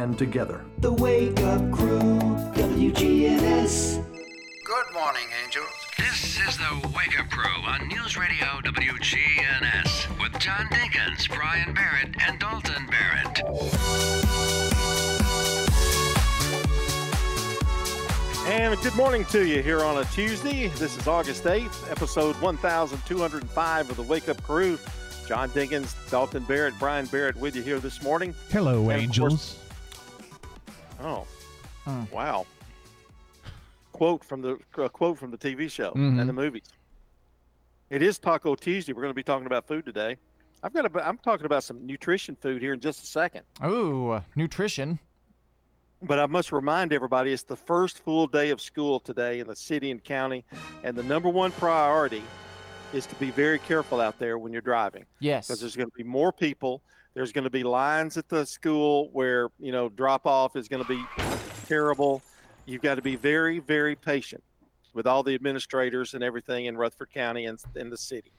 [0.00, 0.64] and together.
[0.78, 2.00] The Wake Up Crew,
[2.56, 4.02] WGNS.
[4.64, 5.68] Good morning, angels.
[5.98, 12.14] This is the Wake Up Crew on News Radio WGNS with John Dinkins, Brian Barrett,
[12.26, 13.42] and Dalton Barrett.
[18.46, 20.68] And good morning to you here on a Tuesday.
[20.68, 24.78] This is August 8th, episode 1205 of the Wake Up Crew.
[25.26, 28.34] John Dinkins, Dalton Barrett, Brian Barrett with you here this morning.
[28.50, 29.58] Hello, of angels.
[31.02, 31.26] Oh,
[31.84, 32.02] hmm.
[32.12, 32.46] wow.
[33.92, 36.34] Quote from the a quote from the TV show and the mm-hmm.
[36.34, 36.64] movies.
[37.90, 38.92] It is Taco Tuesday.
[38.92, 40.16] We're going to be talking about food today.
[40.62, 43.42] I've got a, I'm talking about some nutrition food here in just a second.
[43.64, 44.98] Ooh, nutrition.
[46.02, 49.56] But I must remind everybody it's the first full day of school today in the
[49.56, 50.44] city and county,
[50.82, 52.22] and the number one priority
[52.94, 55.46] is to be very careful out there when you're driving Yes.
[55.46, 56.82] because there's going to be more people.
[57.14, 60.82] There's going to be lines at the school where you know drop off is going
[60.82, 61.04] to be
[61.66, 62.22] terrible.
[62.66, 64.42] You've got to be very, very patient
[64.92, 68.32] with all the administrators and everything in Rutherford County and in the city.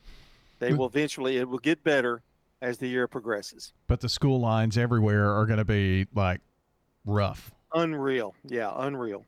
[0.60, 1.38] They will eventually.
[1.38, 2.22] It will get better
[2.62, 3.74] as the year progresses.
[3.88, 6.42] But the school lines everywhere are going to be like
[7.06, 7.52] rough.
[7.74, 9.26] Unreal, yeah, unreal.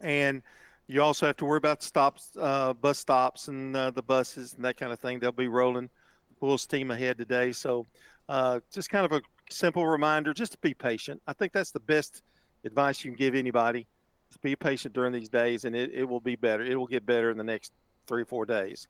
[0.00, 0.42] And
[0.86, 4.64] you also have to worry about stops, uh, bus stops, and uh, the buses and
[4.64, 5.18] that kind of thing.
[5.18, 5.90] They'll be rolling
[6.38, 7.52] full steam ahead today.
[7.52, 7.86] So,
[8.32, 11.20] uh, just kind of a simple reminder, just to be patient.
[11.26, 12.22] I think that's the best
[12.64, 13.86] advice you can give anybody.
[14.30, 16.64] Just be patient during these days, and it, it will be better.
[16.64, 17.72] It will get better in the next
[18.06, 18.88] three or four days.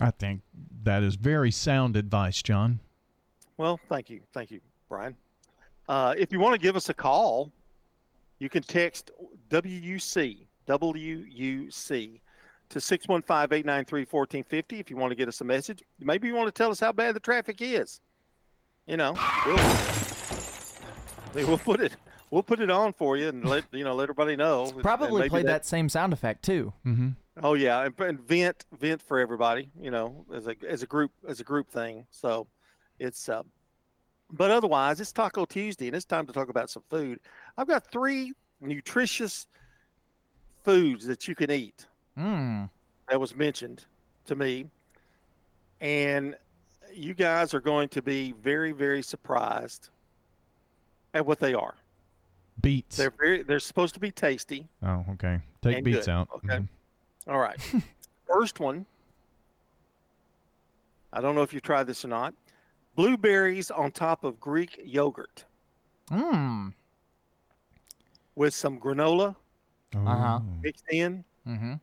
[0.00, 0.40] I think
[0.82, 2.80] that is very sound advice, John.
[3.58, 4.20] Well, thank you.
[4.34, 5.14] Thank you, Brian.
[5.88, 7.52] Uh, if you want to give us a call,
[8.40, 9.12] you can text
[9.50, 12.20] WUC, WUC
[12.70, 15.82] to 615 893 1450 if you want to get us a message.
[15.98, 18.00] Maybe you want to tell us how bad the traffic is.
[18.86, 19.14] You know,
[19.46, 19.56] we'll,
[21.46, 21.92] we'll put it.
[22.30, 24.66] We'll put it on for you and let you know let everybody know.
[24.66, 26.72] And Probably maybe played that same sound effect too.
[26.86, 27.10] Mm-hmm.
[27.42, 31.12] Oh yeah, and, and vent vent for everybody, you know, as a as a group
[31.28, 32.06] as a group thing.
[32.10, 32.46] So
[32.98, 33.42] it's uh,
[34.30, 37.20] but otherwise it's Taco Tuesday and it's time to talk about some food.
[37.58, 39.46] I've got three nutritious
[40.64, 41.86] foods that you can eat
[42.18, 42.68] Mmm.
[43.08, 43.84] that was mentioned
[44.26, 44.66] to me.
[45.80, 46.36] And
[46.92, 49.88] you guys are going to be very, very surprised
[51.14, 51.74] at what they are.
[52.60, 52.96] Beets.
[52.96, 54.68] They're very they're supposed to be tasty.
[54.82, 55.40] oh, okay.
[55.62, 56.28] Take beets good, out.
[56.36, 56.56] okay.
[56.58, 56.68] Mhm.
[57.28, 57.58] All right.
[58.26, 58.84] First one.
[61.12, 62.34] I don't know if you tried this or not.
[62.96, 65.44] Blueberries on top of Greek yogurt
[66.10, 66.72] Mmm.
[68.34, 69.34] with some granola
[69.96, 70.40] Uh-huh.
[70.62, 71.24] Mixed in.
[71.48, 71.74] Mm-hmm.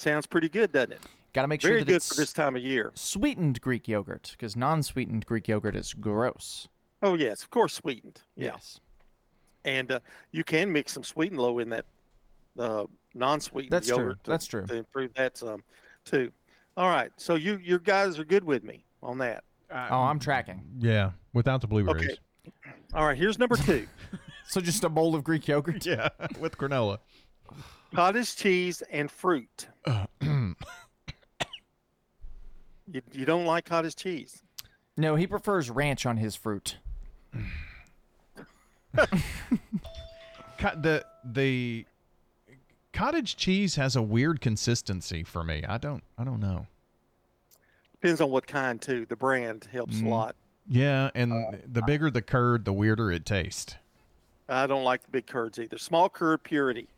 [0.00, 1.00] Sounds pretty good, doesn't it?
[1.34, 2.90] Got to make sure Very that good it's for this time of year.
[2.94, 6.68] sweetened Greek yogurt, because non-sweetened Greek yogurt is gross.
[7.02, 8.22] Oh yes, of course, sweetened.
[8.34, 8.80] Yeah, Yes.
[9.66, 10.00] and uh,
[10.32, 11.84] you can mix some sweet and low in that
[12.58, 13.98] uh, non-sweetened That's true.
[13.98, 14.24] yogurt.
[14.24, 14.66] To, That's true.
[14.68, 15.62] To improve that some
[16.06, 16.32] too.
[16.78, 19.44] All right, so you you guys are good with me on that.
[19.70, 20.62] Oh, I'm tracking.
[20.78, 22.04] Yeah, without the blueberries.
[22.46, 22.54] Okay.
[22.94, 23.86] All right, here's number two.
[24.48, 25.84] So just a bowl of Greek yogurt.
[25.86, 26.08] Yeah,
[26.40, 26.98] with granola.
[27.94, 29.68] Cottage cheese and fruit.
[30.26, 30.54] you,
[33.12, 34.42] you don't like cottage cheese?
[34.96, 36.76] No, he prefers ranch on his fruit.
[40.58, 41.86] Co- the the
[42.92, 45.64] cottage cheese has a weird consistency for me.
[45.66, 46.66] I don't I don't know.
[47.92, 49.06] Depends on what kind too.
[49.06, 50.06] The brand helps Mm.
[50.06, 50.36] a lot.
[50.68, 53.76] Yeah, and Uh, the bigger the curd, the weirder it tastes.
[54.48, 55.78] I don't like the big curds either.
[55.78, 56.88] Small curd purity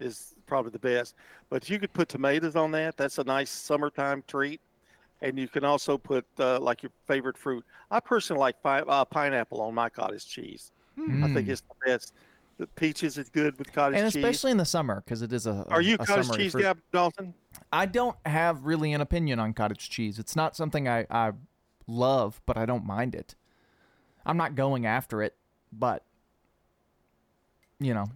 [0.00, 1.14] is probably the best.
[1.50, 2.96] But you could put tomatoes on that.
[2.96, 4.60] That's a nice summertime treat.
[5.20, 7.64] And you can also put uh, like your favorite fruit.
[7.90, 10.72] I personally like pi- uh, pineapple on my cottage cheese.
[10.98, 11.00] I
[11.32, 11.48] think Mm.
[11.48, 12.12] it's the best.
[12.58, 14.16] The peaches is good with cottage and cheese.
[14.16, 15.64] And especially in the summer, because it is a.
[15.70, 16.62] Are you a a cottage cheese fruit.
[16.62, 17.34] guy, Dalton?
[17.72, 20.18] I don't have really an opinion on cottage cheese.
[20.18, 21.32] It's not something I, I
[21.86, 23.34] love, but I don't mind it.
[24.26, 25.34] I'm not going after it,
[25.72, 26.04] but
[27.80, 28.06] you know,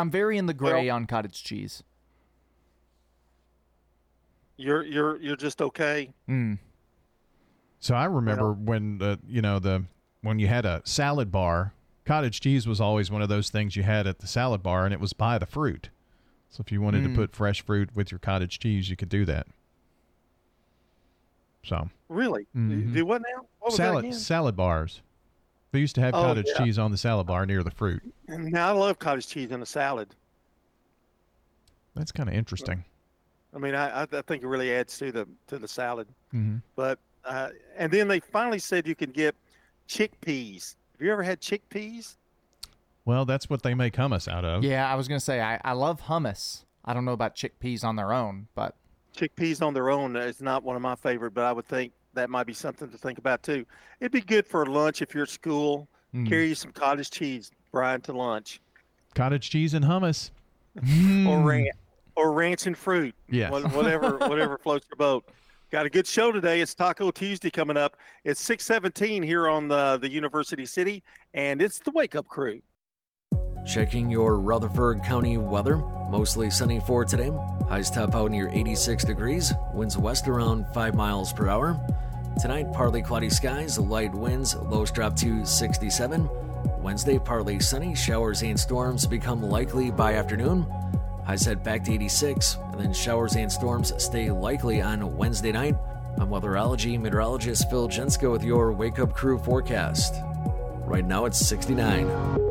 [0.00, 1.82] I'm very in the gray Well- on cottage cheese.
[4.56, 6.10] You're you're you're just okay.
[6.28, 6.58] Mm.
[7.78, 9.84] So I remember when the you know the
[10.22, 11.72] when you had a salad bar,
[12.04, 14.92] cottage cheese was always one of those things you had at the salad bar, and
[14.92, 15.88] it was by the fruit.
[16.50, 17.10] So if you wanted Mm.
[17.12, 19.46] to put fresh fruit with your cottage cheese, you could do that.
[21.64, 22.46] So Really?
[22.54, 22.92] Mhm.
[22.92, 23.46] Do what now?
[23.60, 24.18] What was salad again?
[24.18, 25.00] salad bars.
[25.72, 26.64] They used to have Oh, cottage yeah.
[26.64, 28.02] cheese on the salad bar near the fruit.
[28.28, 30.14] Now I love cottage cheese in a salad.
[31.94, 32.84] That's kind of interesting.
[33.54, 36.08] I mean, I, I I think it really adds to the to the salad.
[36.30, 39.34] hmm But uh, and then they finally said you can get
[39.88, 42.16] chickpeas Have you ever had chickpeas?
[43.04, 44.62] Well, that's what they make hummus out of.
[44.64, 46.64] Yeah, I was gonna say I, I love hummus.
[46.84, 48.76] I don't know about chickpeas on their own, but
[49.14, 52.30] Chickpeas on their own is not one of my favorite, but I would think that
[52.30, 53.64] might be something to think about too.
[54.00, 55.88] It'd be good for lunch if you're at school.
[56.14, 56.28] Mm.
[56.28, 58.60] Carry you some cottage cheese, Brian, to lunch,
[59.14, 60.30] Cottage cheese and hummus.
[61.28, 61.70] or ranch,
[62.14, 63.14] or ranch and fruit.
[63.28, 63.50] Yeah.
[63.50, 65.24] Whatever, whatever floats your boat.
[65.70, 66.60] Got a good show today.
[66.60, 67.96] It's Taco Tuesday coming up.
[68.24, 71.02] It's six seventeen here on the the University City,
[71.34, 72.60] and it's the Wake Up Crew.
[73.64, 75.76] Checking your Rutherford County weather.
[75.76, 77.30] Mostly sunny for today.
[77.68, 79.52] Highs top out near 86 degrees.
[79.72, 81.78] Winds west around 5 miles per hour.
[82.40, 86.28] Tonight, partly cloudy skies, light winds, lows drop to 67.
[86.78, 90.66] Wednesday, partly sunny, showers and storms become likely by afternoon.
[91.24, 95.76] Highs head back to 86, and then showers and storms stay likely on Wednesday night.
[96.18, 100.14] I'm weatherology meteorologist Phil Jensko with your Wake Up Crew forecast.
[100.86, 102.49] Right now, it's 69.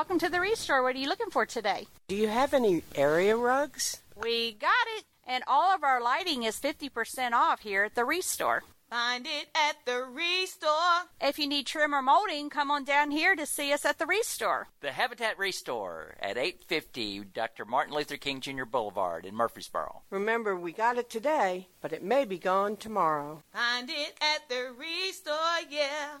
[0.00, 0.82] Welcome to the Restore.
[0.82, 1.86] What are you looking for today?
[2.08, 4.00] Do you have any area rugs?
[4.16, 5.04] We got it.
[5.26, 8.62] And all of our lighting is 50% off here at the Restore.
[8.88, 11.10] Find it at the Restore.
[11.20, 14.06] If you need trim or molding, come on down here to see us at the
[14.06, 14.68] Restore.
[14.80, 17.66] The Habitat Restore at 850 Dr.
[17.66, 18.64] Martin Luther King Jr.
[18.64, 20.00] Boulevard in Murfreesboro.
[20.08, 23.42] Remember, we got it today, but it may be gone tomorrow.
[23.52, 26.20] Find it at the Restore, yeah.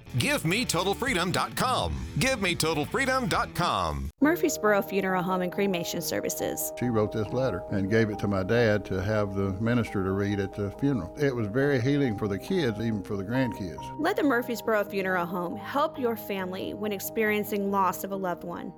[0.15, 1.93] GiveMeTotalFreedom.com.
[2.17, 4.09] GiveMeTotalFreedom.com.
[4.21, 6.71] Murfreesboro Funeral Home and Cremation Services.
[6.79, 10.11] She wrote this letter and gave it to my dad to have the minister to
[10.11, 11.15] read at the funeral.
[11.19, 13.81] It was very healing for the kids, even for the grandkids.
[13.99, 18.73] Let the Murfreesboro Funeral Home help your family when experiencing loss of a loved one.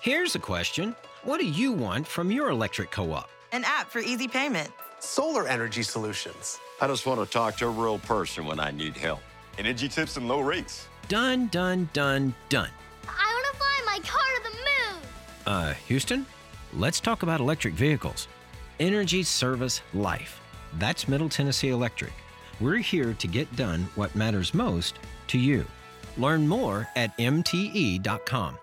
[0.00, 0.94] Here's a question
[1.24, 3.28] What do you want from your electric co op?
[3.52, 4.70] An app for easy payment.
[5.00, 6.58] Solar energy solutions.
[6.80, 9.20] I just want to talk to a real person when I need help.
[9.58, 10.86] Energy tips and low rates.
[11.08, 12.70] Done, done, done, done.
[13.08, 15.02] I want to fly my car to the moon.
[15.46, 16.26] Uh, Houston,
[16.74, 18.28] let's talk about electric vehicles.
[18.80, 20.40] Energy Service Life.
[20.78, 22.12] That's Middle Tennessee Electric.
[22.60, 24.98] We're here to get done what matters most
[25.28, 25.64] to you.
[26.18, 28.58] Learn more at MTE.com.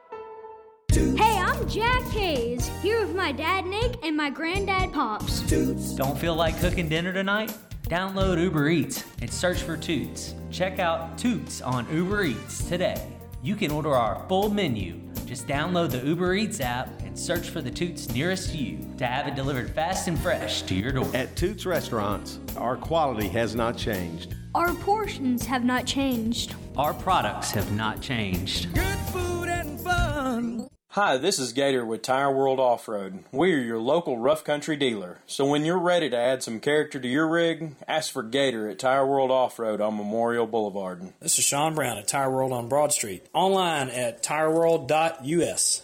[0.92, 5.44] Hey, I'm Jack Hayes, here with my dad Nick and my granddad Pops.
[5.48, 5.94] Toots.
[5.94, 7.54] Don't feel like cooking dinner tonight?
[7.84, 10.36] Download Uber Eats and search for Toots.
[10.52, 13.08] Check out Toots on Uber Eats today.
[13.42, 15.00] You can order our full menu.
[15.26, 19.26] Just download the Uber Eats app and search for the Toots nearest you to have
[19.30, 21.10] it delivered fast and fresh to your door.
[21.14, 24.36] At Toots Restaurants, our quality has not changed.
[24.54, 26.56] Our portions have not changed.
[26.76, 28.74] Our products have not changed.
[28.76, 30.68] Good food and fun.
[30.94, 33.24] Hi, this is Gator with Tire World Off Road.
[33.32, 35.18] We're your local rough country dealer.
[35.26, 38.78] So when you're ready to add some character to your rig, ask for Gator at
[38.78, 41.12] Tire World Off Road on Memorial Boulevard.
[41.20, 43.26] This is Sean Brown at Tire World on Broad Street.
[43.34, 45.82] Online at tireworld.us.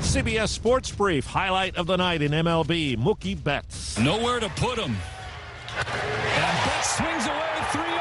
[0.00, 3.98] CBS Sports Brief highlight of the night in MLB Mookie Betts.
[3.98, 4.94] Nowhere to put him.
[5.78, 7.96] And Betts swings away 3 0.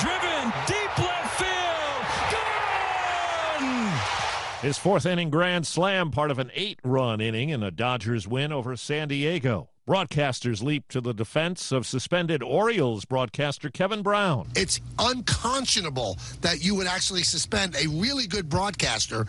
[0.00, 2.04] Driven deep left field.
[2.34, 4.14] Gone!
[4.64, 8.50] His fourth inning grand slam, part of an eight run inning in a Dodgers win
[8.50, 9.68] over San Diego.
[9.86, 14.48] Broadcasters leap to the defense of suspended Orioles broadcaster Kevin Brown.
[14.56, 19.26] It's unconscionable that you would actually suspend a really good broadcaster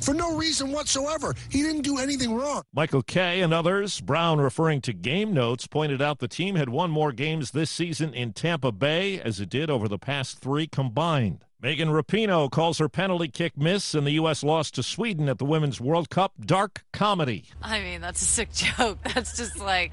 [0.00, 1.32] for no reason whatsoever.
[1.48, 2.62] He didn't do anything wrong.
[2.74, 6.90] Michael Kay and others, Brown referring to game notes, pointed out the team had won
[6.90, 11.44] more games this season in Tampa Bay as it did over the past three combined.
[11.62, 14.42] Megan Rapinoe calls her penalty kick miss in the U.S.
[14.42, 17.44] loss to Sweden at the Women's World Cup dark comedy.
[17.62, 18.98] I mean, that's a sick joke.
[19.14, 19.92] That's just like,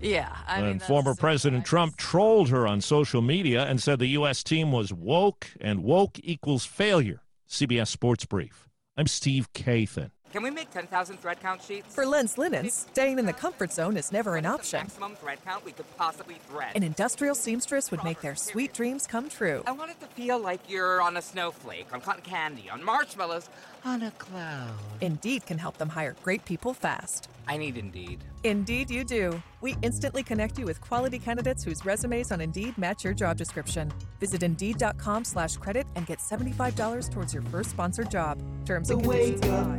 [0.00, 0.34] yeah.
[0.46, 4.42] I mean, and former President Trump trolled her on social media and said the U.S.
[4.42, 7.20] team was woke and woke equals failure.
[7.46, 8.66] CBS Sports Brief.
[8.96, 10.10] I'm Steve Kathan.
[10.30, 11.94] Can we make 10,000 thread count sheets?
[11.94, 14.80] For Lens Linens, staying in the comfort zone is never an option.
[14.80, 16.76] Maximum thread count we could possibly thread.
[16.76, 19.62] An industrial seamstress would make their sweet dreams come true.
[19.66, 23.48] I want it to feel like you're on a snowflake, on cotton candy, on marshmallows,
[23.84, 24.74] on a cloud.
[25.00, 27.30] Indeed can help them hire great people fast.
[27.46, 28.24] I need Indeed.
[28.44, 29.40] Indeed, you do.
[29.62, 33.92] We instantly connect you with quality candidates whose resumes on Indeed match your job description.
[34.20, 38.42] Visit Indeed.com slash credit and get $75 towards your first sponsored job.
[38.66, 39.76] Terms and conditions apply.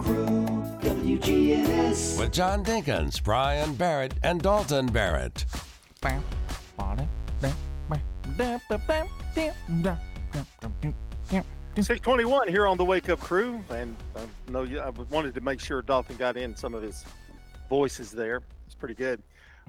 [0.82, 2.18] WGNS.
[2.18, 5.46] With John Dinkins, Brian Barrett, and Dalton Barrett.
[11.83, 13.63] 621 here on the Wake Up Crew.
[13.69, 16.81] And um, I know you, I wanted to make sure Dalton got in some of
[16.81, 17.05] his
[17.69, 18.41] voices there.
[18.65, 19.21] It's pretty good.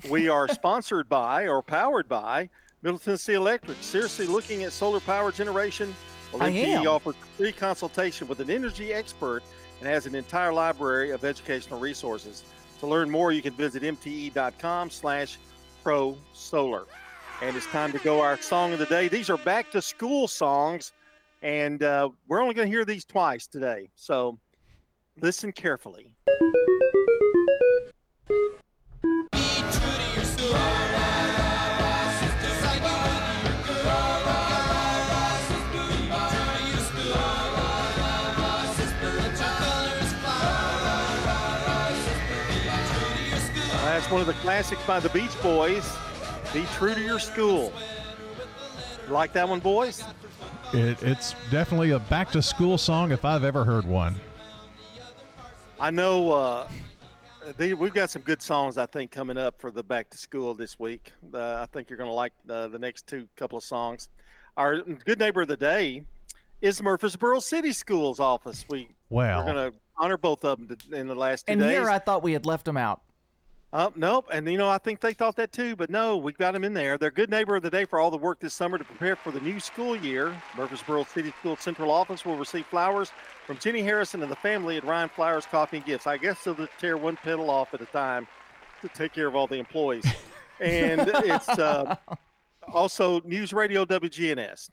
[0.09, 2.49] We are sponsored by or powered by
[2.83, 3.77] Middle Tennessee Electric.
[3.83, 5.95] Seriously looking at solar power generation?
[6.33, 9.43] Well, MTE offers free consultation with an energy expert
[9.81, 12.45] and has an entire library of educational resources.
[12.81, 15.39] To learn more, you can visit mte.com slash
[15.83, 16.85] pro solar.
[17.43, 19.09] And it's time to go our song of the day.
[19.09, 20.93] These are back to school songs,
[21.43, 23.91] and uh, we're only going to hear these twice today.
[23.95, 24.39] So
[25.21, 26.13] listen carefully.
[43.83, 45.97] That's one of the classics by the Beach Boys.
[46.55, 47.73] Be true to your school.
[49.07, 50.03] You like that one, boys?
[50.73, 54.15] It, it's definitely a back to school song if I've ever heard one.
[55.79, 56.69] I know uh,
[57.57, 60.55] they, we've got some good songs, I think, coming up for the back to school
[60.55, 61.13] this week.
[61.33, 64.09] Uh, I think you're going to like uh, the next two couple of songs.
[64.57, 66.03] Our good neighbor of the day
[66.61, 68.65] is Murfreesboro City Schools office.
[68.69, 69.39] We, Well.
[69.45, 71.71] we're going to honor both of them in the last two And days.
[71.71, 73.01] here I thought we had left them out.
[73.73, 74.27] Uh, nope.
[74.33, 76.75] And, you know, I think they thought that too, but no, we've got them in
[76.75, 76.99] there.
[76.99, 79.31] They're good neighbor of the day for all the work this summer to prepare for
[79.31, 80.37] the new school year.
[80.57, 83.13] Murfreesboro City School Central Office will receive flowers
[83.47, 86.09] from Jenny Harrison and the family at Ryan Flowers Coffee and Gifts.
[86.09, 88.27] I guess they'll tear one petal off at a time
[88.83, 90.07] to take care of all the employees.
[90.59, 91.95] And it's uh,
[92.73, 94.71] also News Radio WGNS.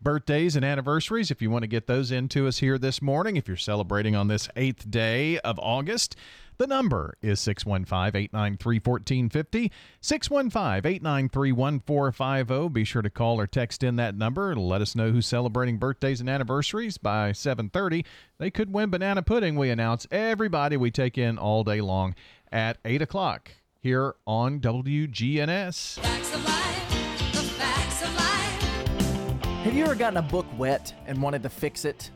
[0.00, 3.48] Birthdays and anniversaries, if you want to get those into us here this morning, if
[3.48, 6.16] you're celebrating on this eighth day of August,
[6.58, 9.72] the number is 615 893 1450.
[10.00, 12.68] 615 893 1450.
[12.68, 14.54] Be sure to call or text in that number.
[14.54, 18.04] Let us know who's celebrating birthdays and anniversaries by 730.
[18.38, 22.14] They could win banana pudding, we announce everybody we take in all day long
[22.52, 23.50] at 8 o'clock
[23.80, 26.65] here on WGNS.
[29.66, 32.12] Have you ever gotten a book wet and wanted to fix it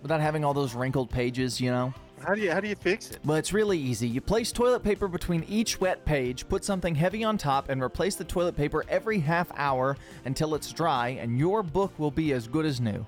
[0.00, 1.92] without having all those wrinkled pages, you know?
[2.18, 3.18] How do you how do you fix it?
[3.26, 4.08] Well, it's really easy.
[4.08, 8.14] You place toilet paper between each wet page, put something heavy on top, and replace
[8.14, 12.48] the toilet paper every half hour until it's dry, and your book will be as
[12.48, 13.04] good as new.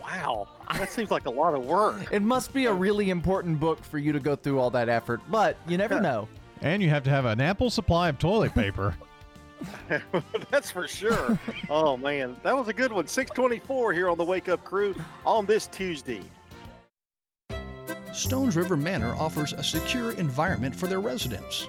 [0.00, 0.48] Wow.
[0.72, 2.10] That seems like a lot of work.
[2.10, 5.20] It must be a really important book for you to go through all that effort,
[5.28, 6.26] but you never know.
[6.62, 8.96] And you have to have an ample supply of toilet paper.
[10.50, 11.38] That's for sure.
[11.70, 13.06] oh man, that was a good one.
[13.06, 14.94] 624 here on the Wake Up Crew
[15.24, 16.22] on this Tuesday.
[18.12, 21.68] Stones River Manor offers a secure environment for their residents.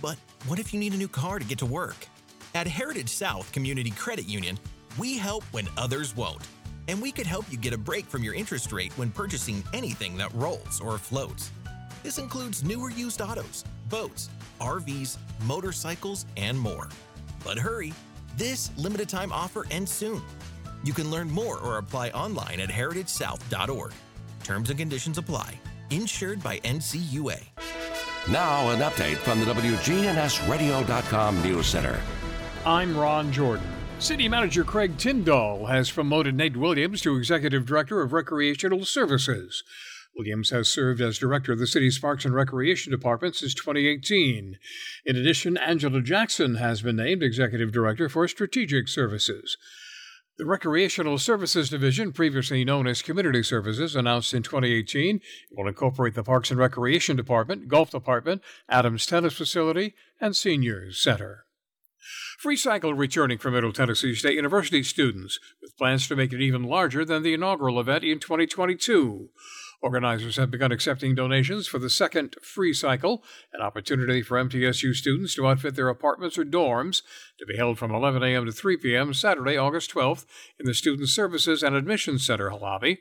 [0.00, 1.96] But what if you need a new car to get to work?
[2.54, 4.58] At Heritage South Community Credit Union,
[4.98, 6.46] we help when others won't.
[6.88, 10.16] And we could help you get a break from your interest rate when purchasing anything
[10.16, 11.50] that rolls or floats.
[12.02, 16.88] This includes newer used autos, boats, RVs, motorcycles, and more.
[17.44, 17.92] But hurry,
[18.36, 20.22] this limited time offer ends soon.
[20.84, 23.92] You can learn more or apply online at heritagesouth.org.
[24.44, 25.58] Terms and conditions apply.
[25.90, 27.42] Insured by NCUA.
[28.28, 32.00] Now, an update from the WGNSradio.com News Center.
[32.64, 33.68] I'm Ron Jordan.
[34.00, 39.62] City Manager Craig Tindall has promoted Nate Williams to Executive Director of Recreational Services.
[40.16, 44.58] Williams has served as Director of the city's Parks and Recreation Department since 2018.
[45.04, 49.56] In addition, Angela Jackson has been named Executive Director for Strategic Services.
[50.38, 56.14] The Recreational Services Division, previously known as Community Services, announced in 2018 it will incorporate
[56.14, 61.46] the Parks and Recreation Department, Golf Department, Adams Tennis Facility, and Seniors Center.
[62.36, 66.64] Free Cycle returning from Middle Tennessee State University students, with plans to make it even
[66.64, 69.30] larger than the inaugural event in 2022.
[69.82, 75.34] Organizers have begun accepting donations for the second free cycle, an opportunity for MTSU students
[75.34, 77.02] to outfit their apartments or dorms,
[77.38, 78.46] to be held from 11 a.m.
[78.46, 79.12] to 3 p.m.
[79.12, 80.24] Saturday, August 12th,
[80.58, 82.98] in the Student Services and Admissions Center lobby,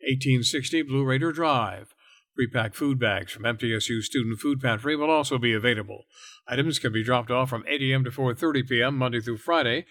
[0.00, 1.94] 1860 Blue Raider Drive.
[2.38, 6.04] Prepacked food bags from MTSU Student Food Pantry will also be available.
[6.46, 8.04] Items can be dropped off from 8 a.m.
[8.04, 8.96] to 4:30 p.m.
[8.96, 9.86] Monday through Friday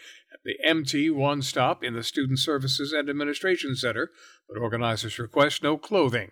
[0.48, 4.12] the MT One Stop in the Student Services and Administration Center,
[4.48, 6.32] but organizers request no clothing.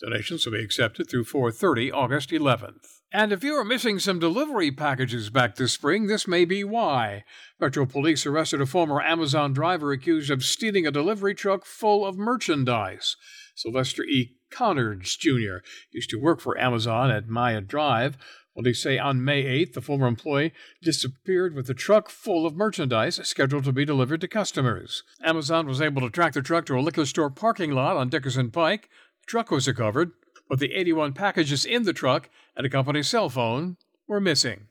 [0.00, 3.02] Donations will be accepted through 4:30 August 11th.
[3.12, 7.24] And if you are missing some delivery packages back this spring, this may be why.
[7.60, 12.16] Metro Police arrested a former Amazon driver accused of stealing a delivery truck full of
[12.16, 13.16] merchandise.
[13.54, 14.38] Sylvester E.
[14.50, 15.64] Conards Jr.
[15.90, 18.16] used to work for Amazon at Myatt Drive.
[18.54, 23.18] Police say on May 8th, the former employee disappeared with a truck full of merchandise
[23.26, 25.02] scheduled to be delivered to customers.
[25.24, 28.50] Amazon was able to track the truck to a liquor store parking lot on Dickerson
[28.50, 28.90] Pike.
[29.22, 30.10] The truck was recovered,
[30.48, 34.66] but the 81 packages in the truck and a company cell phone were missing.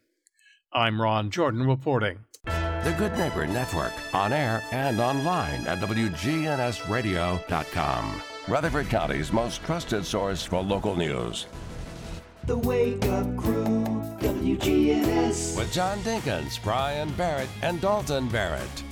[0.72, 2.20] I'm Ron Jordan reporting.
[2.46, 8.22] The Good Neighbor Network, on air and online at WGNSradio.com.
[8.48, 11.48] Rutherford County's most trusted source for local news.
[12.45, 13.86] The Wake Up Crew,
[14.19, 15.55] WGNS.
[15.55, 18.83] With John Dinkins, Brian Barrett, and Dalton Barrett.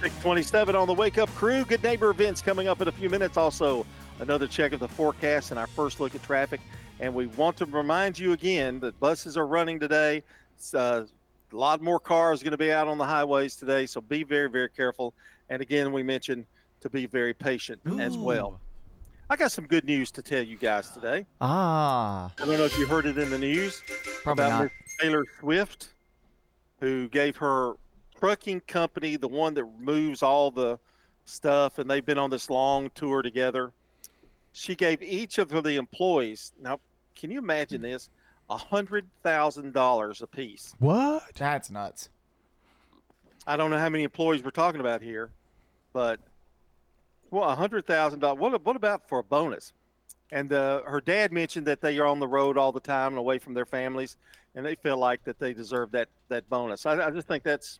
[0.00, 1.64] 627 on the Wake Up Crew.
[1.64, 3.36] Good neighbor events coming up in a few minutes.
[3.36, 3.86] Also,
[4.18, 6.60] another check of the forecast and our first look at traffic.
[6.98, 10.24] And we want to remind you again that buses are running today.
[10.74, 11.04] Uh,
[11.52, 14.50] a lot more cars going to be out on the highways today, so be very,
[14.50, 15.14] very careful.
[15.50, 16.46] And again, we mentioned
[16.80, 18.00] to be very patient Ooh.
[18.00, 18.60] as well.
[19.28, 21.26] I got some good news to tell you guys today.
[21.40, 22.32] Ah.
[22.40, 23.82] I don't know if you heard it in the news
[24.22, 24.72] Probably about not.
[25.00, 25.88] Taylor Swift,
[26.80, 27.74] who gave her
[28.18, 30.78] trucking company, the one that moves all the
[31.24, 33.72] stuff, and they've been on this long tour together.
[34.52, 36.78] She gave each of the employees, now,
[37.16, 38.10] can you imagine this?
[38.48, 40.72] A hundred thousand dollars a piece.
[40.78, 41.24] What?
[41.34, 42.10] That's nuts.
[43.44, 45.30] I don't know how many employees we're talking about here,
[45.92, 46.20] but
[47.30, 48.38] well, a hundred thousand dollars.
[48.38, 49.72] What what about for a bonus?
[50.32, 53.18] And uh, her dad mentioned that they are on the road all the time and
[53.18, 54.16] away from their families,
[54.54, 56.86] and they feel like that they deserve that that bonus.
[56.86, 57.78] I, I just think that's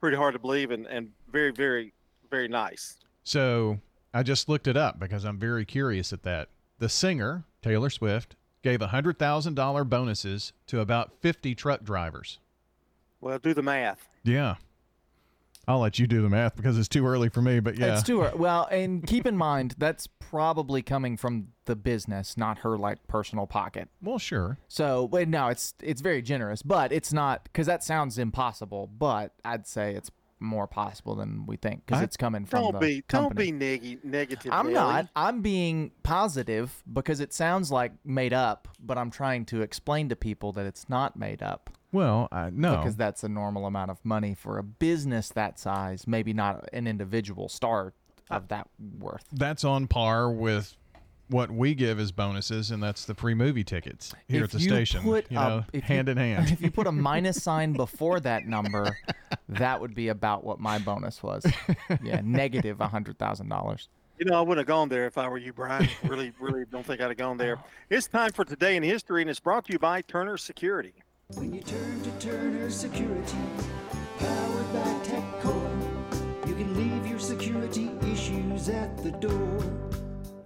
[0.00, 1.92] pretty hard to believe and, and very very
[2.30, 2.96] very nice.
[3.24, 3.78] So
[4.12, 6.48] I just looked it up because I'm very curious at that.
[6.78, 12.38] The singer Taylor Swift gave a hundred thousand dollar bonuses to about fifty truck drivers.
[13.20, 14.08] Well, do the math.
[14.24, 14.56] Yeah.
[15.68, 17.94] I'll let you do the math because it's too early for me, but yeah.
[17.94, 18.36] It's too early.
[18.36, 23.46] Well, and keep in mind that's probably coming from the business, not her like personal
[23.46, 23.88] pocket.
[24.02, 24.58] Well, sure.
[24.68, 28.88] So, but no, it's it's very generous, but it's not because that sounds impossible.
[28.88, 32.78] But I'd say it's more possible than we think because it's coming from don't the
[32.80, 33.52] be company.
[33.52, 34.52] don't be neg- negative.
[34.52, 34.74] I'm Billy.
[34.74, 35.08] not.
[35.14, 40.16] I'm being positive because it sounds like made up, but I'm trying to explain to
[40.16, 41.70] people that it's not made up.
[41.92, 42.76] Well, I no.
[42.78, 46.86] Because that's a normal amount of money for a business that size, maybe not an
[46.86, 47.92] individual star
[48.30, 49.24] of that worth.
[49.32, 50.74] That's on par with
[51.28, 54.58] what we give as bonuses, and that's the free movie tickets here If at the
[54.64, 55.02] you station.
[55.02, 56.50] put you a- know, if hand you- in hand.
[56.50, 58.98] If you put a minus sign before that number,
[59.48, 61.44] that would be about what my bonus was.
[62.02, 63.88] Yeah, negative a hundred thousand dollars.
[64.18, 65.88] You know, I wouldn't have gone there if I were you, Brian.
[66.04, 67.58] really, really don't think I'd have gone there.
[67.90, 70.92] It's time for today in history, and it's brought to you by Turner Security.
[71.34, 73.38] When you turn to Turner Security,
[74.18, 79.62] powered by TechCore, you can leave your security issues at the door.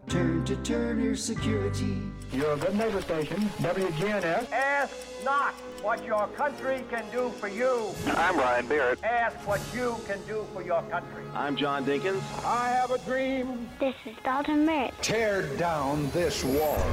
[0.08, 1.98] Turn to Turner Security.
[2.32, 4.50] You're a good neighbor station, WGNS.
[4.52, 4.94] Ask
[5.24, 7.90] not what your country can do for you.
[8.14, 9.02] I'm Brian Barrett.
[9.02, 11.24] Ask what you can do for your country.
[11.34, 12.22] I'm John Dinkins.
[12.44, 13.68] I have a dream.
[13.80, 14.94] This is Dalton Barrett.
[15.02, 16.86] Tear down this wall.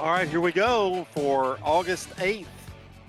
[0.00, 2.46] All right, here we go for August 8th.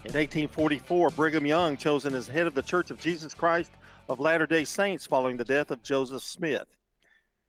[0.04, 3.72] In 1844, Brigham Young chosen as head of the Church of Jesus Christ
[4.10, 6.66] of Latter-day Saints following the death of Joseph Smith.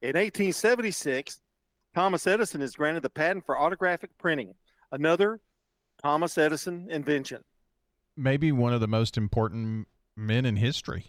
[0.00, 1.40] In 1876,
[1.92, 4.54] Thomas Edison is granted the patent for autographic printing,
[4.92, 5.40] another
[6.00, 7.42] Thomas Edison invention.
[8.16, 11.06] Maybe one of the most important men in history.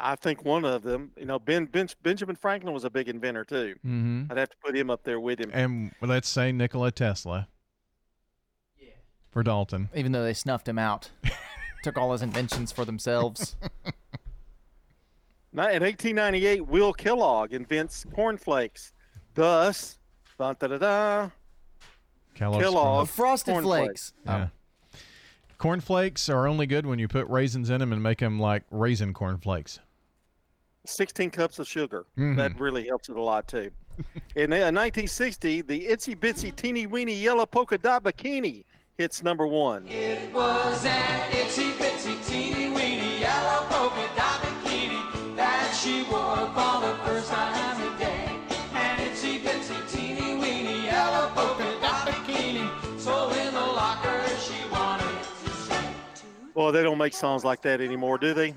[0.00, 3.44] I think one of them, you know, Ben, ben Benjamin Franklin was a big inventor
[3.44, 3.76] too.
[3.86, 4.30] Mhm.
[4.30, 5.50] I'd have to put him up there with him.
[5.52, 7.48] And let's say Nikola Tesla.
[8.78, 8.88] Yeah.
[9.30, 9.90] For Dalton.
[9.94, 11.10] Even though they snuffed him out,
[11.82, 13.56] took all his inventions for themselves.
[15.52, 18.92] Now, In 1898, Will Kellogg invents cornflakes.
[19.34, 19.98] Thus,
[20.38, 21.30] da da da da.
[22.34, 24.12] Kellogg's Kellogg Frosted cornflakes.
[24.24, 24.50] Flakes.
[24.94, 25.00] Yeah.
[25.58, 29.12] Cornflakes are only good when you put raisins in them and make them like raisin
[29.12, 29.80] cornflakes.
[30.86, 32.06] 16 cups of sugar.
[32.18, 32.36] Mhm.
[32.36, 33.70] That really helps it a lot too.
[34.36, 38.64] In uh, 1960, the itsy bitsy teeny weeny yellow polka dot bikini
[38.96, 39.86] hits number one.
[39.88, 46.80] It was an itsy bitsy teeny weeny yellow polka dot bikini that she wore for
[46.86, 48.38] the first time today.
[48.74, 52.68] An itsy bitsy teeny weeny yellow polka dot bikini.
[52.98, 55.06] So in the locker she wanted
[55.44, 55.94] to say.
[56.54, 58.54] Well, they don't make songs like that anymore, do they?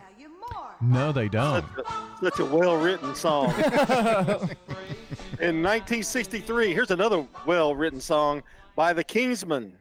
[0.81, 1.65] No, they don't.
[1.75, 3.49] Such a, such a well-written song.
[5.39, 8.43] In 1963, here's another well-written song
[8.75, 9.73] by the Kingsmen.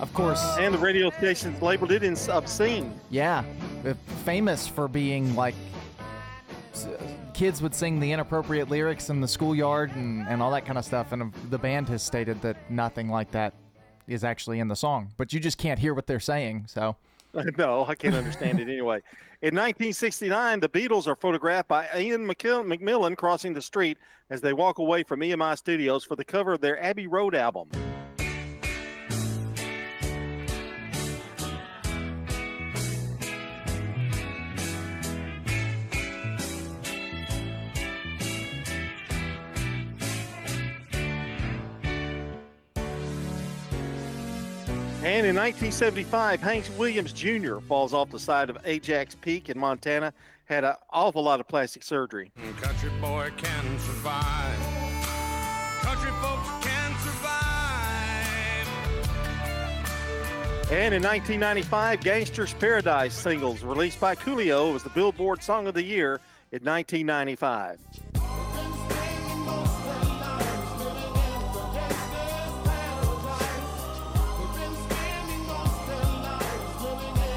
[0.00, 0.42] Of course.
[0.58, 2.98] And the radio stations labeled it in obscene.
[3.10, 3.44] Yeah,
[4.24, 5.54] famous for being like
[6.72, 6.88] s-
[7.40, 10.84] kids would sing the inappropriate lyrics in the schoolyard and, and all that kind of
[10.84, 11.12] stuff.
[11.12, 13.54] And the band has stated that nothing like that
[14.06, 16.66] is actually in the song, but you just can't hear what they're saying.
[16.68, 16.96] So
[17.56, 18.96] no, I can't understand it anyway.
[19.40, 23.96] In 1969, the Beatles are photographed by Iain Macmillan crossing the street
[24.28, 27.70] as they walk away from EMI Studios for the cover of their Abbey Road album.
[45.20, 47.58] And in 1975, Hank Williams Jr.
[47.58, 50.14] falls off the side of Ajax Peak in Montana.
[50.46, 52.32] Had an awful lot of plastic surgery.
[52.58, 54.56] Country boy can survive.
[55.82, 58.66] Country folks can survive.
[60.70, 65.82] And in 1995, Gangster's Paradise singles released by Coolio was the Billboard Song of the
[65.82, 67.78] Year in 1995.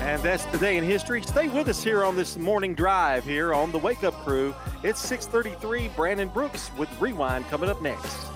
[0.04, 1.22] And that's the day in history.
[1.22, 4.54] Stay with us here on this morning drive here on the Wake Up Crew.
[4.84, 5.88] It's 6:33.
[5.96, 8.33] Brandon Brooks with Rewind coming up next.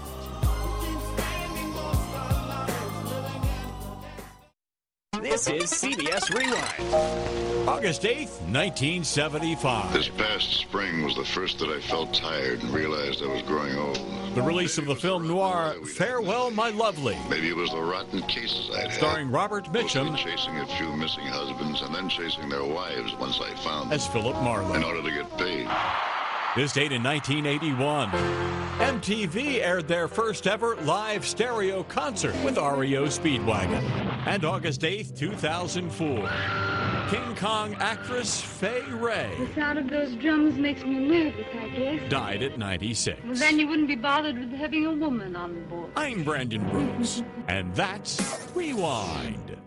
[5.29, 7.67] This is CBS Rewind.
[7.67, 9.91] August 8th, 1975.
[9.91, 13.75] This past spring was the first that I felt tired and realized I was growing
[13.77, 13.99] old.
[14.35, 18.69] The release of the film noir Farewell, My Lovely, Maybe it was the rotten cases
[18.73, 18.93] I'd had.
[18.93, 23.37] starring Robert Mitchum Mostly chasing a few missing husbands and then chasing their wives once
[23.41, 23.95] I found them.
[23.95, 24.73] as Philip Marlowe.
[24.75, 25.67] In order to get paid.
[26.57, 28.09] This date in 1981,
[28.79, 33.83] MTV aired their first ever live stereo concert with REO Speedwagon.
[34.25, 36.27] And August 8th, 2004,
[37.11, 42.09] King Kong actress Fay Wray The sound of those drums makes me nervous, I guess.
[42.09, 43.19] died at 96.
[43.23, 45.91] Well, then you wouldn't be bothered with having a woman on board.
[45.95, 49.57] I'm Brandon Brooks, and that's Rewind.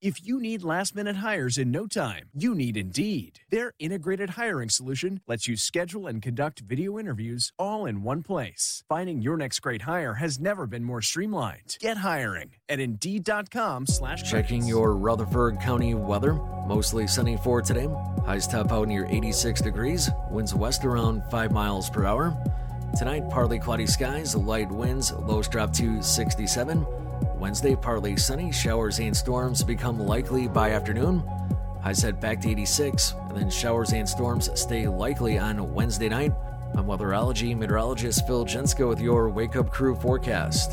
[0.00, 3.40] If you need last minute hires in no time, you need Indeed.
[3.50, 8.84] Their integrated hiring solution lets you schedule and conduct video interviews all in one place.
[8.88, 11.76] Finding your next great hire has never been more streamlined.
[11.80, 16.34] Get hiring at Indeed.com slash Checking your Rutherford County weather.
[16.68, 17.88] Mostly sunny for today.
[18.24, 20.10] Highs top out near 86 degrees.
[20.30, 22.36] Winds west around 5 miles per hour.
[22.96, 26.86] Tonight, partly cloudy skies, light winds, lows drop to 67.
[27.38, 31.22] Wednesday, partly sunny, showers and storms become likely by afternoon.
[31.82, 36.32] Highs head back to 86, and then showers and storms stay likely on Wednesday night.
[36.74, 40.72] I'm weatherology meteorologist Phil Jensko with your Wake Up Crew forecast.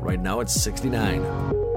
[0.00, 1.75] Right now it's 69.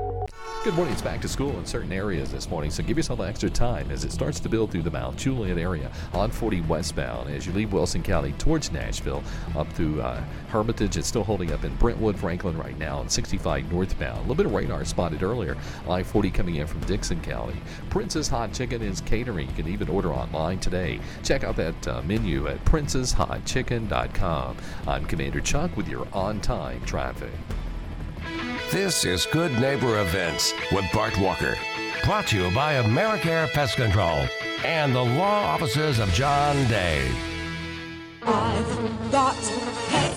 [0.62, 0.92] Good morning.
[0.92, 4.04] It's back to school in certain areas this morning, so give yourself extra time as
[4.04, 7.72] it starts to build through the Mount Juliet area on 40 westbound as you leave
[7.72, 9.24] Wilson County towards Nashville
[9.56, 10.98] up through uh, Hermitage.
[10.98, 14.18] It's still holding up in Brentwood, Franklin right now, and 65 northbound.
[14.18, 15.56] A little bit of radar spotted earlier.
[15.88, 17.56] I 40 coming in from Dickson County.
[17.90, 19.48] Prince's Hot Chicken is catering.
[19.48, 21.00] You can even order online today.
[21.24, 24.58] Check out that uh, menu at princesshotchicken.com.
[24.88, 27.32] I'm Commander Chuck with your on time traffic.
[28.72, 31.58] This is Good Neighbor Events with Bart Walker.
[32.04, 34.28] Brought to you by Americare Pest Control
[34.64, 37.12] and the law offices of John Day.
[38.22, 39.36] I've got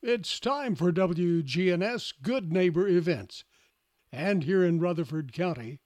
[0.00, 3.42] It's time for WGNS Good Neighbor Events.
[4.12, 5.80] And here in Rutherford County,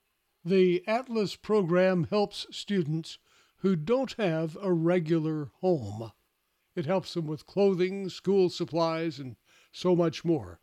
[0.45, 3.17] the Atlas program helps students
[3.57, 6.11] who don't have a regular home.
[6.75, 9.35] It helps them with clothing, school supplies, and
[9.71, 10.59] so much more.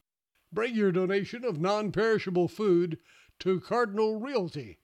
[0.52, 3.00] Bring your donation of non perishable food
[3.40, 4.78] to Cardinal Realty.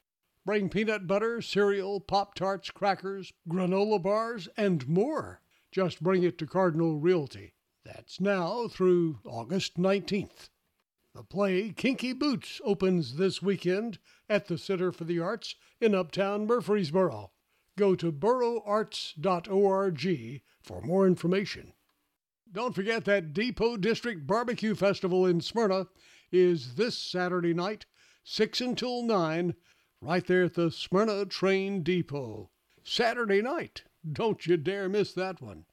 [0.44, 5.40] Bring peanut butter, cereal, Pop Tarts, crackers, granola bars, and more.
[5.70, 7.52] Just bring it to Cardinal Realty.
[7.86, 10.48] That's now through August 19th.
[11.14, 16.48] The play Kinky Boots opens this weekend at the Center for the Arts in Uptown
[16.48, 17.30] Murfreesboro.
[17.78, 21.74] Go to boroarts.org for more information.
[22.50, 25.86] Don't forget that Depot District Barbecue Festival in Smyrna
[26.32, 27.86] is this Saturday night,
[28.24, 29.54] 6 until 9,
[30.00, 32.50] right there at the Smyrna Train Depot.
[32.82, 33.84] Saturday night.
[34.12, 35.66] Don't you dare miss that one.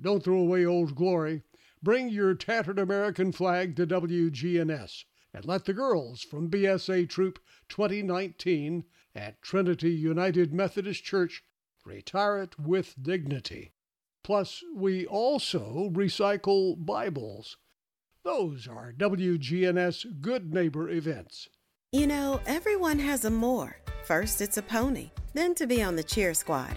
[0.00, 1.42] Don't throw away old glory.
[1.82, 8.84] Bring your tattered American flag to WGNS and let the girls from BSA Troop 2019
[9.14, 11.42] at Trinity United Methodist Church
[11.84, 13.72] retire it with dignity.
[14.24, 17.56] Plus, we also recycle Bibles.
[18.24, 21.48] Those are WGNS Good Neighbor events.
[21.92, 23.76] You know, everyone has a more.
[24.04, 26.76] First, it's a pony, then to be on the cheer squad.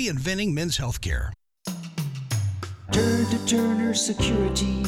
[0.01, 1.31] reinventing men's healthcare.
[2.91, 4.83] Turn to Turner Security.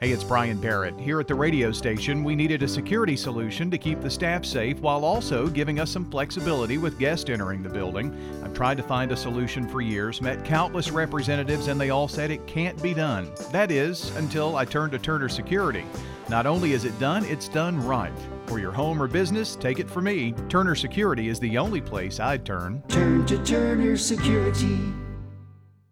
[0.00, 0.98] Hey, it's Brian Barrett.
[0.98, 4.78] Here at the radio station, we needed a security solution to keep the staff safe
[4.80, 8.10] while also giving us some flexibility with guests entering the building.
[8.50, 12.32] I've tried to find a solution for years, met countless representatives, and they all said
[12.32, 13.30] it can't be done.
[13.52, 15.84] That is, until I turned to Turner Security.
[16.28, 18.12] Not only is it done, it's done right.
[18.46, 20.34] For your home or business, take it from me.
[20.48, 22.82] Turner Security is the only place I'd turn.
[22.88, 24.80] Turn to Turner Security.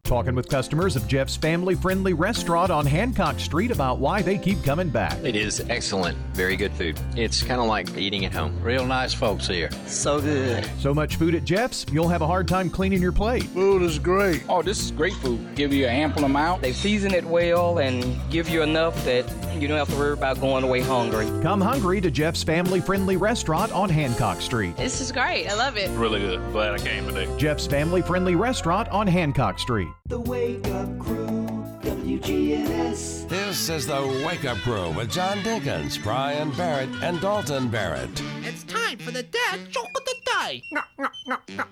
[0.09, 4.65] Talking with customers of Jeff's family friendly restaurant on Hancock Street about why they keep
[4.65, 5.23] coming back.
[5.23, 6.17] It is excellent.
[6.33, 6.99] Very good food.
[7.15, 8.59] It's kind of like eating at home.
[8.63, 9.69] Real nice folks here.
[9.85, 10.67] So good.
[10.79, 13.43] So much food at Jeff's, you'll have a hard time cleaning your plate.
[13.43, 14.45] Food is great.
[14.49, 15.55] Oh, this is great food.
[15.55, 16.63] Give you an ample amount.
[16.63, 20.41] They season it well and give you enough that you don't have to worry about
[20.41, 21.27] going away hungry.
[21.43, 24.75] Come hungry to Jeff's family friendly restaurant on Hancock Street.
[24.79, 25.49] This is great.
[25.49, 25.91] I love it.
[25.91, 26.41] Really good.
[26.53, 27.29] Glad I came today.
[27.37, 29.89] Jeff's family friendly restaurant on Hancock Street.
[30.09, 31.47] The Wake Up Crew,
[31.83, 33.29] WGNS.
[33.29, 38.09] This is the Wake Up Crew with John Dinkins, Brian Barrett, and Dalton Barrett.
[38.43, 40.63] It's time for the dad joke of the day.
[40.73, 41.65] No, no, no, no.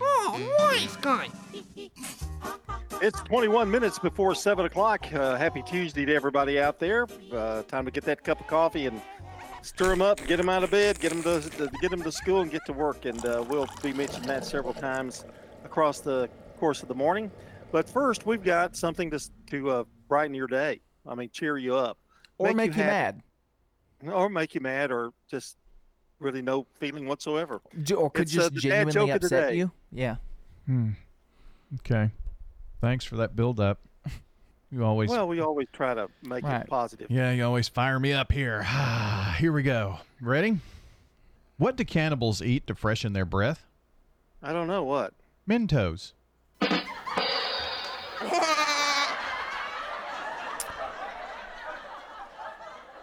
[0.00, 1.28] Oh, nice guy.
[3.02, 5.06] It's 21 minutes before 7 o'clock.
[5.12, 7.06] Uh, happy Tuesday to everybody out there.
[7.30, 8.98] Uh, time to get that cup of coffee and
[9.60, 12.10] stir them up, get them out of bed, get them to, to get them to
[12.10, 13.04] school, and get to work.
[13.04, 15.26] And uh, we'll be mentioning that several times
[15.66, 17.30] across the course of the morning.
[17.72, 20.80] But first, we've got something to to uh, brighten your day.
[21.06, 21.98] I mean, cheer you up,
[22.38, 23.20] Or make you happy.
[24.02, 24.12] mad.
[24.14, 25.56] or make you mad, or just
[26.18, 27.60] really no feeling whatsoever.
[27.82, 29.70] J- Or could It's, uh, just the dad genuinely joke upset you.
[29.92, 30.16] Yeah.
[30.66, 30.90] Hmm.
[31.76, 32.10] Okay.
[32.80, 33.78] Thanks for that build up.
[34.72, 36.62] You always Well, we always try to make Right.
[36.62, 37.08] it positive.
[37.08, 38.64] Yeah, you always fire me up here.
[39.38, 39.98] here we go.
[40.20, 40.58] Ready?
[41.56, 43.64] What do cannibals eat to freshen their breath?
[44.42, 45.14] I don't know what.
[45.48, 46.12] Mentos.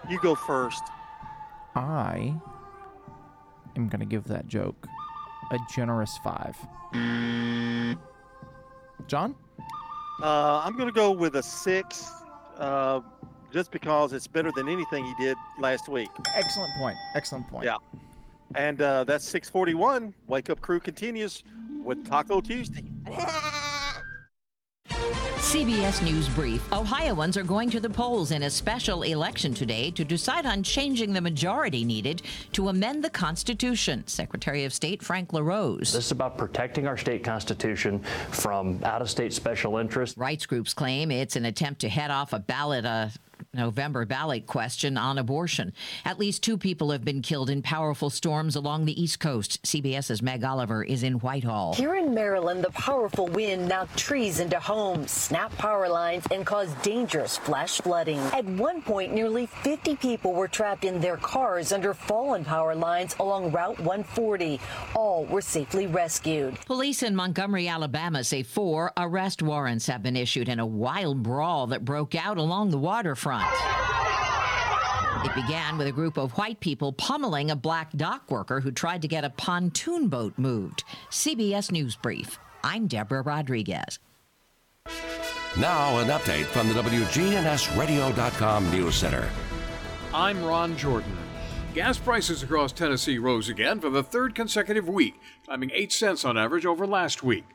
[0.09, 0.83] You go first.
[1.75, 2.33] I
[3.75, 4.87] am going to give that joke
[5.51, 6.55] a generous five.
[9.07, 9.35] John?
[10.21, 12.09] Uh, I'm going to go with a six,
[12.57, 13.01] uh,
[13.51, 16.09] just because it's better than anything he did last week.
[16.35, 16.97] Excellent point.
[17.15, 17.65] Excellent point.
[17.65, 17.77] Yeah.
[18.55, 20.13] And uh, that's 641.
[20.27, 21.43] Wake Up Crew continues
[21.83, 22.83] with Taco Tuesday.
[25.43, 26.71] CBS News Brief.
[26.71, 31.12] Ohioans are going to the polls in a special election today to decide on changing
[31.12, 32.21] the majority needed
[32.53, 34.08] to amend the Constitution.
[34.08, 35.91] Secretary of State Frank LaRose.
[35.91, 37.99] This is about protecting our state constitution
[38.32, 40.17] from out of state special interests.
[40.17, 42.86] Rights groups claim it's an attempt to head off a ballot.
[42.86, 43.10] Uh,
[43.63, 45.73] November ballot question on abortion.
[46.05, 49.61] At least two people have been killed in powerful storms along the East Coast.
[49.63, 51.75] CBS's Meg Oliver is in Whitehall.
[51.75, 56.81] Here in Maryland, the powerful wind knocked trees into homes, snapped power lines, and caused
[56.81, 58.17] dangerous flash flooding.
[58.17, 63.15] At one point, nearly 50 people were trapped in their cars under fallen power lines
[63.19, 64.59] along Route 140.
[64.95, 66.59] All were safely rescued.
[66.65, 71.67] Police in Montgomery, Alabama say four arrest warrants have been issued in a wild brawl
[71.67, 73.42] that broke out along the waterfront.
[75.25, 79.01] It began with a group of white people pummeling a black dock worker who tried
[79.03, 80.84] to get a pontoon boat moved.
[81.10, 82.38] CBS News Brief.
[82.63, 83.99] I'm Deborah Rodriguez.
[85.58, 89.29] Now, an update from the WGNSradio.com News Center.
[90.13, 91.15] I'm Ron Jordan.
[91.73, 96.38] Gas prices across Tennessee rose again for the third consecutive week, climbing 8 cents on
[96.38, 97.45] average over last week.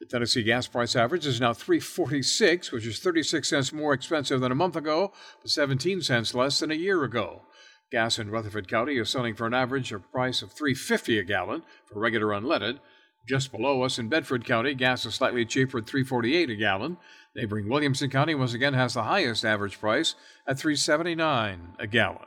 [0.00, 4.52] The Tennessee gas price average is now 346, which is 36 cents more expensive than
[4.52, 7.42] a month ago, but 17 cents less than a year ago.
[7.90, 11.62] Gas in Rutherford County is selling for an average of price of 350 a gallon
[11.84, 12.78] for regular unleaded.
[13.28, 16.96] Just below us in Bedford County, gas is slightly cheaper at 348 a gallon.
[17.34, 20.14] Neighboring Williamson County once again has the highest average price
[20.46, 22.26] at 379 a gallon.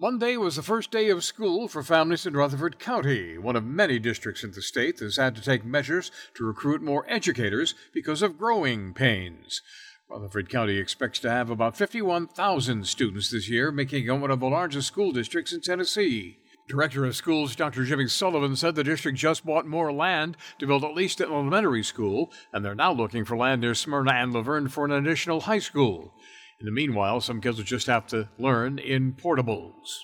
[0.00, 3.98] Monday was the first day of school for families in Rutherford County, one of many
[3.98, 8.22] districts in the state that has had to take measures to recruit more educators because
[8.22, 9.60] of growing pains.
[10.08, 14.46] Rutherford County expects to have about 51,000 students this year, making it one of the
[14.46, 16.38] largest school districts in Tennessee.
[16.66, 17.84] Director of Schools Dr.
[17.84, 21.82] Jimmy Sullivan said the district just bought more land to build at least an elementary
[21.82, 25.42] school, and they're now looking for land near Smyrna and La Vergne for an additional
[25.42, 26.14] high school.
[26.60, 30.00] In the meanwhile, some kids will just have to learn in portables.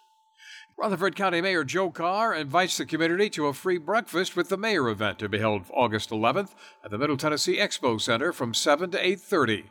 [0.78, 4.88] Rutherford County Mayor Joe Carr invites the community to a free breakfast with the mayor
[4.88, 8.98] event to be held August 11th at the Middle Tennessee Expo Center from 7 to
[8.98, 9.70] 8:30.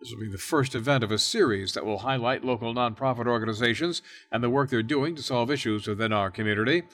[0.00, 4.02] This will be the first event of a series that will highlight local nonprofit organizations
[4.30, 6.84] and the work they're doing to solve issues within our community.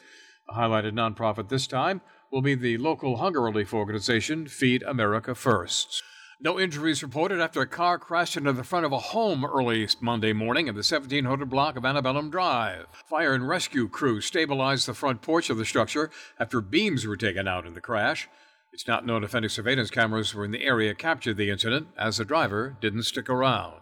[0.49, 6.03] A highlighted nonprofit this time will be the local hunger relief organization Feed America First.
[6.41, 10.33] No injuries reported after a car crashed into the front of a home early Monday
[10.33, 12.87] morning in the 1700 block of Antebellum Drive.
[13.07, 17.49] Fire and rescue crews stabilized the front porch of the structure after beams were taken
[17.49, 18.29] out in the crash.
[18.73, 22.19] It's not known if any surveillance cameras were in the area captured the incident, as
[22.19, 23.81] the driver didn't stick around.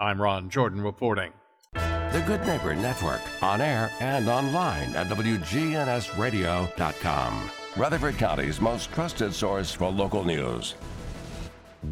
[0.00, 1.32] I'm Ron Jordan reporting.
[1.74, 7.50] The Good Neighbor Network, on air and online at WGNSradio.com.
[7.76, 10.74] Rutherford County's most trusted source for local news.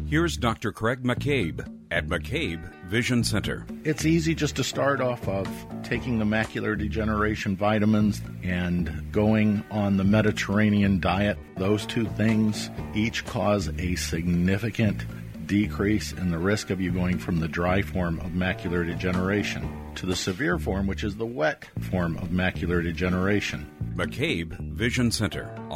[0.05, 0.71] Here's Dr.
[0.71, 3.65] Craig McCabe at McCabe Vision Center.
[3.83, 5.49] It's easy just to start off of
[5.83, 11.37] taking the macular degeneration vitamins and going on the Mediterranean diet.
[11.57, 15.05] Those two things each cause a significant
[15.45, 20.05] decrease in the risk of you going from the dry form of macular degeneration to
[20.05, 23.65] the severe form, which is the wet form of macular degeneration.
[23.95, 25.49] McCabe Vision Center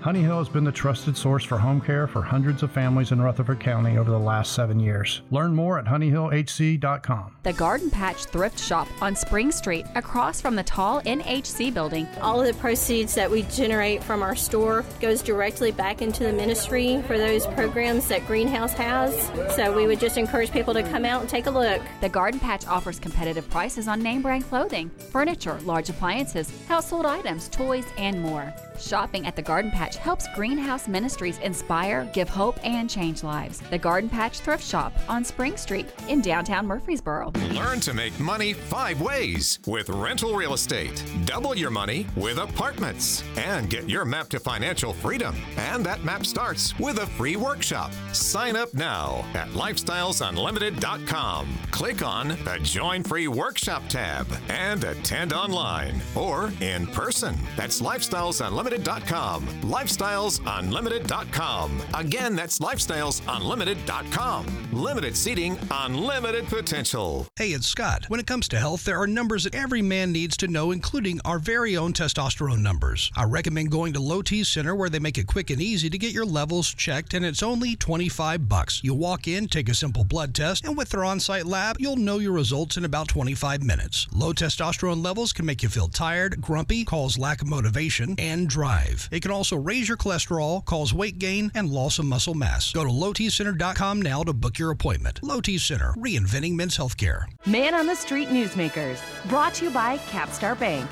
[0.00, 3.20] Honey Hill has been the trusted source for home care for hundreds of families in
[3.20, 5.22] Rutherford County over the last seven years.
[5.32, 7.36] Learn more at honeyhillhc.com.
[7.42, 12.06] The Garden Patch Thrift Shop on Spring Street, across from the tall NHC building.
[12.20, 16.32] All of the proceeds that we generate from our store goes directly back into the
[16.32, 19.12] ministry for those programs that Greenhouse has.
[19.56, 21.82] So we would just encourage people to come out and take a look.
[22.00, 27.48] The Garden Patch offers competitive prices on name brand clothing, furniture, large appliances, household items,
[27.48, 28.54] toys, and more.
[28.78, 33.60] Shopping at the Garden Patch helps Greenhouse Ministries inspire, give hope, and change lives.
[33.70, 37.32] The Garden Patch Thrift Shop on Spring Street in downtown Murfreesboro.
[37.52, 41.02] Learn to make money five ways with rental real estate.
[41.24, 45.34] Double your money with apartments and get your map to financial freedom.
[45.56, 47.92] And that map starts with a free workshop.
[48.12, 51.48] Sign up now at lifestylesunlimited.com.
[51.70, 57.36] Click on the Join Free Workshop tab and attend online or in person.
[57.56, 59.46] That's Lifestyles Unlimited lifestylesunlimited.com.
[59.62, 61.82] Lifestylesunlimited.com.
[61.94, 64.46] Again, that's lifestylesunlimited.com.
[64.72, 67.26] Limited seating, unlimited potential.
[67.36, 68.04] Hey, it's Scott.
[68.08, 71.20] When it comes to health, there are numbers that every man needs to know, including
[71.24, 73.12] our very own testosterone numbers.
[73.16, 75.98] I recommend going to Low T Center where they make it quick and easy to
[75.98, 78.80] get your levels checked, and it's only 25 bucks.
[78.82, 82.18] You walk in, take a simple blood test, and with their on-site lab, you'll know
[82.18, 84.06] your results in about 25 minutes.
[84.12, 89.06] Low testosterone levels can make you feel tired, grumpy, cause lack of motivation, and drive.
[89.12, 92.72] It can also raise your cholesterol, cause weight gain, and loss of muscle mass.
[92.72, 95.20] Go to lowtcenter.com now to book your appointment.
[95.22, 97.26] Low T Center, reinventing men's healthcare.
[97.44, 98.98] Man on the Street Newsmakers,
[99.28, 100.88] brought to you by Capstar Bank.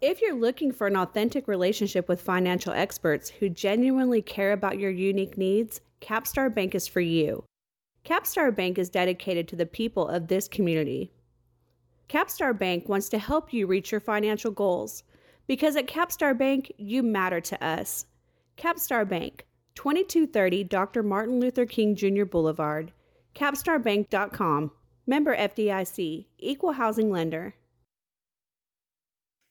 [0.00, 4.92] If you're looking for an authentic relationship with financial experts who genuinely care about your
[4.92, 7.44] unique needs, Capstar Bank is for you.
[8.04, 11.10] Capstar Bank is dedicated to the people of this community.
[12.08, 15.02] Capstar Bank wants to help you reach your financial goals
[15.46, 18.06] because at Capstar Bank, you matter to us.
[18.56, 21.02] Capstar Bank, 2230 Dr.
[21.02, 22.24] Martin Luther King Jr.
[22.24, 22.92] Boulevard,
[23.34, 24.72] capstarbank.com.
[25.06, 27.54] Member FDIC, Equal Housing Lender.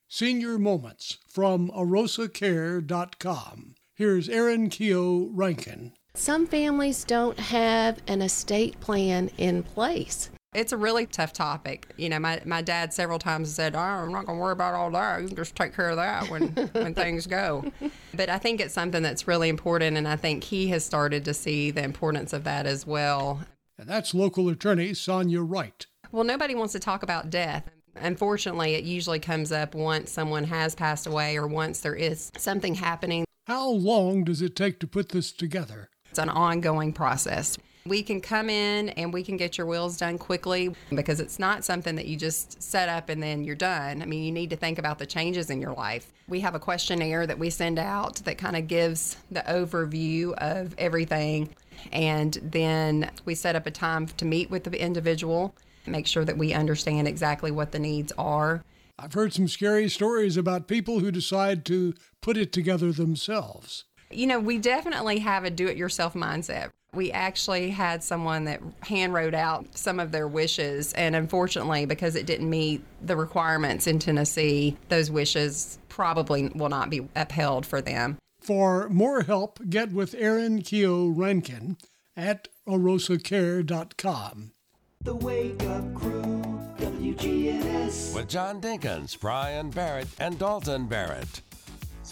[0.08, 3.76] Senior Moments from arosacare.com.
[3.94, 5.94] Here's Erin Keogh Rankin.
[6.14, 10.30] Some families don't have an estate plan in place.
[10.54, 11.88] It's a really tough topic.
[11.96, 14.74] You know, my, my dad several times said, oh, I'm not going to worry about
[14.74, 15.22] all that.
[15.22, 17.72] You can just take care of that when, when things go.
[18.14, 21.34] But I think it's something that's really important, and I think he has started to
[21.34, 23.40] see the importance of that as well.
[23.80, 25.86] And that's local attorney Sonia Wright.
[26.12, 27.72] Well, nobody wants to talk about death.
[27.96, 32.76] Unfortunately, it usually comes up once someone has passed away or once there is something
[32.76, 33.24] happening.
[33.48, 35.90] How long does it take to put this together?
[36.10, 37.58] It's an ongoing process.
[37.86, 41.66] We can come in and we can get your wills done quickly because it's not
[41.66, 44.04] something that you just set up and then you're done.
[44.04, 46.12] I mean, you need to think about the changes in your life.
[46.28, 50.76] We have a questionnaire that we send out that kind of gives the overview of
[50.78, 51.50] everything.
[51.92, 55.56] And then we set up a time to meet with the individual,
[55.88, 58.64] make sure that we understand exactly what the needs are.
[59.00, 63.86] I've heard some scary stories about people who decide to put it together themselves.
[64.12, 66.70] You know, we definitely have a do it yourself mindset.
[66.94, 72.18] We actually had someone that hand wrote out some of their wishes, and unfortunately, because
[72.18, 77.80] it didn't meet the requirements in Tennessee, those wishes probably will not be upheld for
[77.82, 78.18] them.
[78.42, 81.78] For more help, get with Erin Keogh Rankin
[82.18, 84.52] at arosacare.com.
[85.00, 86.42] The Wake Up Crew,
[86.78, 88.14] WGNS.
[88.14, 91.42] With John Dinkins, Brian Barrett, and Dalton Barrett.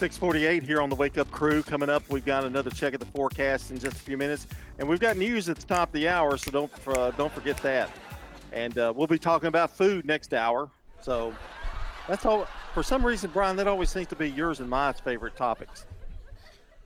[0.00, 1.62] 648 here on the Wake Up Crew.
[1.62, 4.46] Coming up, we've got another check of the forecast in just a few minutes.
[4.78, 7.58] And we've got news at the top of the hour, so don't, uh, don't forget
[7.58, 7.90] that.
[8.50, 10.70] And uh, we'll be talking about food next hour.
[11.02, 11.34] So
[12.08, 12.48] that's all.
[12.72, 15.84] For some reason, Brian, that always seems to be yours and my favorite topics.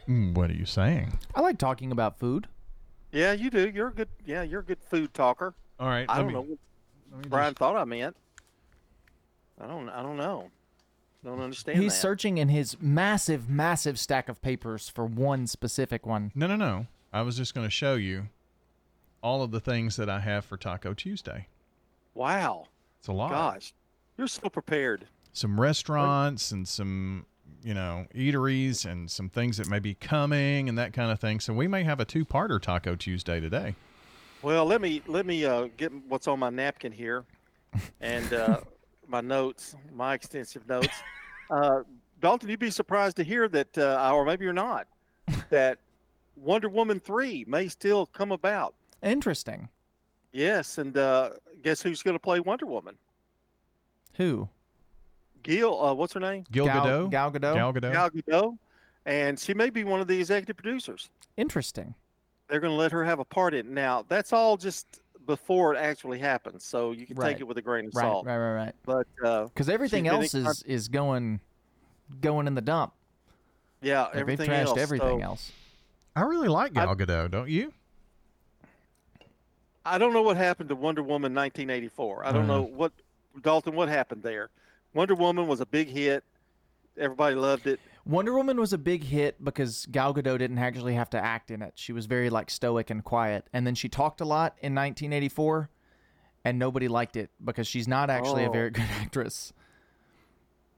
[0.09, 1.17] Mm, what are you saying?
[1.37, 2.49] I like talking about food.
[3.13, 3.71] Yeah, you do.
[3.73, 4.09] You're a good.
[4.27, 5.55] Yeah, you're a good food talker.
[5.79, 6.05] All right.
[6.09, 8.17] I don't me- know what Brian just- thought I meant.
[9.61, 9.89] I don't.
[9.89, 10.51] I don't know.
[11.25, 12.01] Don't understand He's that.
[12.01, 16.31] searching in his massive, massive stack of papers for one specific one.
[16.35, 16.87] No, no, no.
[17.13, 18.29] I was just going to show you
[19.23, 21.47] all of the things that I have for Taco Tuesday.
[22.13, 22.67] Wow.
[22.99, 23.31] It's a lot.
[23.31, 23.73] Gosh,
[24.19, 25.07] you're so prepared.
[25.33, 27.25] Some restaurants and some,
[27.63, 31.41] you know, eateries and some things that may be coming and that kind of thing.
[31.41, 33.75] So we may have a two-parter Taco Tuesday today.
[34.43, 37.25] Well, let me let me uh, get what's on my napkin here,
[38.03, 38.61] and uh,
[39.09, 40.89] my notes, my extensive notes.
[41.51, 41.81] Uh,
[42.21, 44.87] Dalton, you'd be surprised to hear that, uh, or maybe you're not,
[45.51, 45.79] that
[46.37, 48.75] Wonder Woman three may still come about.
[49.03, 49.69] Interesting.
[50.33, 51.31] Yes, and uh,
[51.63, 52.97] guess who's going to play Wonder Woman?
[54.15, 54.49] Who?
[55.43, 56.45] Gil, uh, what's her name?
[56.51, 57.11] Gil Gal- Gadot?
[57.11, 57.55] Gal Gadot?
[57.55, 57.93] Gal Gadot?
[57.93, 58.59] Gal Gadot,
[59.07, 61.11] and she may be one of the executive producers.
[61.37, 61.95] Interesting.
[62.49, 63.73] They're going to let her have a part in it.
[63.73, 67.33] Now, that's all just before it actually happens, so you can Right.
[67.33, 68.27] take it with a grain of Right, salt.
[68.27, 68.75] right, right, right.
[68.85, 71.41] But uh, Because everything else in is is going
[72.21, 72.93] going in the dump.
[73.81, 74.79] Yeah, Like, they've everything trashed else.
[74.79, 75.53] everything so else.
[76.17, 77.73] I really like Gal Gadot, don't you?
[79.85, 82.25] I don't know what happened to Wonder Woman 1984.
[82.25, 82.55] I don't Uh.
[82.57, 82.93] know what
[83.43, 83.75] Dalton.
[83.75, 84.51] What happened there?
[84.95, 86.25] Wonder Woman was a big hit.
[86.97, 87.81] Everybody loved it.
[88.07, 91.63] Wonder Woman was a big hit because Gal Gadot didn't actually have to act in
[91.63, 91.73] it.
[91.77, 95.71] She was very like stoic and quiet, and then she talked a lot in 1984,
[96.45, 98.53] and nobody liked it because she's not actually a Oh.
[98.53, 99.53] very good actress.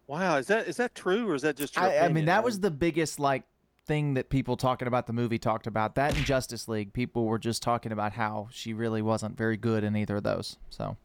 [0.06, 2.60] Wow, is that is that true or is that just I, I mean, that was
[2.60, 3.42] the biggest like
[3.86, 5.96] thing that people talking about the movie talked about.
[5.96, 9.82] That in Justice League, people were just talking about how she really wasn't very good
[9.82, 10.58] in either of those.
[10.70, 10.96] So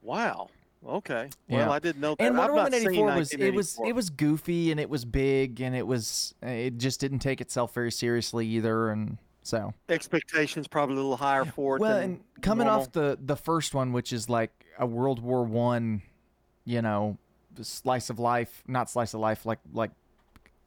[0.00, 0.48] Wow.
[0.86, 1.30] Okay.
[1.48, 1.70] Well, Yeah.
[1.70, 2.24] I didn't know that.
[2.24, 5.74] And Wonder Woman '84 was it was it was goofy and it was big and
[5.74, 10.98] it was it just didn't take itself very seriously either, and so expectations probably a
[10.98, 11.80] little higher for it.
[11.80, 12.82] well, than and coming normal.
[12.82, 16.02] off the the first one, which is like a World War One,
[16.64, 17.18] you know,
[17.62, 19.90] slice of life, not slice of life, like like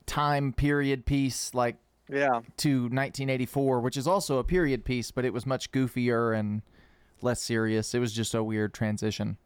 [0.05, 1.75] time period piece, like
[2.09, 6.61] yeah, to 1984, which is also a period piece, but it was much goofier and
[7.21, 7.93] less serious.
[7.93, 9.37] It was just a weird transition.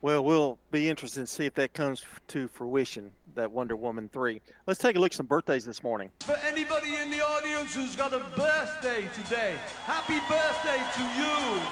[0.00, 3.10] Well, we'll be interested to see if that comes to fruition.
[3.34, 4.40] That Wonder Woman three.
[4.66, 6.10] Let's take a look at some birthdays this morning.
[6.20, 11.62] For anybody in the audience who's got a birthday today, happy birthday to you.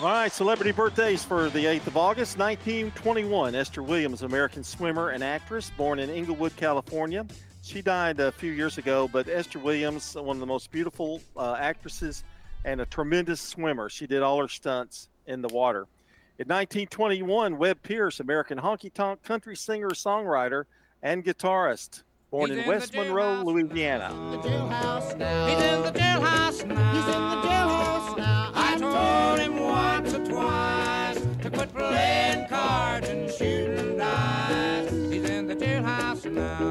[0.00, 3.54] All right, celebrity birthdays for the 8th of August, 1921.
[3.54, 7.26] Esther Williams, American swimmer and actress, born in Inglewood, California.
[7.62, 11.56] She died a few years ago, but Esther Williams, one of the most beautiful uh,
[11.58, 12.24] actresses
[12.64, 13.90] and a tremendous swimmer.
[13.90, 15.86] She did all her stunts in the water.
[16.40, 20.64] In 1921, Webb Pierce, American honky tonk country singer, songwriter,
[21.02, 24.08] and guitarist, born in in West Monroe, Louisiana.
[24.08, 25.46] He's in the jailhouse now.
[25.46, 26.64] He's in the jailhouse
[28.16, 28.52] now.
[28.54, 34.90] I told him once or twice to quit playing cards and shooting dice.
[34.90, 36.62] He's in the jailhouse now.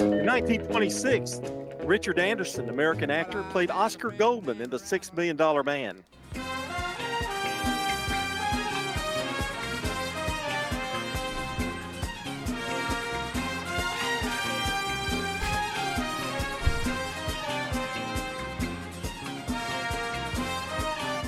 [0.00, 1.42] In 1926,
[1.84, 6.02] Richard Anderson, American actor, played Oscar Goldman in The Six Million Dollar Man.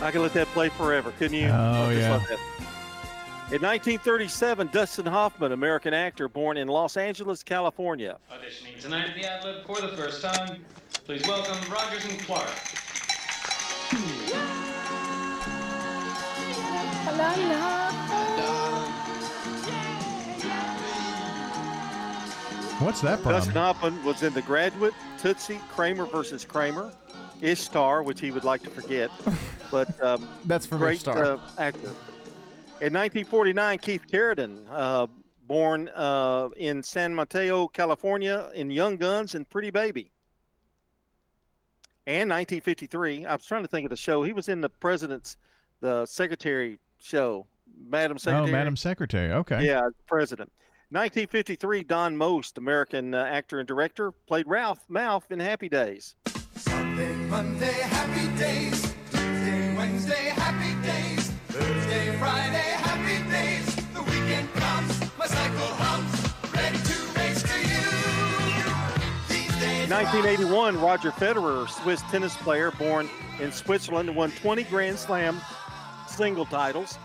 [0.08, 1.48] I could let that play forever, couldn't you?
[1.48, 2.12] Oh, I just yeah.
[2.12, 2.38] love that.
[3.54, 8.16] In 1937, Dustin Hoffman, American actor, born in Los Angeles, California.
[8.32, 10.64] Auditioning tonight at the Ad Lib for the first time.
[11.04, 12.48] Please welcome Rogers and Clark.
[22.80, 23.32] What's that from?
[23.32, 26.94] Dustin Hoffman was in The Graduate, Tootsie, Kramer versus Kramer,
[27.40, 29.10] Ishtar, which he would like to forget,
[29.70, 31.88] but um, That's from great uh, actor.
[32.80, 35.06] In 1949, Keith Carradine, uh,
[35.46, 40.12] born uh, in San Mateo, California, in Young Guns and Pretty Baby.
[42.06, 44.22] And 1953, I was trying to think of the show.
[44.22, 45.36] He was in the President's,
[45.80, 47.46] the Secretary show,
[47.86, 48.48] Madam Secretary.
[48.48, 49.32] Oh, Madam Secretary.
[49.32, 49.66] Okay.
[49.66, 50.50] Yeah, president.
[50.90, 56.14] 1953, Don Most, American uh, actor and director, played Ralph Malph in Happy Days.
[56.58, 58.92] Sunday, Monday, happy days.
[59.12, 61.30] Tuesday, Wednesday, happy days.
[61.48, 63.76] Thursday, Friday, happy days.
[63.94, 66.12] The weekend comes, my cycle hums,
[66.52, 67.86] ready to race to you.
[69.28, 69.88] These days.
[69.88, 73.08] 1981, Roger Federer, Swiss tennis player, born
[73.40, 75.40] in Switzerland, won 20 Grand Slam
[76.08, 76.98] single titles.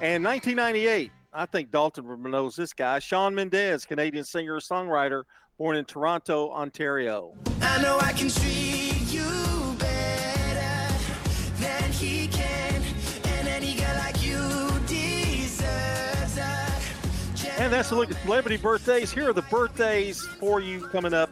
[0.00, 5.22] And 1998, I think Dalton knows this guy, Shawn Mendes, Canadian singer songwriter,
[5.58, 7.34] born in Toronto, Ontario.
[7.60, 8.12] I
[17.58, 19.10] And that's a look at celebrity birthdays.
[19.10, 21.30] Here are the birthdays for you coming up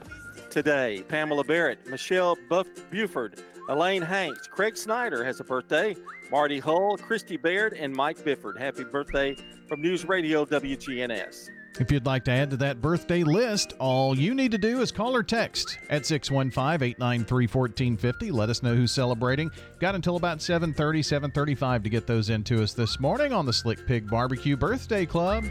[0.48, 1.04] today.
[1.06, 5.94] Pamela Barrett, Michelle Buff Buford, Elaine Hanks, Craig Snyder has a birthday,
[6.30, 8.58] Marty Hull, Christy Baird, and Mike Bifford.
[8.58, 9.36] Happy birthday
[9.68, 11.50] from News Radio WGNS.
[11.80, 14.92] If you'd like to add to that birthday list, all you need to do is
[14.92, 18.32] call or text at 615-893-1450.
[18.32, 19.50] Let us know who's celebrating.
[19.80, 23.88] Got until about 7:30, 7:35 to get those into us this morning on the Slick
[23.88, 25.42] Pig Barbecue Birthday Club.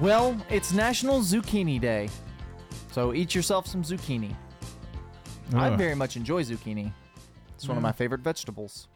[0.00, 2.10] Well, it's National Zucchini Day.
[2.92, 4.36] So eat yourself some zucchini.
[5.52, 6.92] I very much enjoy zucchini.
[7.56, 8.86] It's one of my favorite vegetables.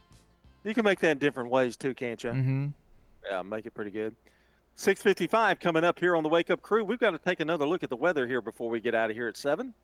[0.64, 2.30] You can make that in different ways too, can't you?
[2.30, 2.66] Mm-hmm.
[3.30, 4.14] Yeah, make it pretty good.
[4.76, 6.84] 655 coming up here on the Wake Up Crew.
[6.84, 9.16] We've got to take another look at the weather here before we get out of
[9.16, 9.74] here at 7.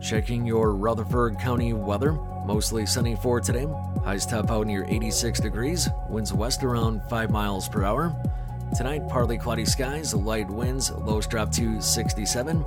[0.00, 2.12] Checking your Rutherford County weather.
[2.46, 3.66] Mostly sunny for today.
[4.04, 5.88] Highs top out near 86 degrees.
[6.08, 8.14] Winds west around 5 miles per hour.
[8.76, 12.64] Tonight, partly cloudy skies, light winds, lows drop to 67.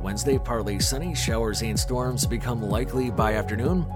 [0.00, 3.86] Wednesday, partly sunny, showers and storms become likely by afternoon.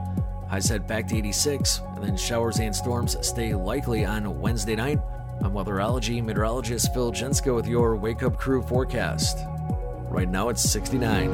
[0.50, 4.98] Highs head back to 86, and then showers and storms stay likely on Wednesday night.
[5.42, 9.38] I'm weatherology meteorologist Phil Jensko with your Wake Up Crew forecast.
[10.08, 11.30] Right now it's 69.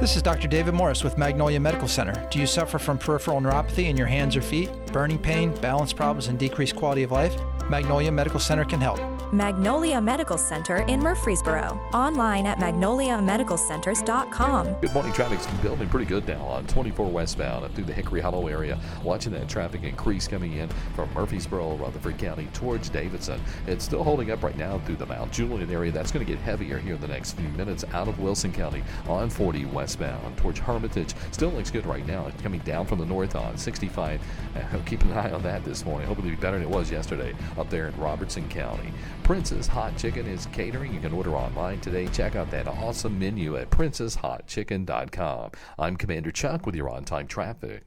[0.00, 0.48] This is Dr.
[0.48, 2.12] David Morris with Magnolia Medical Center.
[2.28, 6.26] Do you suffer from peripheral neuropathy in your hands or feet, burning pain, balance problems,
[6.26, 7.34] and decreased quality of life?
[7.68, 8.98] Magnolia Medical Center can help.
[9.32, 11.78] Magnolia Medical Center in Murfreesboro.
[11.92, 14.74] Online at magnoliamedicalcenters.com.
[14.80, 15.12] Good morning.
[15.12, 18.78] Traffic's building pretty good now on 24 westbound and through the Hickory Hollow area.
[19.02, 23.38] Watching that traffic increase coming in from Murfreesboro, Rutherford County towards Davidson.
[23.66, 25.92] It's still holding up right now through the Mount Juliet area.
[25.92, 28.82] That's going to get heavier here in the next few minutes out of Wilson County
[29.08, 31.14] on 40 westbound towards Hermitage.
[31.32, 32.30] Still looks good right now.
[32.42, 34.22] Coming down from the north on 65.
[34.56, 36.08] Uh, keeping an eye on that this morning.
[36.08, 38.90] Hoping to be better than it was yesterday up there in Robertson County.
[39.22, 40.94] Prince's Hot Chicken is catering.
[40.94, 42.06] You can order online today.
[42.08, 45.50] Check out that awesome menu at princesshotchicken.com.
[45.78, 47.84] I'm Commander Chuck with your on time traffic.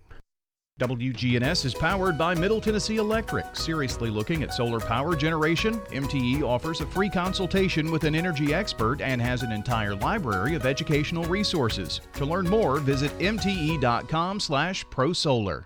[0.80, 3.56] WGNS is powered by Middle Tennessee Electric.
[3.56, 5.76] Seriously looking at solar power generation?
[5.92, 10.66] MTE offers a free consultation with an energy expert and has an entire library of
[10.66, 12.02] educational resources.
[12.14, 15.66] To learn more, visit mte.com/prosolar.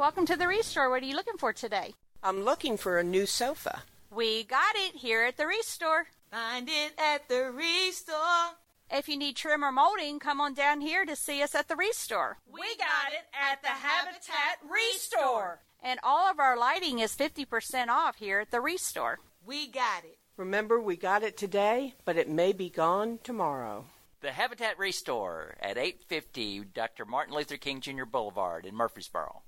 [0.00, 0.88] Welcome to the Restore.
[0.88, 1.94] What are you looking for today?
[2.22, 3.82] I'm looking for a new sofa.
[4.10, 6.06] We got it here at the Restore.
[6.30, 8.56] Find it at the Restore.
[8.90, 11.76] If you need trim or molding, come on down here to see us at the
[11.76, 12.38] Restore.
[12.50, 15.60] We got it at the Habitat Restore.
[15.82, 19.18] And all of our lighting is 50% off here at the Restore.
[19.44, 20.16] We got it.
[20.38, 23.84] Remember, we got it today, but it may be gone tomorrow.
[24.22, 27.04] The Habitat Restore at 850 Dr.
[27.04, 28.06] Martin Luther King Jr.
[28.06, 29.42] Boulevard in Murfreesboro.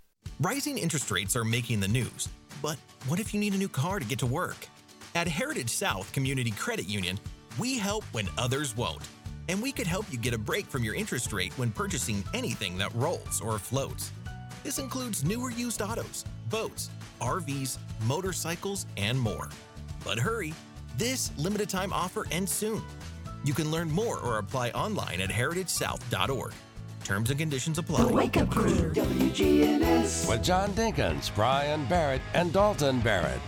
[0.44, 2.28] Rising interest rates are making the news,
[2.60, 2.76] but
[3.06, 4.66] what if you need a new car to get to work?
[5.14, 7.16] At Heritage South Community Credit Union,
[7.60, 9.08] we help when others won't.
[9.48, 12.76] And we could help you get a break from your interest rate when purchasing anything
[12.78, 14.10] that rolls or floats.
[14.64, 16.90] This includes newer used autos, boats,
[17.20, 17.78] RVs,
[18.08, 19.48] motorcycles, and more.
[20.04, 20.54] But hurry,
[20.98, 22.82] this limited time offer ends soon.
[23.44, 26.52] You can learn more or apply online at heritagesouth.org.
[27.04, 28.04] Terms and conditions apply.
[28.04, 30.28] The Wake Up Crew, WGNS.
[30.28, 33.40] With John Dinkins, Brian Barrett, and Dalton Barrett.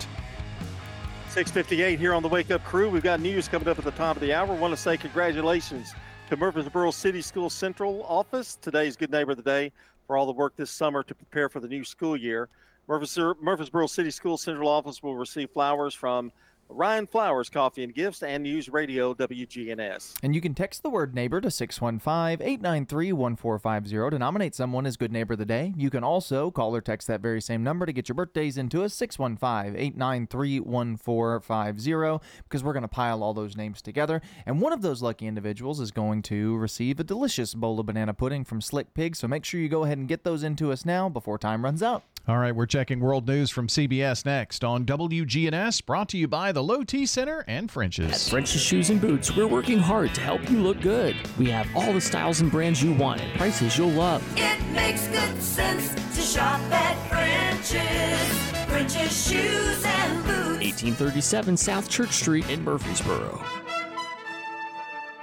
[1.28, 2.90] 658 here on the Wake Up Crew.
[2.90, 4.52] We've got news coming up at the top of the hour.
[4.54, 5.94] want to say congratulations
[6.28, 8.58] to Murfreesboro City School Central Office.
[8.60, 9.70] Today's Good Neighbor of the Day
[10.06, 12.48] for all the work this summer to prepare for the new school year.
[12.88, 16.32] Murfreesboro, Murfreesboro City School Central Office will receive flowers from
[16.74, 20.14] Ryan Flowers Coffee and Gifts and News Radio WGNS.
[20.24, 24.96] And you can text the word neighbor to 615 893 1450 to nominate someone as
[24.96, 25.72] Good Neighbor of the Day.
[25.76, 28.82] You can also call or text that very same number to get your birthdays into
[28.82, 34.20] us 615 893 1450 because we're going to pile all those names together.
[34.44, 38.14] And one of those lucky individuals is going to receive a delicious bowl of banana
[38.14, 39.14] pudding from Slick Pig.
[39.14, 41.84] So make sure you go ahead and get those into us now before time runs
[41.84, 42.02] out.
[42.26, 46.52] All right, we're checking world news from CBS next on WGNS, brought to you by
[46.52, 48.10] the Low T Center and French's.
[48.10, 51.16] At French's Shoes and Boots, we're working hard to help you look good.
[51.38, 54.22] We have all the styles and brands you want at prices you'll love.
[54.38, 58.70] It makes good sense to shop at French's.
[58.70, 60.64] French's Shoes and Boots.
[60.64, 63.38] 1837 South Church Street in Murfreesboro.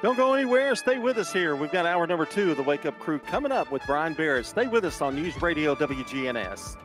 [0.04, 0.76] Don't go anywhere.
[0.76, 1.56] Stay with us here.
[1.56, 4.46] We've got hour number two of the Wake Up Crew coming up with Brian Barrett.
[4.46, 6.78] Stay with us on News Radio WGNS.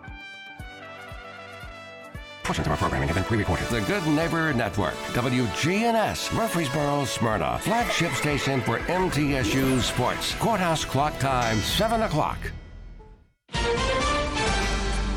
[2.46, 3.66] Portions of our programming have been pre-recorded.
[3.70, 10.32] The Good Neighbor Network, WGNS, Murfreesboro, Smyrna, flagship station for MTSU Sports.
[10.36, 12.38] Courthouse clock time, 7 o'clock.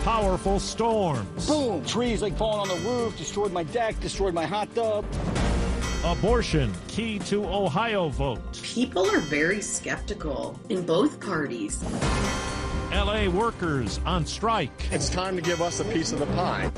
[0.04, 1.46] Powerful storms.
[1.46, 1.86] Boom!
[1.86, 5.06] Trees like falling on the roof, destroyed my deck, destroyed my hot tub.
[6.04, 8.60] Abortion, key to Ohio vote.
[8.64, 11.84] People are very skeptical in both parties.
[12.92, 14.92] LA workers on strike.
[14.92, 16.72] It's time to give us a piece of the pie.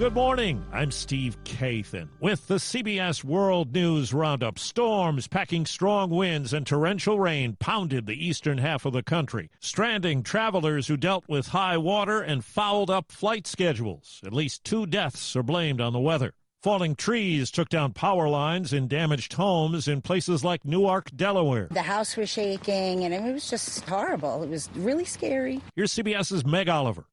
[0.00, 0.64] Good morning.
[0.72, 4.58] I'm Steve Kathan with the CBS World News Roundup.
[4.58, 10.22] Storms packing strong winds and torrential rain pounded the eastern half of the country, stranding
[10.22, 14.22] travelers who dealt with high water and fouled up flight schedules.
[14.24, 16.32] At least two deaths are blamed on the weather.
[16.62, 21.68] Falling trees took down power lines and damaged homes in places like Newark, Delaware.
[21.70, 24.44] The house was shaking, and it was just horrible.
[24.44, 25.60] It was really scary.
[25.76, 27.04] Here's CBS's Meg Oliver.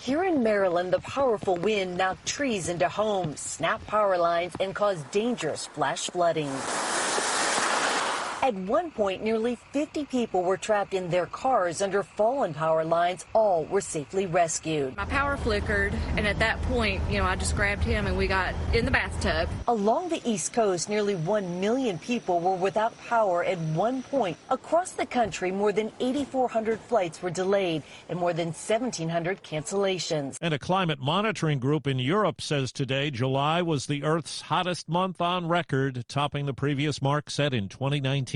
[0.00, 5.10] Here in Maryland, the powerful wind knocked trees into homes, snapped power lines, and caused
[5.10, 6.48] dangerous flash flooding.
[8.42, 13.26] At one point, nearly 50 people were trapped in their cars under fallen power lines.
[13.34, 14.96] All were safely rescued.
[14.96, 18.26] My power flickered, and at that point, you know, I just grabbed him and we
[18.26, 19.50] got in the bathtub.
[19.68, 24.38] Along the East Coast, nearly 1 million people were without power at one point.
[24.48, 30.38] Across the country, more than 8,400 flights were delayed and more than 1,700 cancellations.
[30.40, 35.20] And a climate monitoring group in Europe says today July was the Earth's hottest month
[35.20, 38.29] on record, topping the previous mark set in 2019.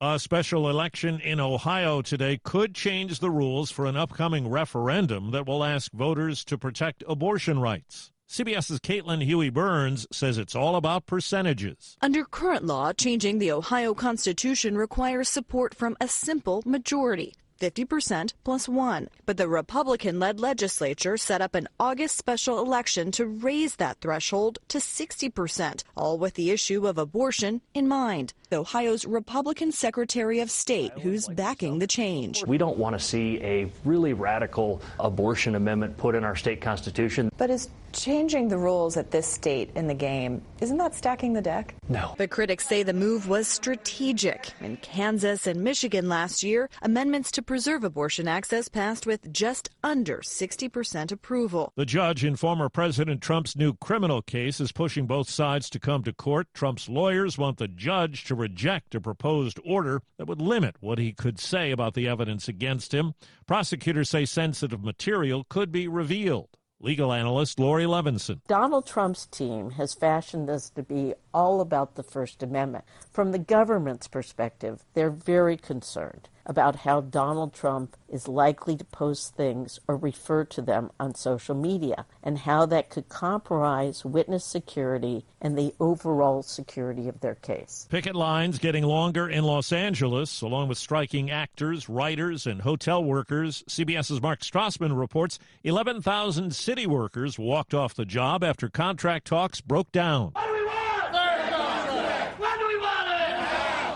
[0.00, 5.46] A special election in Ohio today could change the rules for an upcoming referendum that
[5.46, 8.12] will ask voters to protect abortion rights.
[8.28, 11.96] CBS's Caitlin Huey Burns says it's all about percentages.
[12.00, 17.34] Under current law, changing the Ohio Constitution requires support from a simple majority.
[17.62, 19.08] 50% plus one.
[19.24, 24.58] But the Republican led legislature set up an August special election to raise that threshold
[24.68, 28.34] to 60%, all with the issue of abortion in mind.
[28.52, 32.44] Ohio's Republican Secretary of State, who's backing the change.
[32.46, 37.30] We don't want to see a really radical abortion amendment put in our state constitution.
[37.38, 41.42] But is changing the rules at this state in the game, isn't that stacking the
[41.42, 41.74] deck?
[41.88, 42.14] No.
[42.16, 44.50] But critics say the move was strategic.
[44.60, 50.18] In Kansas and Michigan last year, amendments to preserve abortion access passed with just under
[50.18, 51.72] 60% approval.
[51.76, 56.02] The judge in former President Trump's new criminal case is pushing both sides to come
[56.04, 56.48] to court.
[56.54, 61.12] Trump's lawyers want the judge to reject a proposed order that would limit what he
[61.12, 63.14] could say about the evidence against him.
[63.46, 66.48] Prosecutors say sensitive material could be revealed.
[66.84, 68.40] Legal analyst Laurie Levenson.
[68.48, 72.84] Donald Trump's team has fashioned this to be all about the First Amendment.
[73.12, 79.34] From the government's perspective, they're very concerned about how Donald Trump is likely to post
[79.34, 85.24] things or refer to them on social media and how that could compromise witness security
[85.40, 87.86] and the overall security of their case.
[87.90, 93.64] Picket lines getting longer in Los Angeles, along with striking actors, writers, and hotel workers.
[93.68, 99.90] CBS's Mark Strassmann reports 11,000 city workers walked off the job after contract talks broke
[99.92, 100.32] down.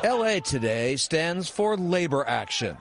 [0.07, 2.77] LA Today stands for labor action.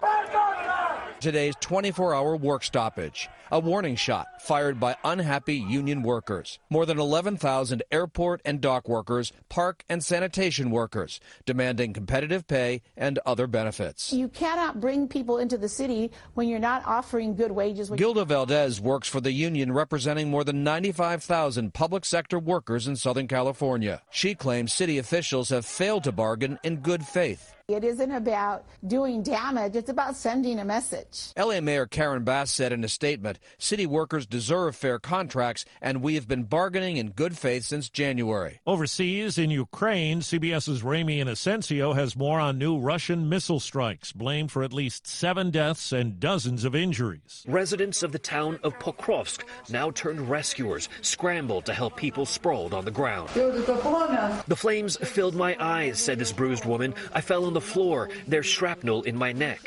[1.25, 6.59] Today's 24 hour work stoppage, a warning shot fired by unhappy union workers.
[6.69, 13.17] More than 11,000 airport and dock workers, park and sanitation workers, demanding competitive pay and
[13.25, 14.13] other benefits.
[14.13, 17.89] You cannot bring people into the city when you're not offering good wages.
[17.89, 23.27] Gilda Valdez works for the union representing more than 95,000 public sector workers in Southern
[23.27, 24.03] California.
[24.11, 27.54] She claims city officials have failed to bargain in good faith.
[27.67, 31.31] It isn't about doing damage, it's about sending a message.
[31.35, 36.13] LA Mayor Karen Bass said in a statement City workers deserve fair contracts, and we
[36.13, 38.59] have been bargaining in good faith since January.
[38.67, 44.61] Overseas in Ukraine, CBS's Ramy Inocencio has more on new Russian missile strikes, blamed for
[44.61, 47.43] at least seven deaths and dozens of injuries.
[47.47, 49.41] Residents of the town of Pokrovsk,
[49.71, 53.29] now turned rescuers, scrambled to help people sprawled on the ground.
[53.29, 56.93] The flames filled my eyes, said this bruised woman.
[57.11, 58.09] I fell on the floor.
[58.27, 59.61] There's shrapnel in my neck.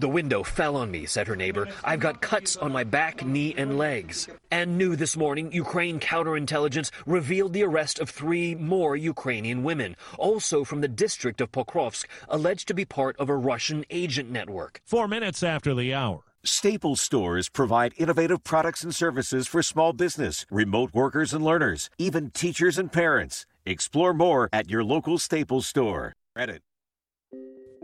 [0.00, 1.68] The window fell on me, said her neighbor.
[1.84, 4.28] I've got cuts on my back, knee, and legs.
[4.50, 10.64] And new this morning, Ukraine counterintelligence revealed the arrest of three more Ukrainian women, also
[10.64, 14.80] from the district of Pokrovsk, alleged to be part of a Russian agent network.
[14.84, 16.22] Four minutes after the hour.
[16.44, 22.30] Staples stores provide innovative products and services for small business, remote workers and learners, even
[22.30, 23.46] teachers and parents.
[23.64, 26.14] Explore more at your local Staples store.
[26.38, 26.60] Reddit.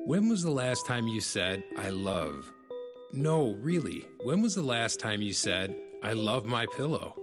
[0.04, 2.52] When was the last time you said, I love?
[3.12, 4.04] No, really.
[4.24, 7.14] When was the last time you said, I love my pillow?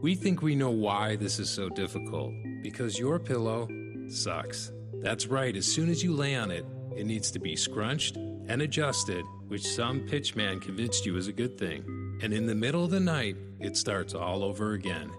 [0.00, 2.32] We think we know why this is so difficult.
[2.62, 3.68] Because your pillow
[4.08, 4.72] sucks.
[5.02, 6.64] That's right, as soon as you lay on it,
[6.96, 11.58] it needs to be scrunched and adjusted, which some pitchman convinced you is a good
[11.58, 11.84] thing.
[12.22, 15.10] And in the middle of the night, it starts all over again.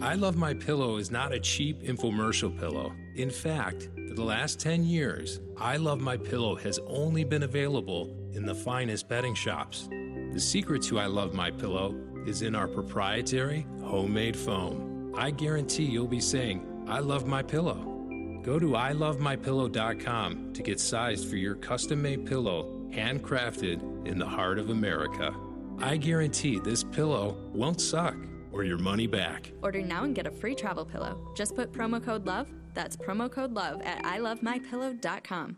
[0.00, 2.92] I Love My Pillow is not a cheap infomercial pillow.
[3.14, 8.16] In fact, for the last 10 years, I Love My Pillow has only been available
[8.32, 9.88] in the finest bedding shops.
[10.32, 11.94] The secret to I Love My Pillow
[12.26, 15.14] is in our proprietary homemade foam.
[15.16, 17.88] I guarantee you'll be saying, I love my pillow.
[18.42, 24.70] Go to ilovemypillow.com to get sized for your custom-made pillow, handcrafted in the heart of
[24.70, 25.34] America.
[25.78, 28.16] I guarantee this pillow won't suck.
[28.52, 29.52] Or your money back.
[29.62, 31.18] Order now and get a free travel pillow.
[31.34, 32.48] Just put promo code LOVE.
[32.74, 35.56] That's promo code LOVE at ilovemypillow.com.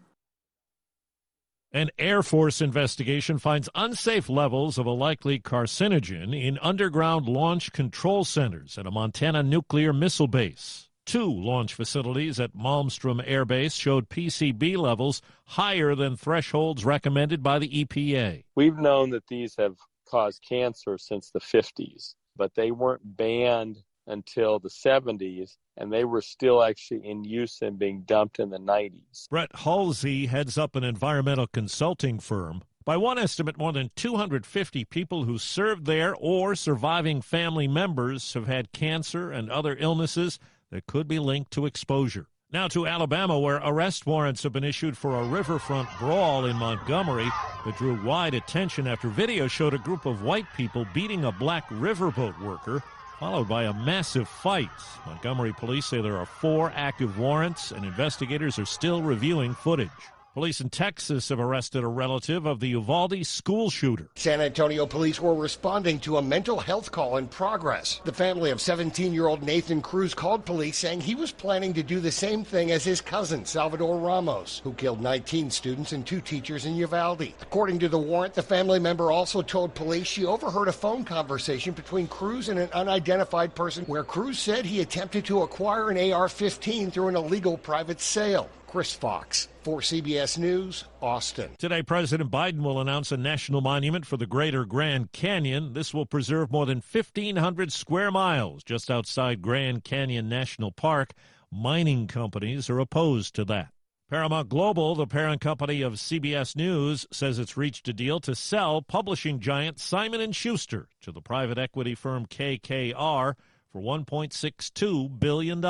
[1.73, 8.25] An Air Force investigation finds unsafe levels of a likely carcinogen in underground launch control
[8.25, 10.89] centers at a Montana nuclear missile base.
[11.05, 17.59] Two launch facilities at Malmstrom Air Base showed PCB levels higher than thresholds recommended by
[17.59, 18.45] the EPA.
[18.55, 19.77] We've known that these have
[20.09, 26.21] caused cancer since the 50s, but they weren't banned until the 70s, and they were
[26.21, 29.29] still actually in use and being dumped in the 90s.
[29.31, 32.63] Brett Halsey heads up an environmental consulting firm.
[32.85, 38.47] By one estimate, more than 250 people who served there or surviving family members have
[38.47, 40.39] had cancer and other illnesses
[40.71, 42.27] that could be linked to exposure.
[42.55, 47.29] Now to Alabama, where arrest warrants have been issued for a riverfront brawl in Montgomery
[47.65, 51.69] that drew wide attention after video showed a group of white people beating a black
[51.71, 52.81] riverboat worker,
[53.19, 54.71] followed by a massive fight.
[55.05, 59.91] Montgomery police say there are four active warrants, and investigators are still reviewing footage.
[60.35, 64.09] Police in Texas have arrested a relative of the Uvalde school shooter.
[64.17, 68.01] San Antonio police were responding to a mental health call in progress.
[68.05, 71.85] The family of 17 year old Nathan Cruz called police saying he was planning to
[71.85, 76.21] do the same thing as his cousin, Salvador Ramos, who killed 19 students and two
[76.21, 77.33] teachers in Uvalde.
[77.41, 81.75] According to the warrant, the family member also told police she overheard a phone conversation
[81.75, 86.29] between Cruz and an unidentified person where Cruz said he attempted to acquire an AR
[86.29, 88.51] 15 through an illegal private sale.
[88.67, 91.51] Chris Fox, for CBS News, Austin.
[91.59, 95.73] Today, President Biden will announce a national monument for the Greater Grand Canyon.
[95.73, 101.15] This will preserve more than 1,500 square miles just outside Grand Canyon National Park.
[101.51, 103.69] Mining companies are opposed to that.
[104.11, 108.83] Paramount Global, the parent company of CBS News, says it's reached a deal to sell
[108.83, 113.35] publishing giant Simon & Schuster to the private equity firm KKR
[113.73, 115.61] for $1.62 billion.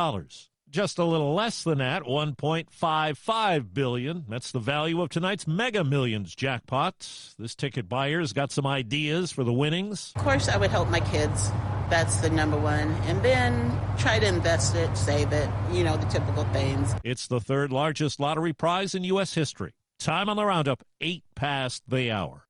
[0.75, 4.25] Just a little less than that, 1.55 billion.
[4.29, 7.09] That's the value of tonight's Mega Millions jackpot.
[7.39, 10.13] This ticket buyer's got some ideas for the winnings.
[10.17, 11.53] Of course, I would help my kids.
[11.91, 12.91] That's the number one.
[13.05, 16.93] And then try to invest it, save it, you know, the typical things.
[17.05, 19.33] It's the third largest lottery prize in U.S.
[19.33, 19.75] history.
[20.01, 22.49] Time on the roundup, eight past the hour.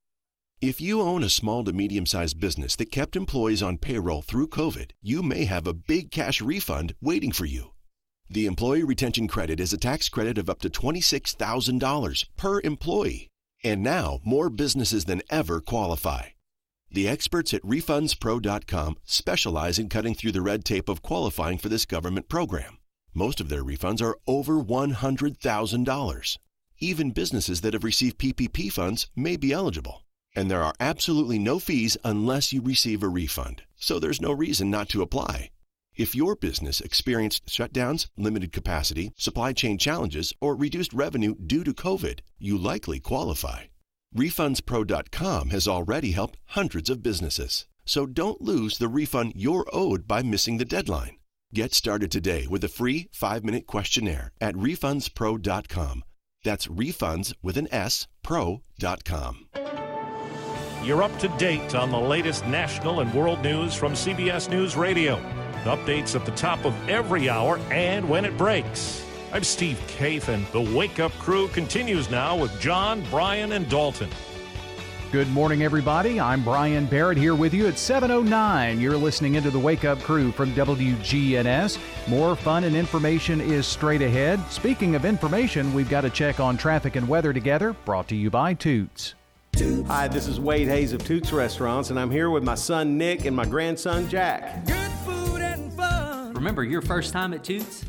[0.63, 4.49] If you own a small to medium sized business that kept employees on payroll through
[4.49, 7.74] COVID, you may have a big cash refund waiting for you.
[8.31, 13.29] The Employee Retention Credit is a tax credit of up to $26,000 per employee.
[13.63, 16.29] And now more businesses than ever qualify.
[16.91, 21.85] The experts at RefundsPro.com specialize in cutting through the red tape of qualifying for this
[21.85, 22.79] government program.
[23.13, 26.39] Most of their refunds are over $100,000.
[26.79, 30.05] Even businesses that have received PPP funds may be eligible.
[30.35, 33.63] And there are absolutely no fees unless you receive a refund.
[33.77, 35.51] So there's no reason not to apply.
[35.97, 41.73] If your business experienced shutdowns, limited capacity, supply chain challenges, or reduced revenue due to
[41.73, 43.65] COVID, you likely qualify.
[44.17, 47.67] RefundsPro.com has already helped hundreds of businesses.
[47.85, 51.17] So don't lose the refund you're owed by missing the deadline.
[51.53, 56.05] Get started today with a free five minute questionnaire at RefundsPro.com.
[56.43, 59.47] That's refunds with an S, pro.com.
[60.85, 65.44] You're up to date on the latest national and world news from CBS News Radio.
[65.65, 69.05] Updates at the top of every hour and when it breaks.
[69.33, 70.51] I'm Steve Kathan.
[70.53, 74.11] The Wake Up Crew continues now with John, Brian, and Dalton.
[75.11, 76.19] Good morning, everybody.
[76.19, 78.81] I'm Brian Barrett here with you at 7:09.
[78.81, 81.79] You're listening into the Wake Up Crew from WGNS.
[82.09, 84.41] More fun and information is straight ahead.
[84.51, 87.75] Speaking of information, we've got a check on traffic and weather together.
[87.85, 89.15] Brought to you by Toots.
[89.87, 93.25] Hi, this is Wade Hayes of Toots Restaurants, and I'm here with my son Nick
[93.25, 94.67] and my grandson Jack.
[95.79, 97.85] Remember your first time at Toots?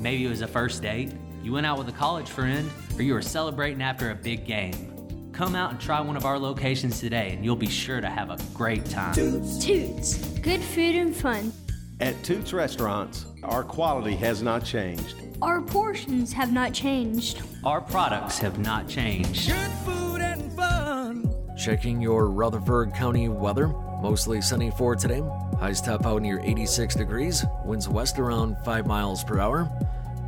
[0.00, 1.12] Maybe it was a first date,
[1.42, 5.30] you went out with a college friend, or you were celebrating after a big game.
[5.32, 8.30] Come out and try one of our locations today, and you'll be sure to have
[8.30, 9.14] a great time.
[9.14, 10.16] Toots.
[10.40, 11.52] Good food and fun.
[12.00, 15.14] At Toots Restaurants, our quality has not changed.
[15.40, 17.42] Our portions have not changed.
[17.64, 19.48] Our products have not changed.
[19.48, 21.34] Good food and fun.
[21.56, 23.72] Checking your Rutherford County weather.
[24.00, 25.22] Mostly sunny for today.
[25.58, 27.44] Highs top out near 86 degrees.
[27.64, 29.70] Winds west around 5 miles per hour.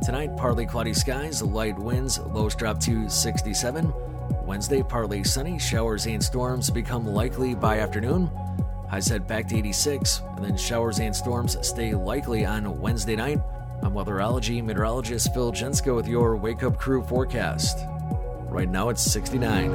[0.03, 3.91] Tonight, partly cloudy skies, light winds, lows drop to 67.
[4.45, 8.29] Wednesday, partly sunny, showers and storms become likely by afternoon.
[8.89, 13.39] Highs head back to 86, and then showers and storms stay likely on Wednesday night.
[13.81, 17.79] I'm weatherology meteorologist Phil Jensko with your Wake Up Crew forecast.
[18.49, 19.71] Right now it's 69.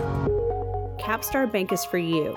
[0.98, 2.36] Capstar Bank is for you.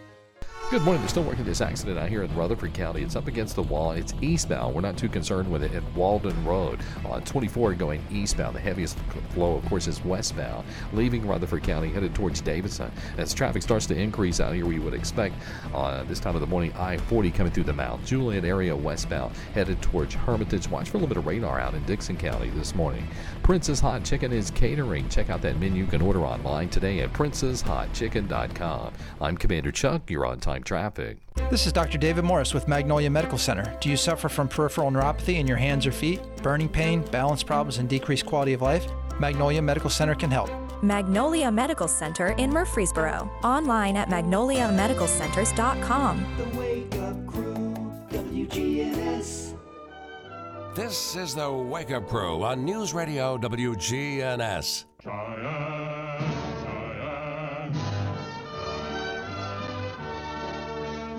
[0.71, 1.01] Good morning.
[1.01, 3.01] They're still working this accident out here in Rutherford County.
[3.01, 3.91] It's up against the wall.
[3.91, 4.73] It's eastbound.
[4.73, 6.79] We're not too concerned with it at Walden Road.
[7.03, 8.55] On 24 going eastbound.
[8.55, 8.97] The heaviest
[9.31, 12.89] flow, of course, is westbound, leaving Rutherford County headed towards Davidson.
[13.17, 15.35] As traffic starts to increase out here, we would expect
[15.73, 19.35] uh, this time of the morning I 40 coming through the Mount Juliet area westbound,
[19.53, 20.69] headed towards Hermitage.
[20.69, 23.05] Watch for a little bit of radar out in Dickson County this morning.
[23.43, 25.07] Prince's Hot Chicken is catering.
[25.09, 25.83] Check out that menu.
[25.83, 28.93] You can order online today at princesshotchicken.com.
[29.19, 30.09] I'm Commander Chuck.
[30.09, 31.17] You're on time traffic.
[31.49, 31.97] This is Dr.
[31.97, 33.75] David Morris with Magnolia Medical Center.
[33.81, 37.77] Do you suffer from peripheral neuropathy in your hands or feet, burning pain, balance problems,
[37.77, 38.85] and decreased quality of life?
[39.19, 40.49] Magnolia Medical Center can help.
[40.83, 43.29] Magnolia Medical Center in Murfreesboro.
[43.43, 47.00] Online at magnoliamedicalcenters.com.
[50.73, 54.85] This is the Wake Up Crew on News Radio WGNS.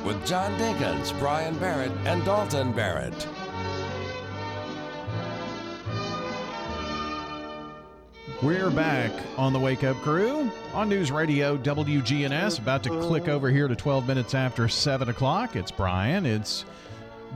[0.06, 3.28] With John Dinkins, Brian Barrett, and Dalton Barrett.
[8.42, 12.58] We're back on the Wake Up Crew on News Radio WGNS.
[12.58, 15.56] About to click over here to 12 minutes after 7 o'clock.
[15.56, 16.24] It's Brian.
[16.24, 16.64] It's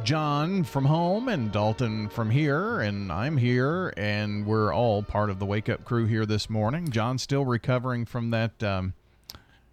[0.05, 5.38] John from home and Dalton from here, and I'm here, and we're all part of
[5.40, 6.90] the Wake Up Crew here this morning.
[6.90, 8.94] John's still recovering from that um,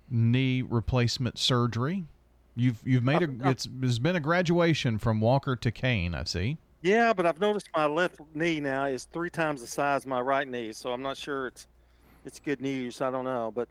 [0.10, 2.06] knee replacement surgery.
[2.56, 6.16] You've you've made a it's there's been a graduation from Walker to cane.
[6.16, 6.58] I see.
[6.82, 10.20] Yeah, but I've noticed my left knee now is three times the size of my
[10.22, 11.68] right knee, so I'm not sure it's
[12.26, 13.02] it's good news.
[13.02, 13.68] I don't know, but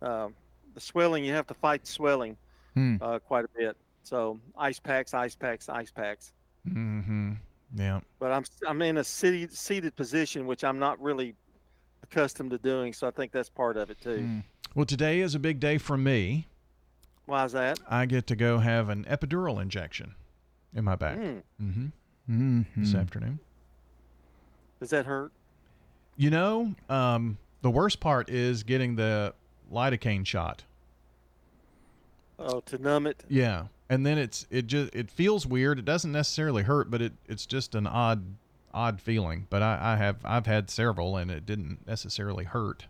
[0.00, 0.28] uh,
[0.74, 2.36] the swelling you have to fight swelling
[2.74, 2.96] Hmm.
[3.00, 3.76] uh, quite a bit.
[4.08, 6.32] So ice packs, ice packs, ice packs.
[6.66, 7.32] Mm-hmm.
[7.76, 8.00] Yeah.
[8.18, 11.34] But I'm I'm in a seated seated position, which I'm not really
[12.02, 12.94] accustomed to doing.
[12.94, 14.18] So I think that's part of it too.
[14.18, 14.38] Hmm.
[14.74, 16.46] Well, today is a big day for me.
[17.26, 17.80] Why is that?
[17.86, 20.14] I get to go have an epidural injection
[20.74, 21.18] in my back.
[21.18, 21.42] Mm.
[21.62, 21.86] Mm-hmm.
[22.30, 22.82] Mm-hmm.
[22.82, 23.38] This afternoon.
[24.80, 25.32] Does that hurt?
[26.16, 29.34] You know, um, the worst part is getting the
[29.70, 30.64] lidocaine shot.
[32.38, 33.24] Oh, to numb it.
[33.28, 35.78] Yeah, and then it's it just it feels weird.
[35.78, 38.36] It doesn't necessarily hurt, but it it's just an odd
[38.72, 39.46] odd feeling.
[39.50, 42.86] But I, I have I've had several, and it didn't necessarily hurt.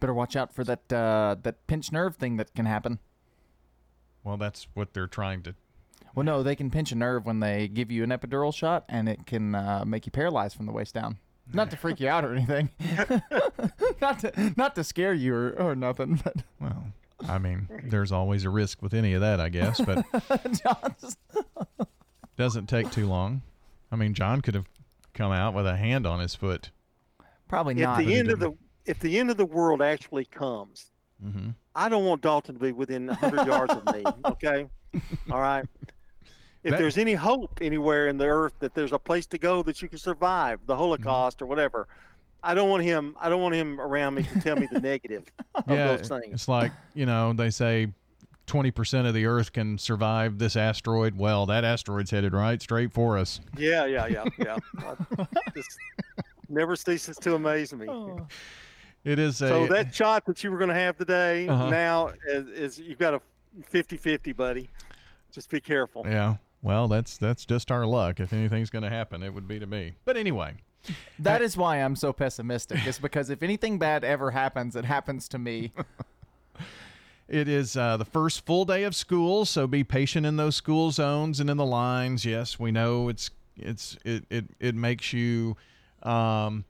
[0.00, 2.98] Better watch out for that uh, that pinch nerve thing that can happen.
[4.22, 5.54] Well, that's what they're trying to.
[6.14, 9.08] Well, no, they can pinch a nerve when they give you an epidural shot, and
[9.08, 11.18] it can uh, make you paralyzed from the waist down.
[11.52, 12.70] Not to freak you out or anything.
[14.00, 16.20] not to not to scare you or, or nothing.
[16.22, 16.84] But well,
[17.26, 20.04] I mean, there's always a risk with any of that, I guess, but
[22.36, 23.42] doesn't take too long.
[23.90, 24.66] I mean, John could have
[25.14, 26.70] come out with a hand on his foot.
[27.48, 27.80] Probably not.
[28.00, 28.06] If not.
[28.06, 28.52] the end of the
[28.84, 30.92] if the end of the world actually comes,
[31.24, 31.54] Mhm.
[31.74, 34.04] I don't want Dalton to be within 100 yards of me.
[34.24, 34.66] Okay,
[35.30, 35.64] all right.
[36.62, 39.62] If That- there's any hope anywhere in the earth that there's a place to go
[39.64, 41.88] that you can survive the Holocaust or whatever,
[42.42, 43.16] I don't want him.
[43.20, 45.24] I don't want him around me to tell me the negative
[45.54, 46.26] of yeah, those things.
[46.32, 47.88] it's like you know they say.
[48.46, 51.14] 20% of the earth can survive this asteroid.
[51.18, 53.40] Well, that asteroid's headed right straight for us.
[53.58, 54.56] Yeah, yeah, yeah, yeah.
[55.54, 55.76] Just
[56.48, 57.86] never ceases to amaze me.
[59.04, 61.68] It is a So that shot that you were going to have today Uh-huh.
[61.68, 63.20] now is, is you've got a
[63.70, 64.70] 50-50, buddy.
[65.30, 66.06] Just be careful.
[66.06, 66.36] Yeah.
[66.62, 68.18] Well, that's that's just our luck.
[68.18, 69.96] If anything's going to happen, it would be to me.
[70.06, 70.54] But anyway,
[71.18, 72.86] that is why I'm so pessimistic.
[72.86, 75.72] It's because if anything bad ever happens, it happens to me.
[77.28, 80.90] it is uh, the first full day of school, so be patient in those school
[80.90, 82.24] zones and in the lines.
[82.24, 85.56] Yes, we know it's it's it it, it makes you
[86.02, 86.64] um,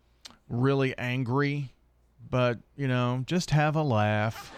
[0.48, 1.72] really angry,
[2.30, 4.54] but you know, just have a laugh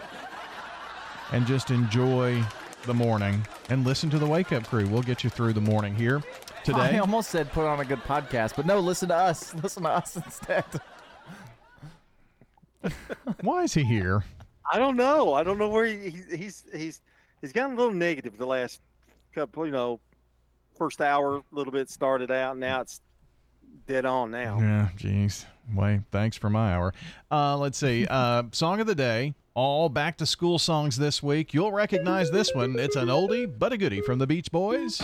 [1.31, 2.43] and just enjoy
[2.85, 4.87] the morning and listen to the wake up crew.
[4.87, 6.21] We'll get you through the morning here
[6.69, 6.97] I today.
[6.99, 9.53] almost said put on a good podcast, but no, listen to us.
[9.63, 10.65] Listen to us instead.
[13.41, 14.23] Why is he here?
[14.71, 15.33] I don't know.
[15.33, 17.01] I don't know where he, he, he's he's
[17.41, 18.81] he's gotten a little negative the last
[19.33, 19.65] couple.
[19.65, 19.99] You know,
[20.77, 22.51] first hour a little bit started out.
[22.51, 23.01] And now it's
[23.87, 24.57] dead on now.
[24.59, 25.45] Yeah, jeez.
[25.73, 26.93] Wait, thanks for my hour.
[27.29, 28.07] Uh, let's see.
[28.11, 29.33] Uh, song of the day.
[29.53, 31.53] All back to school songs this week.
[31.53, 32.79] You'll recognize this one.
[32.79, 35.01] It's an oldie but a goodie from the Beach Boys.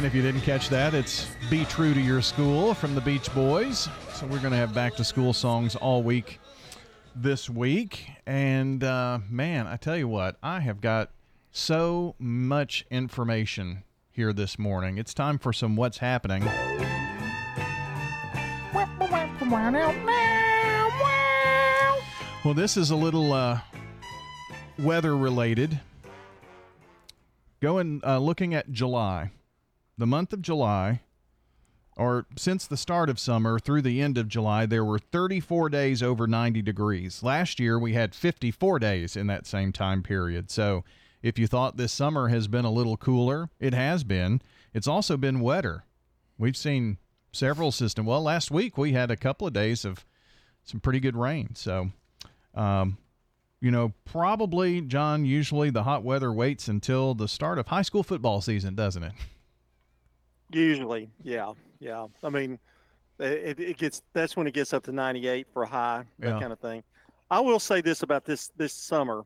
[0.00, 3.30] And if you didn't catch that, it's Be True to Your School from the Beach
[3.34, 3.86] Boys.
[4.14, 6.40] So we're going to have back to school songs all week
[7.14, 8.08] this week.
[8.26, 11.10] And uh, man, I tell you what, I have got
[11.50, 14.96] so much information here this morning.
[14.96, 16.46] It's time for some What's Happening.
[22.42, 23.60] Well, this is a little uh,
[24.78, 25.78] weather related.
[27.60, 29.32] Going uh, looking at July,
[30.00, 31.02] the month of July,
[31.96, 36.02] or since the start of summer through the end of July, there were 34 days
[36.02, 37.22] over 90 degrees.
[37.22, 40.50] Last year, we had 54 days in that same time period.
[40.50, 40.84] So,
[41.22, 44.40] if you thought this summer has been a little cooler, it has been.
[44.72, 45.84] It's also been wetter.
[46.38, 46.96] We've seen
[47.32, 48.08] several systems.
[48.08, 50.06] Well, last week we had a couple of days of
[50.64, 51.54] some pretty good rain.
[51.54, 51.90] So,
[52.54, 52.96] um,
[53.60, 58.02] you know, probably, John, usually the hot weather waits until the start of high school
[58.02, 59.12] football season, doesn't it?
[60.52, 62.06] Usually, yeah, yeah.
[62.22, 62.58] I mean,
[63.18, 66.40] it, it gets that's when it gets up to 98 for a high, that Yeah.
[66.40, 66.82] kind of thing.
[67.30, 69.24] I will say this about this this summer.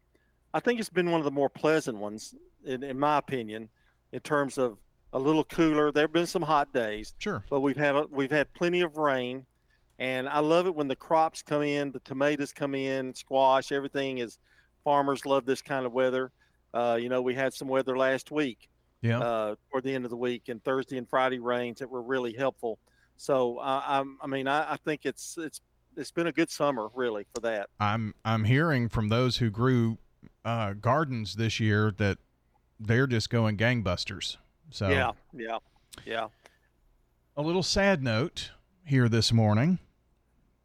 [0.53, 3.69] I think it's been one of the more pleasant ones, in, in my opinion,
[4.13, 4.79] in terms of
[5.13, 5.91] a little cooler.
[5.91, 8.97] There have been some hot days, sure, but we've had a- we've had plenty of
[8.99, 9.47] rain,
[9.99, 14.19] and I love it when the crops come in, the tomatoes come in, squash, everything
[14.19, 14.39] is.
[14.85, 16.31] Farmers love this kind of weather.
[16.75, 18.69] Uh, you know, we had some weather last week
[19.05, 19.19] Yeah.
[19.21, 22.33] uh, toward the end of the week, and Thursday and Friday rains that were really
[22.33, 22.79] helpful.
[23.17, 25.61] So uh, I'm, I mean, I, I think it's it's
[25.97, 27.69] it's been a good summer really for that.
[27.79, 29.99] I'm I'm hearing from those who grew
[30.45, 32.19] uh, gardens this year that
[32.81, 34.39] they're just going gangbusters.
[34.71, 35.59] So Yeah, yeah,
[36.05, 36.29] yeah.
[37.37, 38.53] a little sad note
[38.85, 39.79] here this morning.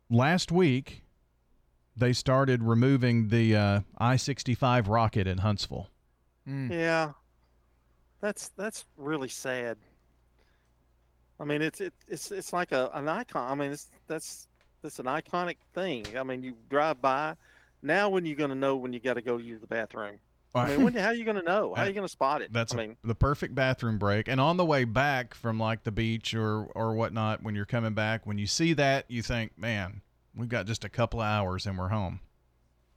[0.10, 1.04] Last week,
[1.96, 5.90] they started removing the uh, I-65 rocket in Huntsville.
[6.48, 7.12] Yeah,
[8.22, 9.78] that's that's really sad.
[11.40, 13.52] I mean, it's it, it's it's like a an icon.
[13.52, 14.48] I mean, it's that's
[14.82, 16.06] that's an iconic thing.
[16.18, 17.36] I mean, you drive by.
[17.82, 20.20] Now, when you're going to know when you got to go use the bathroom?
[20.54, 21.74] I mean, when, how are you going to know?
[21.76, 22.52] How are you going to spot it?
[22.52, 24.28] That's I a- mean, the perfect bathroom break.
[24.28, 27.94] And on the way back from like the beach or or whatnot, when you're coming
[27.94, 30.02] back, when you see that, you think, man,
[30.36, 32.20] we've got just a couple of hours and we're home.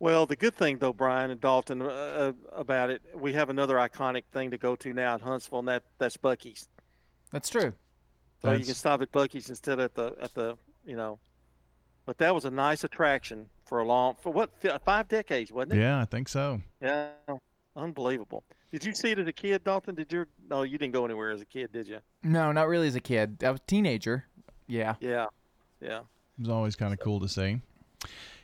[0.02, 3.76] Well, the good thing though, Brian and Dalton, uh, uh, about it, we have another
[3.76, 6.66] iconic thing to go to now in Huntsville, and that that's Buc-ee's.
[7.30, 7.72] That's true.
[8.42, 11.20] So you can stop at Buc-ee's instead of at the at the you know.
[12.04, 14.50] But that was a nice attraction for a long for what
[14.84, 15.78] five decades, wasn't it?
[15.78, 16.60] Yeah, I think so.
[16.80, 17.10] Yeah,
[17.76, 18.42] unbelievable.
[18.72, 19.94] Did you see it as a kid, Dalton?
[19.94, 20.26] Did you?
[20.50, 21.98] No, you didn't go anywhere as a kid, did you?
[22.24, 23.44] No, not really as a kid.
[23.44, 24.24] I was a teenager.
[24.66, 24.96] Yeah.
[24.98, 25.26] Yeah,
[25.80, 26.00] yeah.
[26.00, 27.60] It was always kind of cool to see.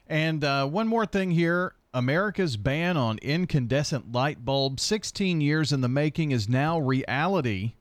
[0.09, 5.81] And uh, one more thing here America's ban on incandescent light bulbs, 16 years in
[5.81, 7.73] the making, is now reality.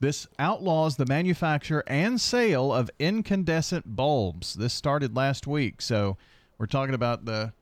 [0.00, 4.54] This outlaws the manufacture and sale of incandescent bulbs.
[4.54, 5.82] This started last week.
[5.82, 6.16] So
[6.58, 7.52] we're talking about the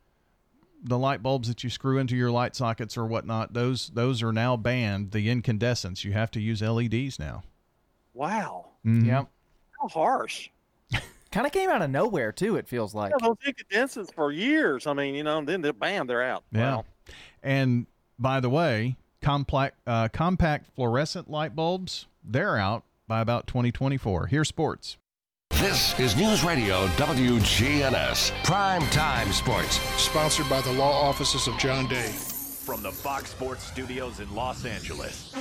[0.81, 3.53] the light bulbs that you screw into your light sockets or whatnot.
[3.55, 5.11] Those those are now banned.
[5.11, 6.05] The incandescents.
[6.05, 7.43] You have to use LEDs now.
[8.15, 9.07] Wow, Mhm.
[9.07, 9.29] Yep.
[9.81, 10.51] how harsh.
[11.31, 12.57] Kind of came out of nowhere too.
[12.57, 13.13] It feels like.
[13.13, 14.87] Yeah, those incandescents for years.
[14.87, 16.45] I mean, you know, then they're bam, they're out.
[16.53, 16.77] Yeah.
[16.77, 16.85] Wow.
[17.43, 17.87] And
[18.19, 24.27] by the way, compact uh, compact fluorescent light bulbs, they're out by about 2024.
[24.27, 24.97] Here's sports.
[25.51, 29.81] This is News Radio WGNS Prime Time Sports.
[30.01, 32.13] Sponsored by the law offices of John Day.
[32.13, 35.35] From the Fox Sports Studios in Los Angeles,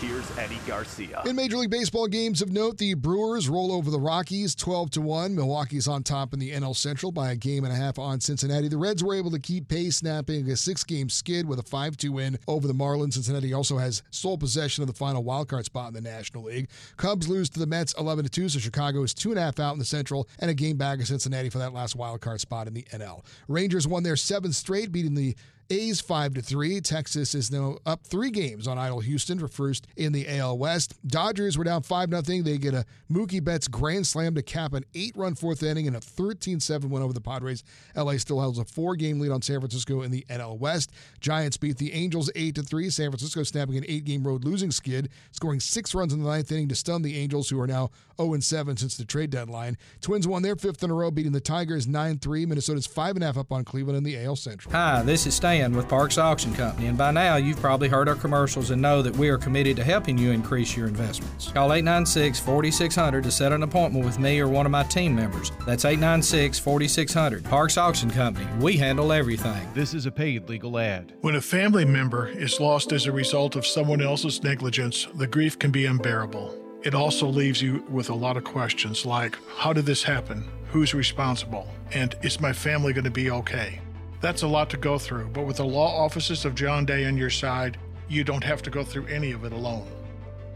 [0.00, 1.22] here's Eddie Garcia.
[1.26, 5.00] In Major League Baseball games of note, the Brewers roll over the Rockies 12 to
[5.00, 5.34] 1.
[5.34, 8.68] Milwaukee's on top in the NL Central by a game and a half on Cincinnati.
[8.68, 11.96] The Reds were able to keep pace, snapping a six game skid with a 5
[11.96, 13.14] 2 win over the Marlins.
[13.14, 16.68] Cincinnati also has sole possession of the final wildcard spot in the National League.
[16.96, 19.58] Cubs lose to the Mets 11 to 2, so Chicago is two and a half
[19.58, 22.66] out in the Central and a game back of Cincinnati for that last wildcard spot
[22.68, 23.24] in the NL.
[23.48, 25.34] Rangers won their seventh straight, beating the
[25.70, 26.80] A's 5 to 3.
[26.80, 30.94] Texas is now up 3 games on Idle Houston for first in the AL West.
[31.06, 32.42] Dodgers were down 5 0.
[32.42, 36.00] They get a Mookie Betts grand slam to cap an 8-run fourth inning and a
[36.00, 37.64] 13-7 win over the Padres.
[37.94, 40.90] LA still holds a 4-game lead on San Francisco in the NL West.
[41.20, 42.88] Giants beat the Angels 8 to 3.
[42.88, 46.68] San Francisco snapping an 8-game road losing skid, scoring 6 runs in the ninth inning
[46.68, 49.76] to stun the Angels who are now 0 7 since the trade deadline.
[50.00, 52.46] Twins won their fifth in a row beating the Tigers 9-3.
[52.46, 54.72] Minnesota's 5.5 up on Cleveland in the AL Central.
[54.72, 58.08] Hi, this is Stan Brian with Parks Auction Company, and by now you've probably heard
[58.08, 61.50] our commercials and know that we are committed to helping you increase your investments.
[61.50, 65.50] Call 896 4600 to set an appointment with me or one of my team members.
[65.66, 67.44] That's 896 4600.
[67.44, 68.46] Parks Auction Company.
[68.60, 69.68] We handle everything.
[69.74, 71.14] This is a paid legal ad.
[71.22, 75.58] When a family member is lost as a result of someone else's negligence, the grief
[75.58, 76.54] can be unbearable.
[76.84, 80.44] It also leaves you with a lot of questions like How did this happen?
[80.70, 81.66] Who's responsible?
[81.92, 83.80] And is my family going to be okay?
[84.20, 87.16] That's a lot to go through, but with the law offices of John Day on
[87.16, 87.78] your side,
[88.08, 89.86] you don't have to go through any of it alone.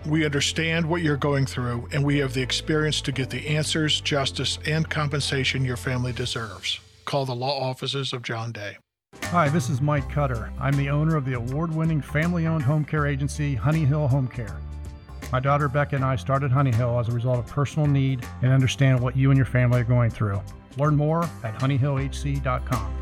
[0.04, 4.00] We understand what you're going through, and we have the experience to get the answers,
[4.00, 6.80] justice, and compensation your family deserves.
[7.04, 8.78] Call the law offices of John Day.
[9.24, 10.52] Hi, this is Mike Cutter.
[10.58, 14.26] I'm the owner of the award winning family owned home care agency, Honey Hill Home
[14.26, 14.58] Care.
[15.30, 18.52] My daughter Becca and I started Honey Hill as a result of personal need and
[18.52, 20.42] understand what you and your family are going through.
[20.78, 23.01] Learn more at honeyhillhc.com.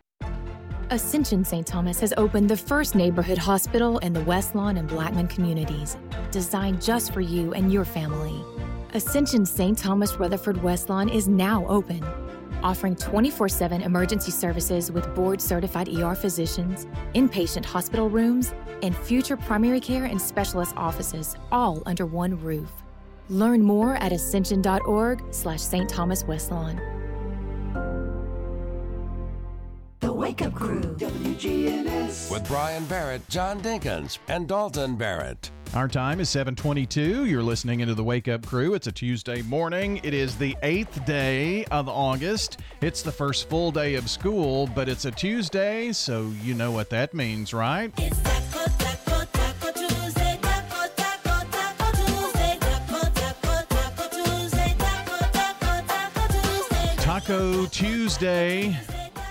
[0.91, 1.65] Ascension St.
[1.65, 5.95] Thomas has opened the first neighborhood hospital in the West Lawn and Blackman communities,
[6.31, 8.43] designed just for you and your family.
[8.93, 9.77] Ascension St.
[9.77, 12.03] Thomas Rutherford West Lawn is now open,
[12.61, 18.53] offering 24 7 emergency services with board certified ER physicians, inpatient hospital rooms,
[18.83, 22.69] and future primary care and specialist offices, all under one roof.
[23.29, 25.89] Learn more at ascension.org slash St.
[25.89, 26.51] Thomas West
[30.01, 32.31] The Wake Up Crew, WGNS.
[32.31, 35.51] With Brian Barrett, John Dinkins, and Dalton Barrett.
[35.75, 37.25] Our time is 722.
[37.25, 38.73] You're listening into the Wake Up Crew.
[38.73, 40.01] It's a Tuesday morning.
[40.03, 42.61] It is the eighth day of August.
[42.81, 46.89] It's the first full day of school, but it's a Tuesday, so you know what
[46.89, 47.95] that means, right?
[56.97, 58.75] Taco Tuesday.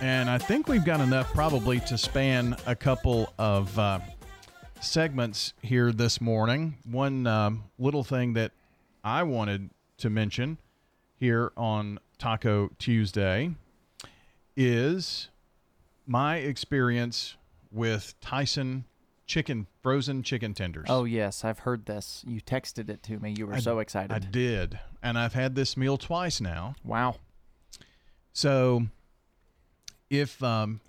[0.02, 4.01] And I think we've got enough probably to span a couple of uh,
[4.81, 6.78] segments here this morning.
[6.85, 8.52] One um, little thing that
[9.05, 9.68] I wanted
[9.98, 10.56] to mention
[11.16, 13.51] here on Taco Tuesday
[14.56, 15.28] is
[16.06, 17.36] my experience
[17.70, 18.86] with Tyson
[19.27, 20.86] chicken, frozen chicken tenders.
[20.89, 22.24] Oh, yes, I've heard this.
[22.27, 23.35] You texted it to me.
[23.36, 24.12] You were I- so excited.
[24.12, 24.81] I did.
[25.02, 26.74] And I've had this meal twice now.
[26.85, 27.16] Wow.
[28.32, 28.86] So
[30.11, 30.81] if um,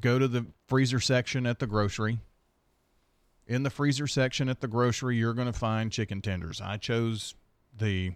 [0.00, 2.18] go to the freezer section at the grocery,
[3.46, 6.60] in the freezer section at the grocery, you're going to find chicken tenders.
[6.60, 7.34] I chose
[7.76, 8.12] the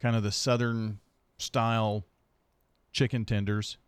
[0.00, 1.00] kind of the southern
[1.38, 2.04] style
[2.92, 3.78] chicken tenders.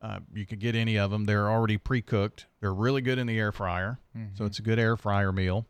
[0.00, 1.24] Uh, you could get any of them.
[1.24, 2.46] They're already pre-cooked.
[2.60, 3.98] They're really good in the air fryer,
[4.34, 4.46] so Mhm.
[4.46, 5.66] it's a good air fryer meal.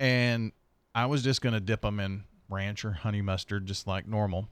[0.00, 0.52] And
[0.94, 4.48] I was just going to dip them in ranch or honey mustard, just like normal.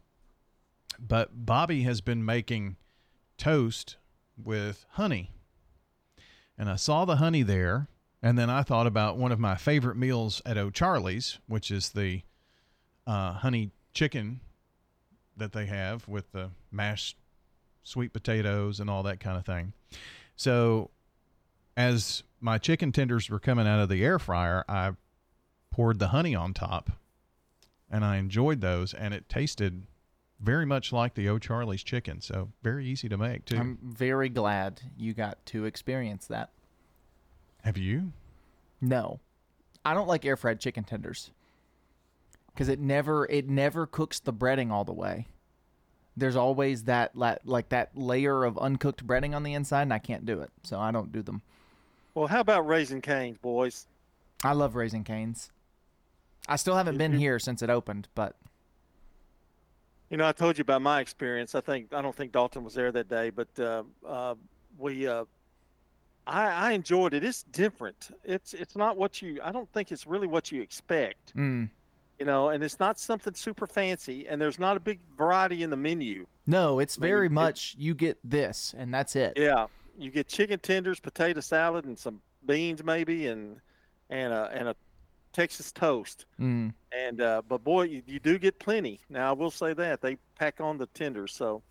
[0.99, 2.77] But Bobby has been making
[3.41, 3.97] toast
[4.37, 5.31] with honey.
[6.59, 7.89] And I saw the honey there,
[8.23, 12.23] and then I thought about one of my favorite meals at O'Charley's, which is the
[13.07, 14.41] uh, honey chicken
[15.39, 17.17] that they have with the mashed
[17.83, 19.73] sweet potatoes and all that kind of thing.
[20.37, 20.91] So,
[21.79, 24.93] as my chicken tenders were coming out of the air fryer, I
[25.71, 26.91] poured the honey on top,
[27.91, 29.87] and I enjoyed those, and it tasted
[30.41, 32.21] very much like the O'Charley's chicken.
[32.21, 33.57] So very easy to make too.
[33.57, 36.51] I'm very glad you got to experience that.
[37.62, 38.12] Have you?
[38.81, 39.21] No,
[39.85, 41.31] I don't like air fried chicken tenders
[42.53, 45.29] because it never it never cooks the breading all the way.
[46.17, 50.27] There's always that like that layer of uncooked breading on the inside, and I can't
[50.27, 51.43] do it, so I don't do them.
[52.15, 53.87] Well, how about Raising Cane's, boys?
[54.43, 55.53] I love Raising Cane's.
[56.49, 58.35] I still haven't been here since it opened, but
[60.11, 61.55] You know, I told you about my experience.
[61.55, 64.35] I think I don't think Dalton was there that day, but uh, uh,
[64.77, 65.24] we uh,
[66.27, 67.23] I, I enjoyed it.
[67.23, 68.11] It's different.
[68.24, 69.39] It's it's not what you.
[69.43, 71.35] I don't think it's really what you expect.
[71.37, 71.69] mm,
[72.19, 75.70] You know, and it's not something super fancy, and there's not a big variety in
[75.70, 76.27] the menu.
[76.47, 79.35] no, it's I mean, very it- much you get this and that's it.
[79.37, 79.66] Yeah,
[79.97, 83.61] you get chicken tenders, potato salad, and some beans maybe, and
[84.09, 84.74] and a and a
[85.32, 86.27] Texas toast.
[86.40, 86.73] Mm.
[86.97, 89.01] And uh, but boy, you, you do get plenty.
[89.09, 91.62] Now I will say that they pack on the tenders, so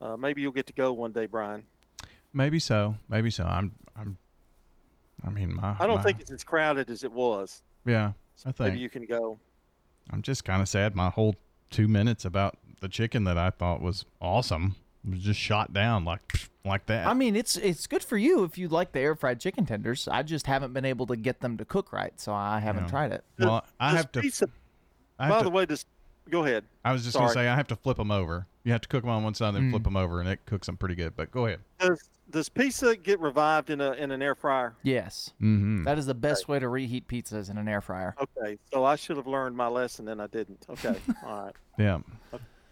[0.00, 1.62] uh, maybe you'll get to go one day, Brian.
[2.32, 2.96] maybe so.
[3.08, 3.44] Maybe so.
[3.44, 3.72] I'm.
[3.96, 4.18] I'm.
[5.24, 5.76] I mean, my.
[5.78, 7.62] I don't my- think it's as crowded as it was.
[7.86, 8.12] Yeah,
[8.44, 8.70] I think.
[8.74, 9.38] Maybe you can go.
[10.10, 10.94] I'm just kind of sad.
[10.94, 11.36] My whole
[11.70, 14.74] two minutes about the chicken that I thought was awesome
[15.08, 16.20] was just shot down like
[16.64, 17.06] like that.
[17.06, 20.06] I mean, it's it's good for you if you like the air fried chicken tenders.
[20.08, 22.90] I just haven't been able to get them to cook right, so I haven't Yeah.
[22.90, 23.24] tried it.
[23.38, 24.20] Well, I have to.
[24.20, 24.48] pizza-
[25.18, 25.84] I have by to- the way, this.
[26.28, 26.64] Go ahead.
[26.84, 28.46] I was just gonna say I have to flip them over.
[28.62, 29.70] You have to cook them on one side, then Mm.
[29.70, 31.16] flip them over, and it cooks them pretty good.
[31.16, 31.60] But go ahead.
[31.78, 34.74] Does does pizza get revived in a in an air fryer?
[34.84, 35.82] Yes, Mm-hmm.
[35.84, 38.14] that is the best way to reheat pizzas in an air fryer.
[38.20, 40.64] Okay, so I should have learned my lesson and I didn't.
[40.68, 40.94] Okay,
[41.26, 41.54] all right.
[41.78, 41.98] Yeah.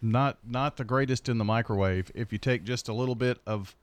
[0.01, 2.11] Not not the greatest in the microwave.
[2.15, 3.75] If you take just a little bit of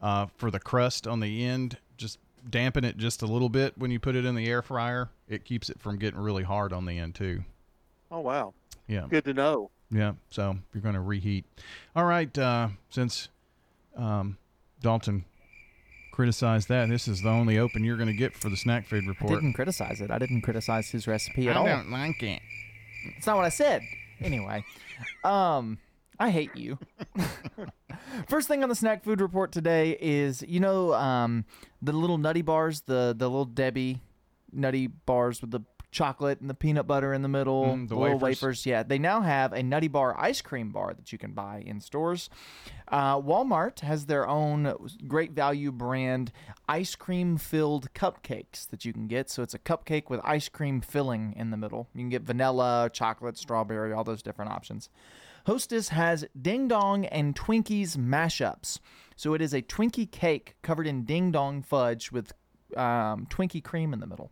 [0.00, 2.18] uh, for the crust on the end, just
[2.48, 5.08] dampen it just a little bit when you put it in the air fryer.
[5.28, 7.42] It keeps it from getting really hard on the end too.
[8.10, 8.54] Oh wow.
[8.86, 9.06] Yeah.
[9.08, 9.70] Good to know.
[9.90, 10.12] Yeah.
[10.30, 11.44] So you're going to reheat.
[11.96, 12.36] All right.
[12.38, 13.28] Uh, since
[13.96, 14.36] um,
[14.80, 15.24] Dalton
[16.12, 19.04] criticized that, this is the only open you're going to get for the snack food
[19.04, 19.32] I report.
[19.40, 20.10] didn't criticize it.
[20.10, 21.66] I didn't criticize his recipe at I all.
[21.66, 22.40] I don't like it.
[23.16, 23.82] It's not what I said.
[24.20, 24.64] Anyway,
[25.24, 25.78] um,
[26.18, 26.78] I hate you.
[28.28, 31.44] First thing on the snack food report today is you know um,
[31.82, 34.00] the little nutty bars, the the little Debbie
[34.52, 35.60] nutty bars with the
[35.90, 38.66] chocolate and the peanut butter in the middle, Mm, the little wafers.
[38.66, 41.80] Yeah, they now have a nutty bar ice cream bar that you can buy in
[41.80, 42.28] stores.
[42.88, 44.74] Uh, Walmart has their own
[45.06, 46.32] great value brand
[46.68, 49.30] ice cream filled cupcakes that you can get.
[49.30, 51.88] So it's a cupcake with ice cream filling in the middle.
[51.94, 54.88] You can get vanilla, chocolate, strawberry, all those different options.
[55.46, 58.80] Hostess has Ding Dong and Twinkies mashups.
[59.14, 62.32] So it is a Twinkie cake covered in Ding Dong fudge with
[62.76, 64.30] um, Twinkie cream in the middle.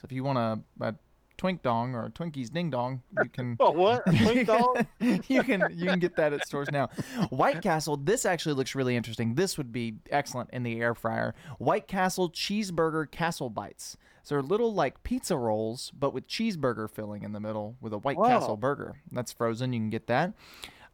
[0.00, 0.94] So if you want a, a
[1.36, 3.56] Twink Dong or a Twinkies Ding Dong, you can.
[3.58, 4.04] Oh, what?
[4.06, 4.86] Twink Dong?
[5.00, 6.88] you can you can get that at stores now.
[7.30, 7.96] White Castle.
[7.96, 9.34] This actually looks really interesting.
[9.34, 11.34] This would be excellent in the air fryer.
[11.58, 13.96] White Castle cheeseburger castle bites.
[14.22, 17.98] So they're little like pizza rolls, but with cheeseburger filling in the middle with a
[17.98, 18.28] White Wow.
[18.28, 18.96] Castle burger.
[19.10, 19.72] That's frozen.
[19.72, 20.34] You can get that.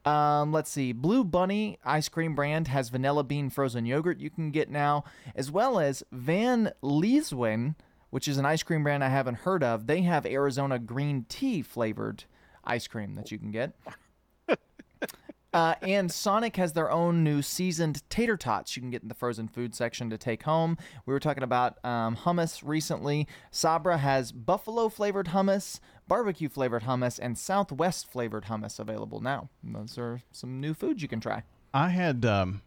[0.05, 0.93] Um, let's see.
[0.93, 5.05] Blue Bunny ice cream brand has vanilla bean frozen yogurt you can get now,
[5.35, 7.75] as well as Van Leeuwen,
[8.15, 9.89] which is an ice cream brand I haven't heard of.
[9.89, 12.23] They have Arizona green tea flavored
[12.63, 13.73] ice cream that you can get.
[15.53, 19.15] Uh, and Sonic has their own new seasoned tater tots you can get in the
[19.15, 20.77] frozen food section to take home.
[21.07, 23.29] We were talking about um, hummus recently.
[23.53, 25.79] Sabra has buffalo flavored hummus,
[26.09, 29.49] barbecue flavored hummus, and Southwest flavored hummus available now.
[29.63, 31.45] And those are some new foods you can try.
[31.73, 32.63] I had um,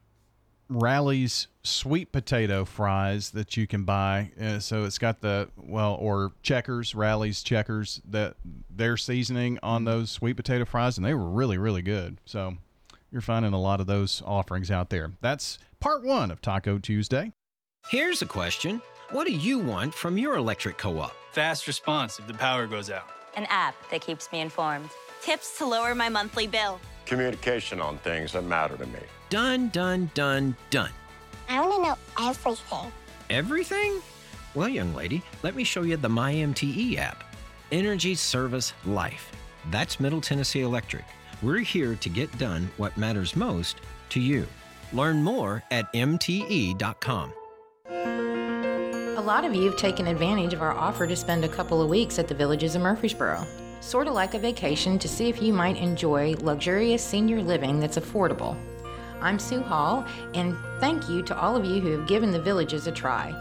[0.69, 4.31] Rally's sweet potato fries that you can buy.
[4.39, 8.35] Uh, so it's got the well, or Checkers, Rally's Checkers that
[8.69, 12.19] their seasoning on those sweet potato fries, and they were really, really good.
[12.25, 12.55] So
[13.11, 15.11] you're finding a lot of those offerings out there.
[15.21, 17.31] That's part one of Taco Tuesday.
[17.89, 18.81] Here's a question
[19.11, 21.13] What do you want from your electric co op?
[21.31, 23.07] Fast response if the power goes out.
[23.35, 24.89] An app that keeps me informed.
[25.21, 26.79] Tips to lower my monthly bill.
[27.05, 28.99] Communication on things that matter to me.
[29.29, 30.91] Done, done, done, done.
[31.49, 32.91] I want to know everything.
[33.29, 34.01] Everything?
[34.55, 37.25] Well, young lady, let me show you the MyMTE app
[37.71, 39.29] Energy Service Life.
[39.69, 41.03] That's Middle Tennessee Electric.
[41.41, 44.47] We're here to get done what matters most to you.
[44.93, 47.33] Learn more at mte.com.
[47.89, 51.89] A lot of you have taken advantage of our offer to spend a couple of
[51.89, 53.45] weeks at the Villages of Murfreesboro.
[53.81, 57.97] Sort of like a vacation to see if you might enjoy luxurious senior living that's
[57.97, 58.55] affordable.
[59.21, 62.87] I'm Sue Hall, and thank you to all of you who have given the Villages
[62.87, 63.35] a try.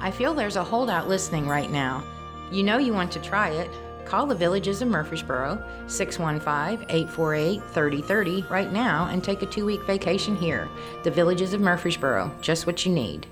[0.00, 2.02] I feel there's a holdout listening right now.
[2.50, 3.70] You know you want to try it.
[4.04, 9.82] Call the Villages of Murfreesboro, 615 848 3030 right now and take a two week
[9.82, 10.68] vacation here.
[11.04, 13.26] The Villages of Murfreesboro, just what you need.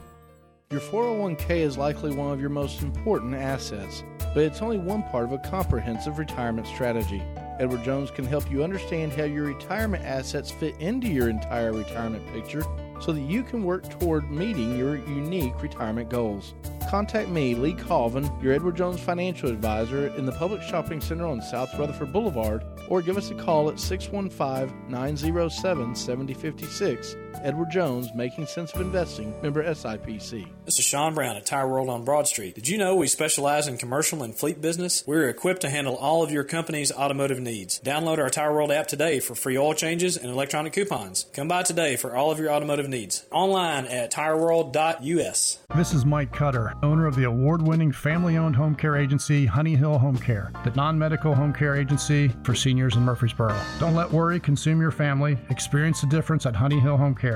[0.71, 4.05] Your 401k is likely one of your most important assets,
[4.35, 7.23] but it's only one part of a comprehensive retirement strategy.
[7.59, 12.27] Edward Jones can help you understand how your retirement assets fit into your entire retirement
[12.33, 12.63] picture
[13.01, 16.55] so that you can work toward meeting your unique retirement goals.
[16.89, 21.43] Contact me, Lee Colvin, your Edward Jones financial advisor in the Publix Shopping Center on
[21.43, 27.17] South Rutherford Boulevard, or give us a call at 615 907 7056.
[27.43, 30.49] Edward Jones, Making Sense of Investing, member SIPC.
[30.65, 32.55] This is Sean Brown at Tire World on Broad Street.
[32.55, 35.05] Did you know we specialize in commercial and fleet business?
[35.07, 37.81] We're equipped to handle all of your company's automotive needs.
[37.81, 41.27] Download our Tire World app today for free oil changes and electronic coupons.
[41.33, 43.25] Come by today for all of your automotive needs.
[43.31, 45.59] Online at tireworld.us.
[45.77, 49.77] This is Mike Cutter, owner of the award winning family owned home care agency Honey
[49.77, 53.59] Hill Home Care, the non medical home care agency for seniors in Murfreesboro.
[53.79, 55.39] Don't let worry consume your family.
[55.51, 57.28] Experience the difference at Honey Hill Home Care.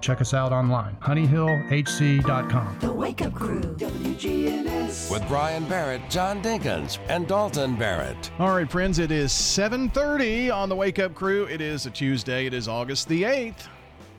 [0.00, 2.78] Check us out online, honeyhillhc.com.
[2.80, 5.10] The Wake Up Crew, WGNS.
[5.10, 8.30] With Brian Barrett, John Dinkins, and Dalton Barrett.
[8.38, 11.44] All right, friends, it is 7:30 on the Wake Up Crew.
[11.44, 12.44] It is a Tuesday.
[12.44, 13.68] It is August the 8th.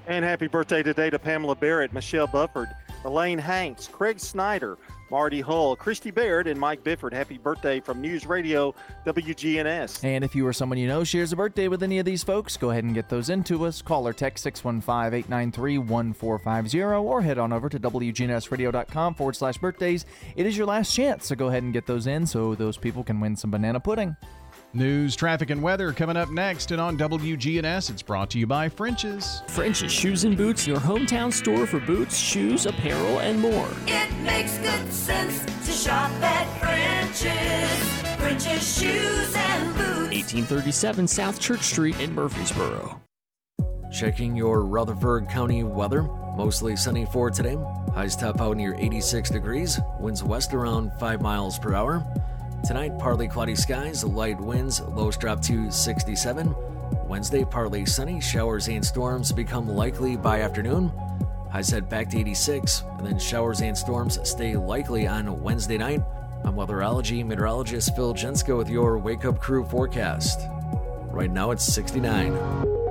[0.08, 2.70] And happy birthday today to Pamela Barrett, Michelle Bufford,
[3.04, 4.78] Elaine Hanks, Craig Snyder,
[5.10, 7.14] Marty Hull, Christy Baird, and Mike Bifford.
[7.14, 8.74] Happy birthday from News Radio
[9.06, 10.04] WGNS.
[10.04, 12.58] And if you or someone you know shares a birthday with any of these folks,
[12.58, 13.82] go ahead and get those into us.
[13.82, 20.06] Call or text 615 893 1450 or head on over to WGNSradio.com forward slash birthdays.
[20.36, 23.04] It is your last chance, so go ahead and get those in so those people
[23.04, 24.16] can win some banana pudding.
[24.76, 26.72] News, traffic, and weather coming up next.
[26.72, 29.42] And on WGNS, it's brought to you by French's.
[29.48, 33.70] French's Shoes and Boots, your hometown store for boots, shoes, apparel, and more.
[33.88, 38.20] It makes good sense to shop at French's.
[38.20, 40.12] French's Shoes and Boots.
[40.12, 43.00] 1837 South Church Street in Murfreesboro.
[43.94, 46.02] Checking your Rutherford County weather.
[46.36, 47.58] Mostly sunny for today.
[47.94, 49.80] Highs top out near 86 degrees.
[50.02, 52.06] Winds west around 5 miles per hour.
[52.66, 56.56] Tonight, partly cloudy skies, light winds, lows drop to 67.
[57.08, 60.92] Wednesday, partly sunny, showers and storms become likely by afternoon.
[61.52, 66.02] Highs head back to 86, and then showers and storms stay likely on Wednesday night.
[66.44, 70.42] I'm weatherology meteorologist Phil Jensko with your Wake Up Crew forecast.
[71.12, 72.85] Right now it's 69.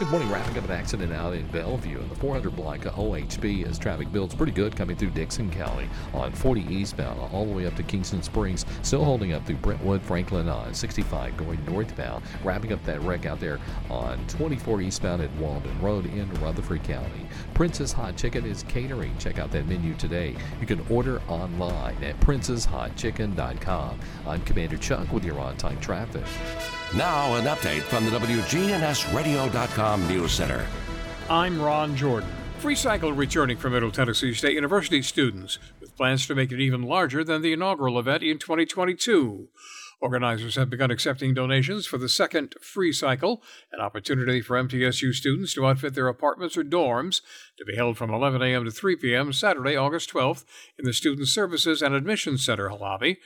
[0.00, 0.30] Good morning.
[0.30, 4.10] Wrapping up an accident out in Bellevue in the 400 block of OHB as traffic
[4.10, 7.82] builds pretty good coming through Dickson County on 40 eastbound all the way up to
[7.82, 8.64] Kingston Springs.
[8.80, 12.24] Still holding up through Brentwood, Franklin on 65 going northbound.
[12.42, 13.58] Wrapping up that wreck out there
[13.90, 17.26] on 24 eastbound at Walden Road in Rutherford County.
[17.52, 19.14] Prince's Hot Chicken is catering.
[19.18, 20.34] Check out that menu today.
[20.62, 24.00] You can order online at princesshotchicken.com.
[24.26, 26.24] I'm Commander Chuck with your on time traffic.
[26.96, 30.66] Now, an update from the WGNSradio.com News Center.
[31.28, 32.28] I'm Ron Jordan.
[32.58, 36.82] Free Cycle returning for Middle Tennessee State University students with plans to make it even
[36.82, 39.48] larger than the inaugural event in 2022.
[40.00, 43.40] Organizers have begun accepting donations for the second Free Cycle,
[43.70, 47.20] an opportunity for MTSU students to outfit their apartments or dorms,
[47.56, 48.64] to be held from 11 a.m.
[48.64, 49.32] to 3 p.m.
[49.32, 50.44] Saturday, August 12th,
[50.76, 53.18] in the Student Services and Admissions Center lobby,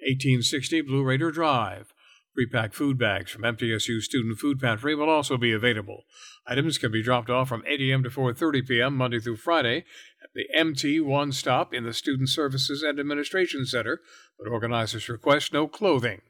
[0.00, 1.91] 1860 Blue Raider Drive.
[2.34, 6.04] Prepacked food bags from MTSU Student Food Pantry will also be available.
[6.46, 8.02] Items can be dropped off from 8 a.m.
[8.04, 8.96] to 4:30 p.m.
[8.96, 9.84] Monday through Friday
[10.22, 14.00] at the MT One Stop in the Student Services and Administration Center,
[14.38, 16.22] but organizers request no clothing.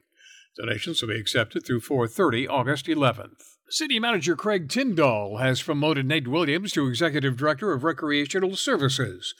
[0.57, 3.57] Donations will be accepted through 4:30 August 11th.
[3.69, 9.33] City Manager Craig Tindall has promoted Nate Williams to Executive Director of Recreational Services.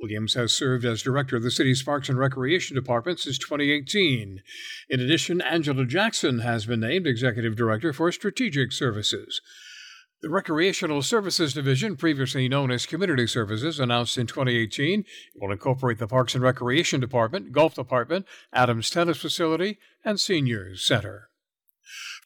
[0.00, 4.42] Williams has served as director of the city's Parks and Recreation Department since 2018.
[4.90, 9.40] In addition, Angela Jackson has been named executive director for Strategic Services.
[10.22, 15.06] The Recreational Services Division, previously known as Community Services, announced in 2018 it
[15.40, 21.25] will incorporate the Parks and Recreation Department, Golf Department, Adams Tennis Facility, and Seniors Center.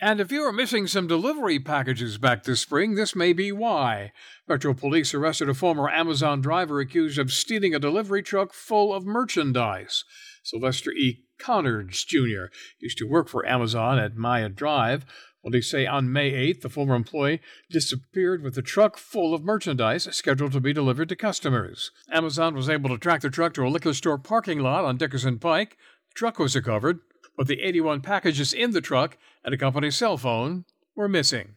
[0.03, 4.13] And if you are missing some delivery packages back this spring, this may be why.
[4.49, 9.05] Metro Police arrested a former Amazon driver accused of stealing a delivery truck full of
[9.05, 10.05] merchandise.
[10.43, 11.25] Sylvester E.
[11.39, 12.51] Conards Jr.
[12.79, 15.05] used to work for Amazon at Myatt Drive.
[15.45, 17.41] They say on May 8th, the former employee
[17.71, 21.91] disappeared with a truck full of merchandise scheduled to be delivered to customers.
[22.11, 25.39] Amazon was able to track the truck to a liquor store parking lot on Dickerson
[25.39, 25.77] Pike.
[26.09, 27.01] The truck was recovered,
[27.41, 31.55] but the 81 packages in the truck and a company cell phone were missing.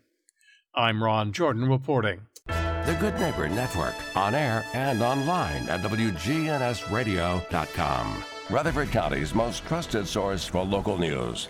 [0.74, 2.22] I'm Ron Jordan reporting.
[2.48, 8.24] The Good Neighbor Network, on air and online at WGNSradio.com.
[8.50, 11.50] Rutherford County's most trusted source for local news.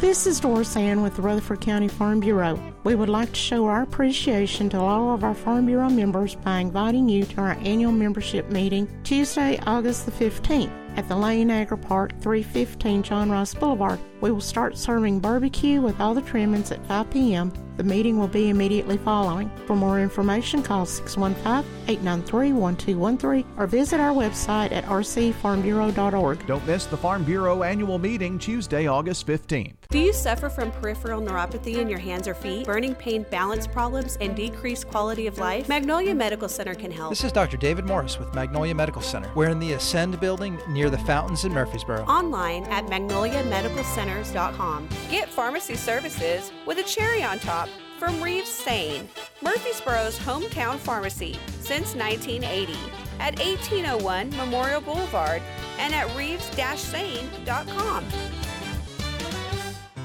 [0.00, 2.60] This is Doris Ann with the Rutherford County Farm Bureau.
[2.82, 6.58] We would like to show our appreciation to all of our Farm Bureau members by
[6.58, 11.78] inviting you to our annual membership meeting Tuesday, August the 15th at the Lane Agri
[11.78, 13.98] Park, 315 John Ross Boulevard.
[14.20, 17.52] We will start serving barbecue with all the trimmings at 5 p.m.
[17.76, 19.50] The meeting will be immediately following.
[19.66, 26.46] For more information, call 615 893 1213 or visit our website at rcfarmbureau.org.
[26.46, 29.74] Don't miss the Farm Bureau annual meeting Tuesday, August 15th.
[29.90, 34.16] Do you suffer from peripheral neuropathy in your hands or feet, burning pain, balance problems,
[34.20, 35.68] and decreased quality of life?
[35.68, 37.10] Magnolia Medical Center can help.
[37.10, 37.56] This is Dr.
[37.56, 39.30] David Morris with Magnolia Medical Center.
[39.34, 42.04] We're in the Ascend building near the fountains in Murfreesboro.
[42.04, 44.88] Online at magnoliamedicalcenters.com.
[45.10, 47.68] Get pharmacy services with a cherry on top
[47.98, 49.08] from Reeves Sain,
[49.42, 52.72] Murfreesboro's hometown pharmacy since 1980
[53.20, 55.40] at 1801 Memorial Boulevard
[55.78, 58.04] and at reeves-sain.com.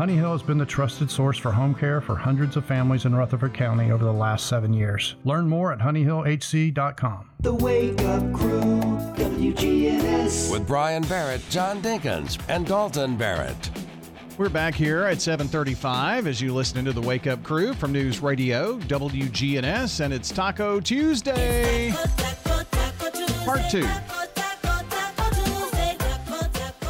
[0.00, 3.14] Honey Hill has been the trusted source for home care for hundreds of families in
[3.14, 5.14] Rutherford County over the last seven years.
[5.26, 7.28] Learn more at honeyhillhc.com.
[7.40, 8.80] The Wake Up Crew,
[9.18, 10.50] WGNS.
[10.50, 13.70] With Brian Barrett, John Dinkins, and Dalton Barrett.
[14.38, 18.20] We're back here at 7:35 as you listen to the Wake Up Crew from News
[18.22, 21.92] Radio WGNS, and it's Taco Tuesday,
[23.44, 23.86] Part Two.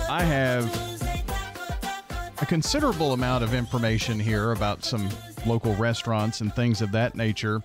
[0.09, 0.90] I have
[2.41, 5.11] a considerable amount of information here about some
[5.45, 7.63] local restaurants and things of that nature.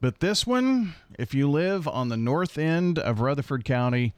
[0.00, 4.14] But this one, if you live on the north end of Rutherford County,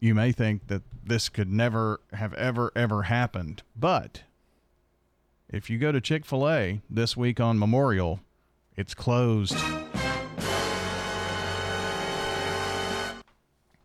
[0.00, 3.62] you may think that this could never have ever, ever happened.
[3.76, 4.22] But
[5.48, 8.20] if you go to Chick fil A this week on Memorial,
[8.76, 9.56] it's closed.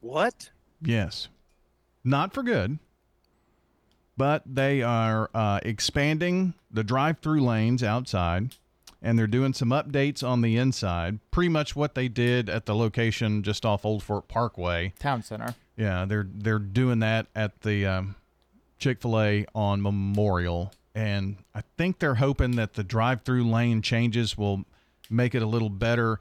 [0.01, 0.49] What?
[0.81, 1.29] Yes.
[2.03, 2.79] Not for good,
[4.17, 8.55] but they are uh, expanding the drive through lanes outside
[9.03, 11.19] and they're doing some updates on the inside.
[11.29, 14.93] Pretty much what they did at the location just off Old Fort Parkway.
[14.97, 15.53] Town Center.
[15.75, 18.15] Yeah, they're they're doing that at the um,
[18.79, 24.37] Chick Fil A on Memorial, and I think they're hoping that the drive-through lane changes
[24.37, 24.65] will
[25.09, 26.19] make it a little better.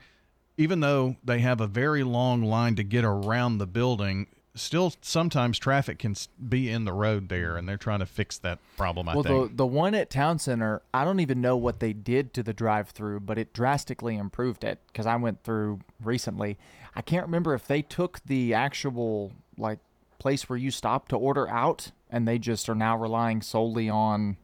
[0.57, 5.57] Even though they have a very long line to get around the building, still sometimes
[5.57, 6.15] traffic can
[6.47, 9.09] be in the road there, and they're trying to fix that problem.
[9.09, 9.49] I well, think.
[9.51, 12.53] the the one at Town Center, I don't even know what they did to the
[12.53, 16.57] drive-through, but it drastically improved it because I went through recently.
[16.95, 19.79] I can't remember if they took the actual like
[20.19, 24.37] place where you stop to order out, and they just are now relying solely on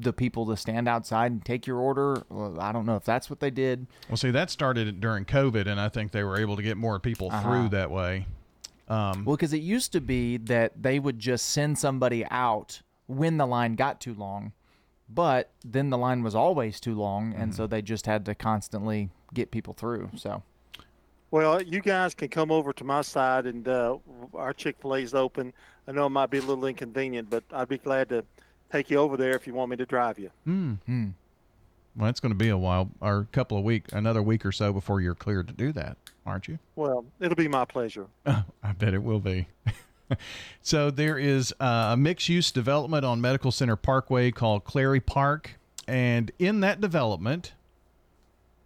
[0.00, 2.22] the people to stand outside and take your order.
[2.28, 3.88] Well, I don't know if that's what they did.
[4.08, 7.00] Well, see, that started during COVID, and I think they were able to get more
[7.00, 7.42] people Uh-huh.
[7.42, 8.26] through that way.
[8.88, 13.36] Um, Well, because it used to be that they would just send somebody out when
[13.36, 14.52] the line got too long,
[15.08, 19.10] but then the line was always too long, and so they just had to constantly
[19.34, 20.10] get people through.
[20.16, 20.42] So
[21.30, 23.98] Well, you guys can come over to my side, and uh,
[24.34, 25.52] our Chick Fil A's open.
[25.86, 28.24] I know it might be a little inconvenient, but I'd be glad to
[28.70, 30.30] take you over there if you want me to drive you.
[30.44, 30.74] Hmm.
[31.96, 34.52] Well, it's going to be a while, or a couple of week, another week or
[34.52, 35.96] so before you're cleared to do that,
[36.28, 36.58] aren't you?
[36.76, 38.06] Well, it'll be my pleasure.
[38.26, 39.48] I bet it will be.
[40.62, 46.30] so there is uh, a mixed-use development on Medical Center Parkway called Clary Park, and
[46.38, 47.54] in that development,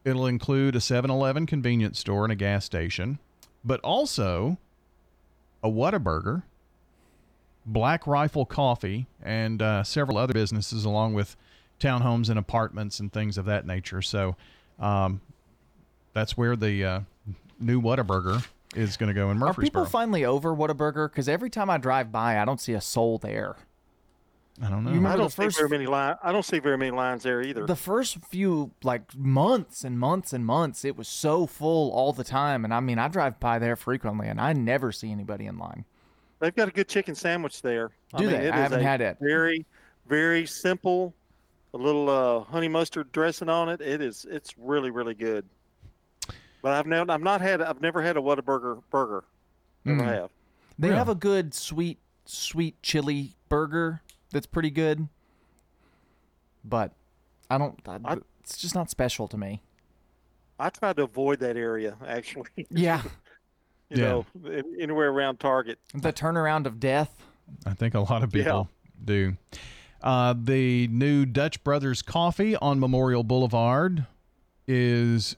[0.04, 3.18] it'll include a 7-Eleven convenience store and a gas station,
[3.64, 4.58] but also
[5.62, 6.42] a Whataburger,
[7.64, 11.36] Black Rifle Coffee, and uh, several other businesses, along with
[11.78, 14.02] townhomes and apartments and things of that nature.
[14.02, 14.36] So
[14.78, 15.20] um,
[16.12, 17.00] that's where the uh,
[17.62, 19.46] new Whataburger is going to go in Murfreesboro.
[19.46, 19.82] are Murfreesboro.
[19.82, 21.10] people finally over Whataburger?
[21.10, 23.56] Because every time I drive by, I don't see a soul there.
[24.60, 24.92] I don't know.
[24.92, 26.16] You I don't see first very many line.
[26.22, 27.66] I don't see very many lines there either.
[27.66, 32.24] the first few like months and months and months, it was so full all the
[32.24, 35.58] time, and I mean, I drive by there frequently, and I never see anybody in
[35.58, 35.84] line.
[36.38, 37.88] They've got a good chicken sandwich there.
[38.16, 38.48] Do I mean, they?
[38.48, 39.16] it I haven't had it.
[39.20, 39.64] Very,
[40.06, 41.14] very simple.
[41.72, 43.80] A little uh, honey mustard dressing on it.
[43.80, 44.26] It is.
[44.28, 45.46] It's really, really good.
[46.62, 47.10] But I've never.
[47.10, 47.60] I've not had.
[47.60, 49.24] I've never had a Whataburger burger.
[49.84, 50.06] Never Mm.
[50.06, 50.30] have.
[50.78, 50.98] They Really?
[50.98, 55.08] have a good sweet, sweet chili burger that's pretty good,
[56.64, 56.92] but
[57.50, 57.78] I don't.
[57.86, 59.62] I, it's just not special to me.
[60.58, 62.48] I try to avoid that area actually.
[62.70, 63.02] Yeah,
[63.90, 64.08] you Yeah.
[64.08, 64.26] know,
[64.80, 65.78] anywhere around Target.
[65.94, 67.14] the turnaround of death.
[67.66, 68.44] I think a lot of Yeah.
[68.44, 68.68] people
[69.04, 69.36] do.
[70.00, 74.06] Uh, the new Dutch Brothers Coffee on Memorial Boulevard
[74.66, 75.36] is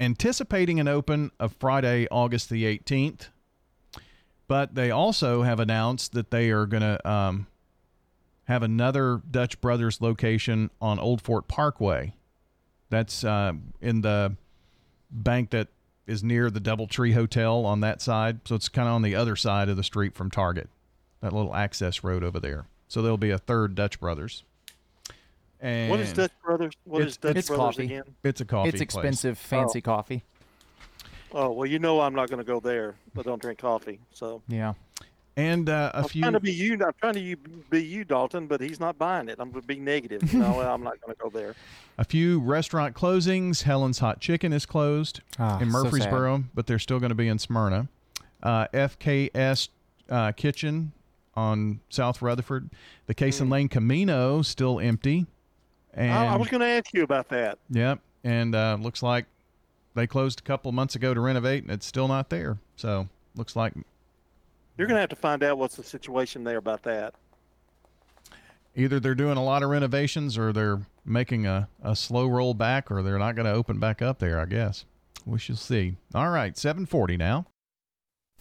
[0.00, 3.28] anticipating an open of Friday, August the 18th.
[4.46, 7.46] But they also have announced that they are going to um,
[8.44, 12.14] have another Dutch Brothers location on Old Fort Parkway.
[12.88, 13.52] That's uh,
[13.82, 14.36] in the
[15.10, 15.68] bank that
[16.06, 18.40] is near the Doubletree Hotel on that side.
[18.46, 20.70] So it's kind of on the other side of the street from Target,
[21.20, 22.64] that little access road over there.
[22.88, 24.44] So there'll be a third Dutch Brothers.
[25.60, 26.72] And What is Dutch Brothers?
[26.84, 27.84] What It's- Dutch it's Brothers coffee.
[27.84, 28.02] again?
[28.22, 28.68] It's a coffee.
[28.68, 28.82] it's place.
[28.82, 30.22] expensive, fancy coffee.
[31.32, 32.94] Oh well, you know I'm not going to go there.
[33.18, 33.98] I don't drink coffee.
[34.12, 34.74] So Yeah.
[35.36, 36.22] And uh, a I'm few.
[36.22, 36.72] trying to be you.
[36.74, 37.36] I'm trying to
[37.70, 39.36] be you, Dalton, but he's not buying it.
[39.38, 40.34] I'm going to be negative.
[40.34, 41.54] no, I'm not going to go there.
[41.98, 43.62] A few restaurant closings.
[43.62, 47.28] Helen's Hot Chicken is closed Ah, in so Murfreesboro, but they're still going to be
[47.28, 47.86] in Smyrna.
[48.42, 49.68] Uh, FKS
[50.08, 50.90] uh, Kitchen
[51.36, 52.70] on South Rutherford.
[53.06, 55.26] The Case and Lane Camino still empty.
[55.94, 57.58] And I, I was going to ask you about that.
[57.70, 59.26] Yep, and uh, looks like
[59.94, 62.58] they closed a couple months ago to renovate, and it's still not there.
[62.76, 63.72] So looks like
[64.76, 67.14] You're going to have to find out what's the situation there about that.
[68.76, 72.90] either they're doing a lot of renovations or they're making a, a slow roll back
[72.90, 74.84] or they're not going to open back up there, I guess.
[75.26, 75.96] We shall see.
[76.14, 77.46] All right, 740 now.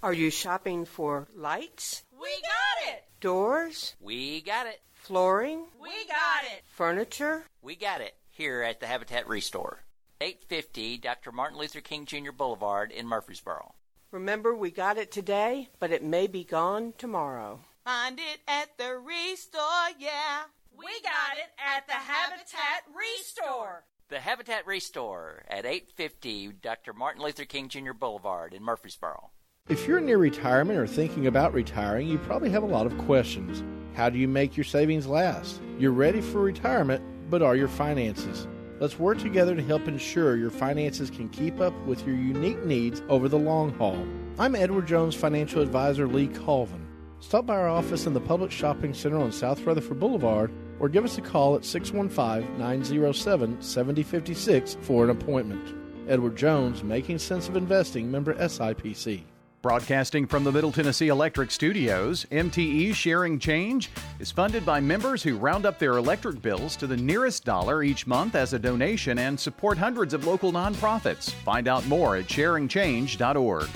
[0.03, 3.03] Are you shopping for lights, We got it.
[3.19, 4.81] doors, We got it.
[5.07, 6.63] Flooring, We got it.
[6.65, 7.45] furniture?
[7.61, 9.85] We got it here at the Habitat Restore.
[10.19, 11.31] 850 Dr.
[11.31, 12.31] Martin Luther King Jr.
[12.33, 13.73] Boulevard in Murfreesboro.
[14.11, 17.61] Remember, we got it today, but it may be gone tomorrow.
[17.85, 20.43] Find it at the Restore, yeah.
[20.77, 23.85] We got it at the Habitat Restore.
[24.09, 26.91] The Habitat Restore at 850 Dr.
[26.93, 27.93] Martin Luther King Jr.
[27.93, 29.29] Boulevard in Murfreesboro.
[29.69, 33.61] If you're near retirement or thinking about retiring, you probably have a lot of questions.
[33.95, 35.59] How do you make your savings last?
[35.77, 38.47] You're ready for retirement, but are your finances?
[38.79, 43.01] Let's work together to help ensure your finances can keep up with your unique needs
[43.09, 44.07] over the long haul.
[44.39, 46.87] I'm Edward Jones financial advisor Lee Colvin.
[47.19, 50.49] Stop by our office in the Publix Shopping Center on South Rutherford Boulevard
[50.79, 55.75] or give us a call at 615 907 7056 for an appointment.
[56.07, 59.23] Edward Jones, Making Sense of Investing, member SIPC.
[59.63, 63.89] Broadcasting from the Middle Tennessee Electric Studios, MTE Sharing Change
[64.19, 68.05] is funded by members who round up their electric bills to the nearest dollar each
[68.05, 71.31] month as a donation and support hundreds of local nonprofits.
[71.43, 73.67] Find out more at sharingchange.org.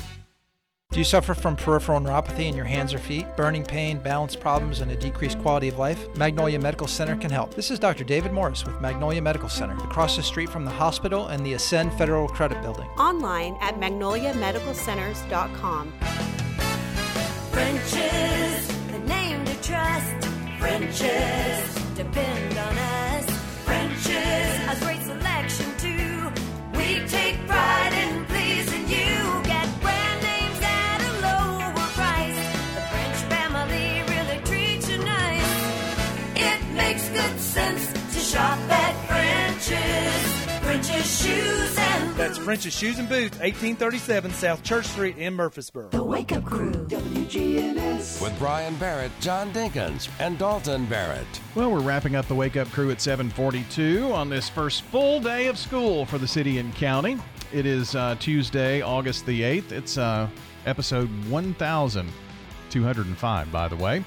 [0.91, 4.81] Do you suffer from peripheral neuropathy in your hands or feet, burning pain, balance problems,
[4.81, 6.13] and a decreased quality of life?
[6.17, 7.53] Magnolia Medical Center can help.
[7.53, 8.03] This is Dr.
[8.03, 11.93] David Morris with Magnolia Medical Center, across the street from the hospital and the Ascend
[11.93, 12.87] Federal Credit Building.
[12.99, 15.93] Online at magnoliamedicalcenters.com.
[17.51, 20.25] French's, the name to trust.
[20.59, 23.29] French's, depend on us.
[23.63, 26.29] French's, a great selection too.
[26.77, 28.10] We take pride in
[38.31, 40.41] shop at French's.
[40.61, 45.89] French's shoes and That's French's Shoes and Boots, 1837 South Church Street in Murfreesboro.
[45.89, 48.21] The Wake Up Crew, WGNS.
[48.21, 51.27] With Brian Barrett, John Dinkins, and Dalton Barrett.
[51.55, 55.47] Well, we're wrapping up the Wake Up Crew at 742 on this first full day
[55.47, 57.17] of school for the city and county.
[57.51, 59.73] It is uh, Tuesday, August the 8th.
[59.73, 60.29] It's uh,
[60.65, 64.05] episode 1205, by the way.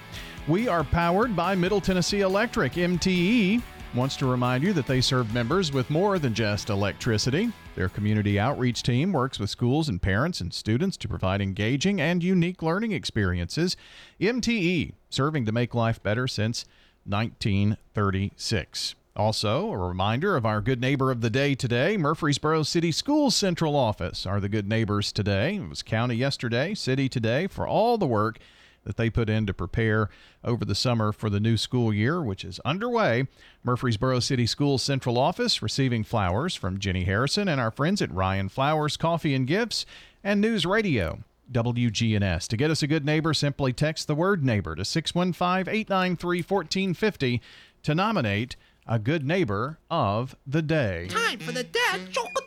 [0.48, 2.72] We are powered by Middle Tennessee Electric.
[2.72, 3.60] MTE
[3.94, 7.52] wants to remind you that they serve members with more than just electricity.
[7.76, 12.22] Their community outreach team works with schools and parents and students to provide engaging and
[12.22, 13.76] unique learning experiences.
[14.20, 16.64] MTE, serving to make life better since
[17.04, 18.94] 1936.
[19.16, 23.76] Also, a reminder of our good neighbor of the day today, Murfreesboro City Schools Central
[23.76, 25.54] Office are the good neighbors today.
[25.54, 28.38] It was county yesterday, city today for all the work
[28.84, 30.08] that they put in to prepare
[30.42, 33.26] over the summer for the new school year, which is underway.
[33.62, 38.48] Murfreesboro City Schools Central Office receiving flowers from Jenny Harrison and our friends at Rion
[38.48, 39.86] Flowers Coffee and Gifts
[40.22, 41.20] and News Radio.
[41.52, 42.48] WGNS.
[42.48, 47.42] To get us a good neighbor, simply text the word neighbor to 615 893 1450
[47.82, 48.56] to nominate
[48.86, 51.06] a good neighbor of the day.
[51.08, 52.43] Time for the dad joke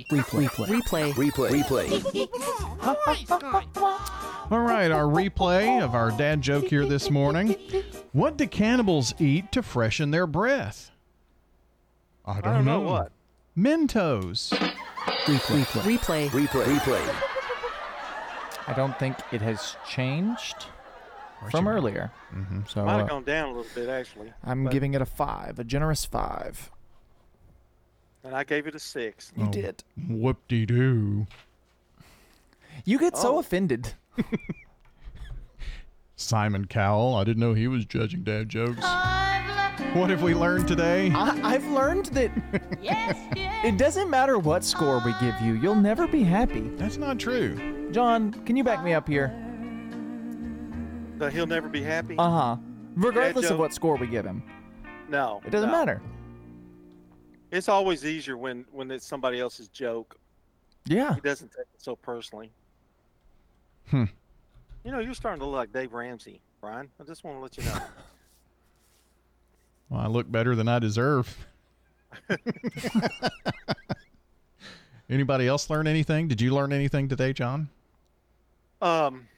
[0.00, 0.16] of the.
[0.16, 0.48] Replay.
[0.66, 1.12] Replay.
[1.12, 1.52] Replay.
[2.02, 2.28] Replay.
[4.50, 7.56] All right, our replay of our dad joke here this morning.
[8.12, 10.90] What do cannibals eat to freshen their breath?
[12.24, 13.12] I don't, don't know what.
[13.56, 14.50] Mentos.
[15.24, 15.64] Replay.
[15.64, 16.28] Replay.
[16.28, 16.64] Replay.
[16.64, 17.14] Replay.
[18.68, 20.66] I don't think it has changed
[21.50, 22.10] from earlier.
[22.34, 22.60] Mm-hmm.
[22.68, 24.32] So Might uh, gone down a little bit actually.
[24.44, 26.70] I'm but- giving it a five, a generous five.
[28.26, 29.32] And I gave it a six.
[29.36, 29.84] You did.
[30.08, 31.26] Whoop de doo.
[32.84, 33.38] You get so Oh.
[33.38, 33.94] offended.
[36.16, 37.14] Simon Cowell.
[37.14, 38.84] I didn't know he was judging dad jokes.
[39.94, 41.10] What have we learned today?
[41.14, 42.30] I, I've learned that
[43.64, 46.62] it doesn't matter what score we give you, you'll never be happy.
[46.76, 47.90] That's not true.
[47.92, 49.28] John, can you back me up here?
[51.18, 52.16] That he'll never be happy.
[52.18, 52.56] Uh huh.
[52.96, 53.58] Regardless of joke.
[53.60, 54.42] what score we give him,
[55.10, 55.76] No, it doesn't no.
[55.76, 56.00] matter.
[57.56, 60.18] It's always easier when when it's somebody else's joke.
[60.84, 61.14] Yeah.
[61.14, 62.50] He doesn't take it so personally.
[63.88, 64.04] Hmm.
[64.84, 66.88] You know, you're starting to look like Dave Ramsey, Brian.
[67.00, 67.78] I just want to let you know.
[69.88, 71.46] Well, I look better than I deserve.
[75.08, 76.26] Anybody else learn anything?
[76.26, 77.68] Did you learn anything today, John?
[78.82, 79.28] Um,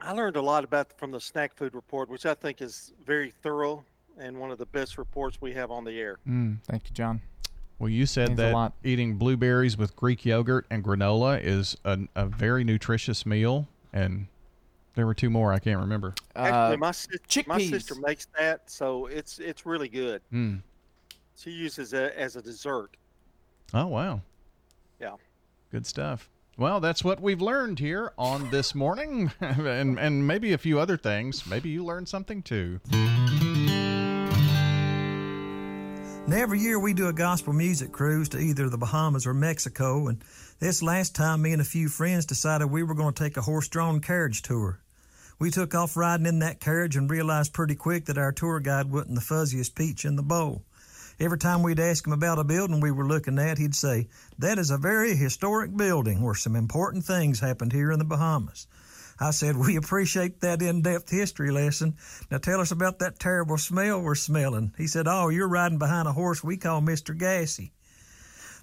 [0.00, 3.32] I learned a lot about from the snack food report, which I think is very
[3.42, 3.84] thorough
[4.20, 6.18] and one of the best reports we have on the air.
[6.28, 6.58] Mm.
[6.68, 7.20] Thank you, John.
[7.82, 8.74] Well, you said that lot.
[8.84, 14.28] eating blueberries with Greek yogurt and granola is a, a very nutritious meal, and
[14.94, 16.14] there were two more I can't remember.
[16.36, 20.22] Actually, my sister, my sister makes that, so it's it's really good.
[20.32, 20.62] Mm.
[21.36, 22.96] She uses it as a dessert.
[23.74, 24.20] Oh wow,
[25.00, 25.16] Yeah.
[25.72, 26.30] good stuff.
[26.56, 30.96] Well, that's what we've learned here on this morning, and and maybe a few other
[30.96, 31.48] things.
[31.48, 32.78] Maybe you learned something too.
[36.28, 40.06] Now, every year we do a gospel music cruise to either the Bahamas or Mexico,
[40.06, 40.22] and
[40.60, 43.42] this last time me and a few friends decided we were going to take a
[43.42, 44.78] horse-drawn carriage tour.
[45.40, 48.88] We took off riding in that carriage and realized pretty quick that our tour guide
[48.88, 50.62] wasn't the fuzziest peach in the bowl.
[51.18, 54.06] Every time we'd ask him about a building we were looking at, he'd say,
[54.38, 58.68] That is a very historic building where some important things happened here in the Bahamas.
[59.22, 61.94] I said, We appreciate that in depth history lesson.
[62.28, 64.74] Now tell us about that terrible smell we're smelling.
[64.76, 67.16] He said, Oh, you're riding behind a horse we call Mr.
[67.16, 67.72] Gassy.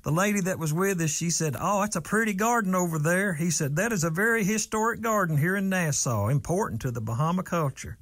[0.04, 3.34] The lady that was with us, she said, Oh, that's a pretty garden over there.
[3.34, 7.44] He said, That is a very historic garden here in Nassau, important to the Bahama
[7.44, 7.98] culture.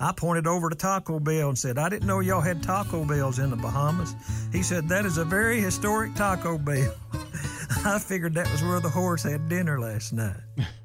[0.00, 3.38] I pointed over to Taco Bell and said, I didn't know y'all had Taco Bells
[3.38, 4.14] in the Bahamas.
[4.50, 6.94] He said, That is a very historic Taco Bell.
[7.84, 10.40] I figured that was where the horse had dinner last night.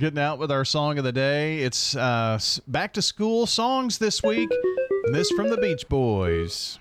[0.00, 1.58] Getting out with our song of the day.
[1.58, 4.48] It's uh, back to school songs this week.
[5.04, 6.78] And this from the Beach Boys.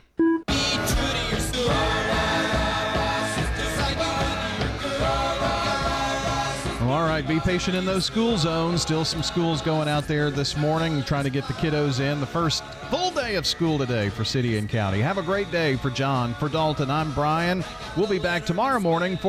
[6.90, 8.84] All right, be patient in those school zones.
[8.84, 12.22] Still some schools going out there this morning trying to get the kiddos in.
[12.22, 15.02] The first full day of school today for city and county.
[15.02, 16.34] Have a great day for John.
[16.36, 17.66] For Dalton, I'm Brian.
[17.98, 19.28] We'll be back tomorrow morning for